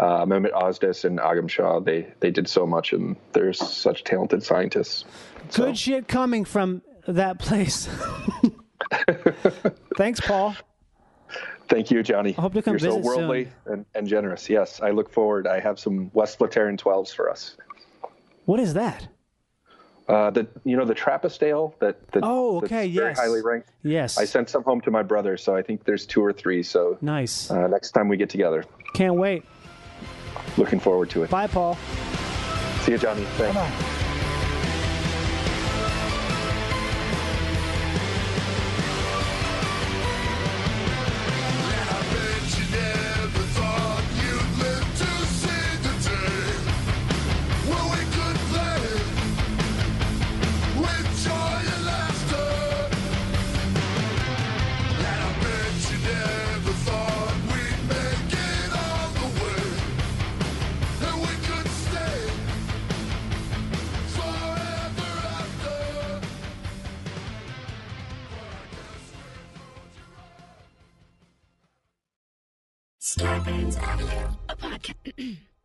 [0.00, 1.78] uh, Mehmet Ozdes and Agam Shah.
[1.78, 5.04] They they did so much, and they're such talented scientists.
[5.50, 7.88] So, Good shit coming from that place.
[9.96, 10.56] Thanks, Paul.
[11.68, 12.34] Thank you, Johnny.
[12.36, 13.16] I hope to come You're so visit soon.
[13.16, 14.48] worldly and, and generous.
[14.50, 15.46] Yes, I look forward.
[15.46, 17.56] I have some Westvleteren 12s for us.
[18.44, 19.08] What is that?
[20.06, 23.18] Uh, the you know the Trappist ale that, that Oh, that's okay, very yes.
[23.18, 23.70] highly ranked.
[23.82, 24.18] Yes.
[24.18, 26.62] I sent some home to my brother, so I think there's two or three.
[26.62, 27.50] So nice.
[27.50, 29.44] uh, next time we get together, Can't wait.
[30.58, 31.30] looking forward to it.
[31.30, 31.78] Bye, Paul.
[32.82, 33.24] See you, Johnny.
[33.38, 33.56] Thanks.
[33.56, 33.93] Scarpins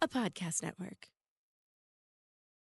[0.01, 1.07] a podcast network.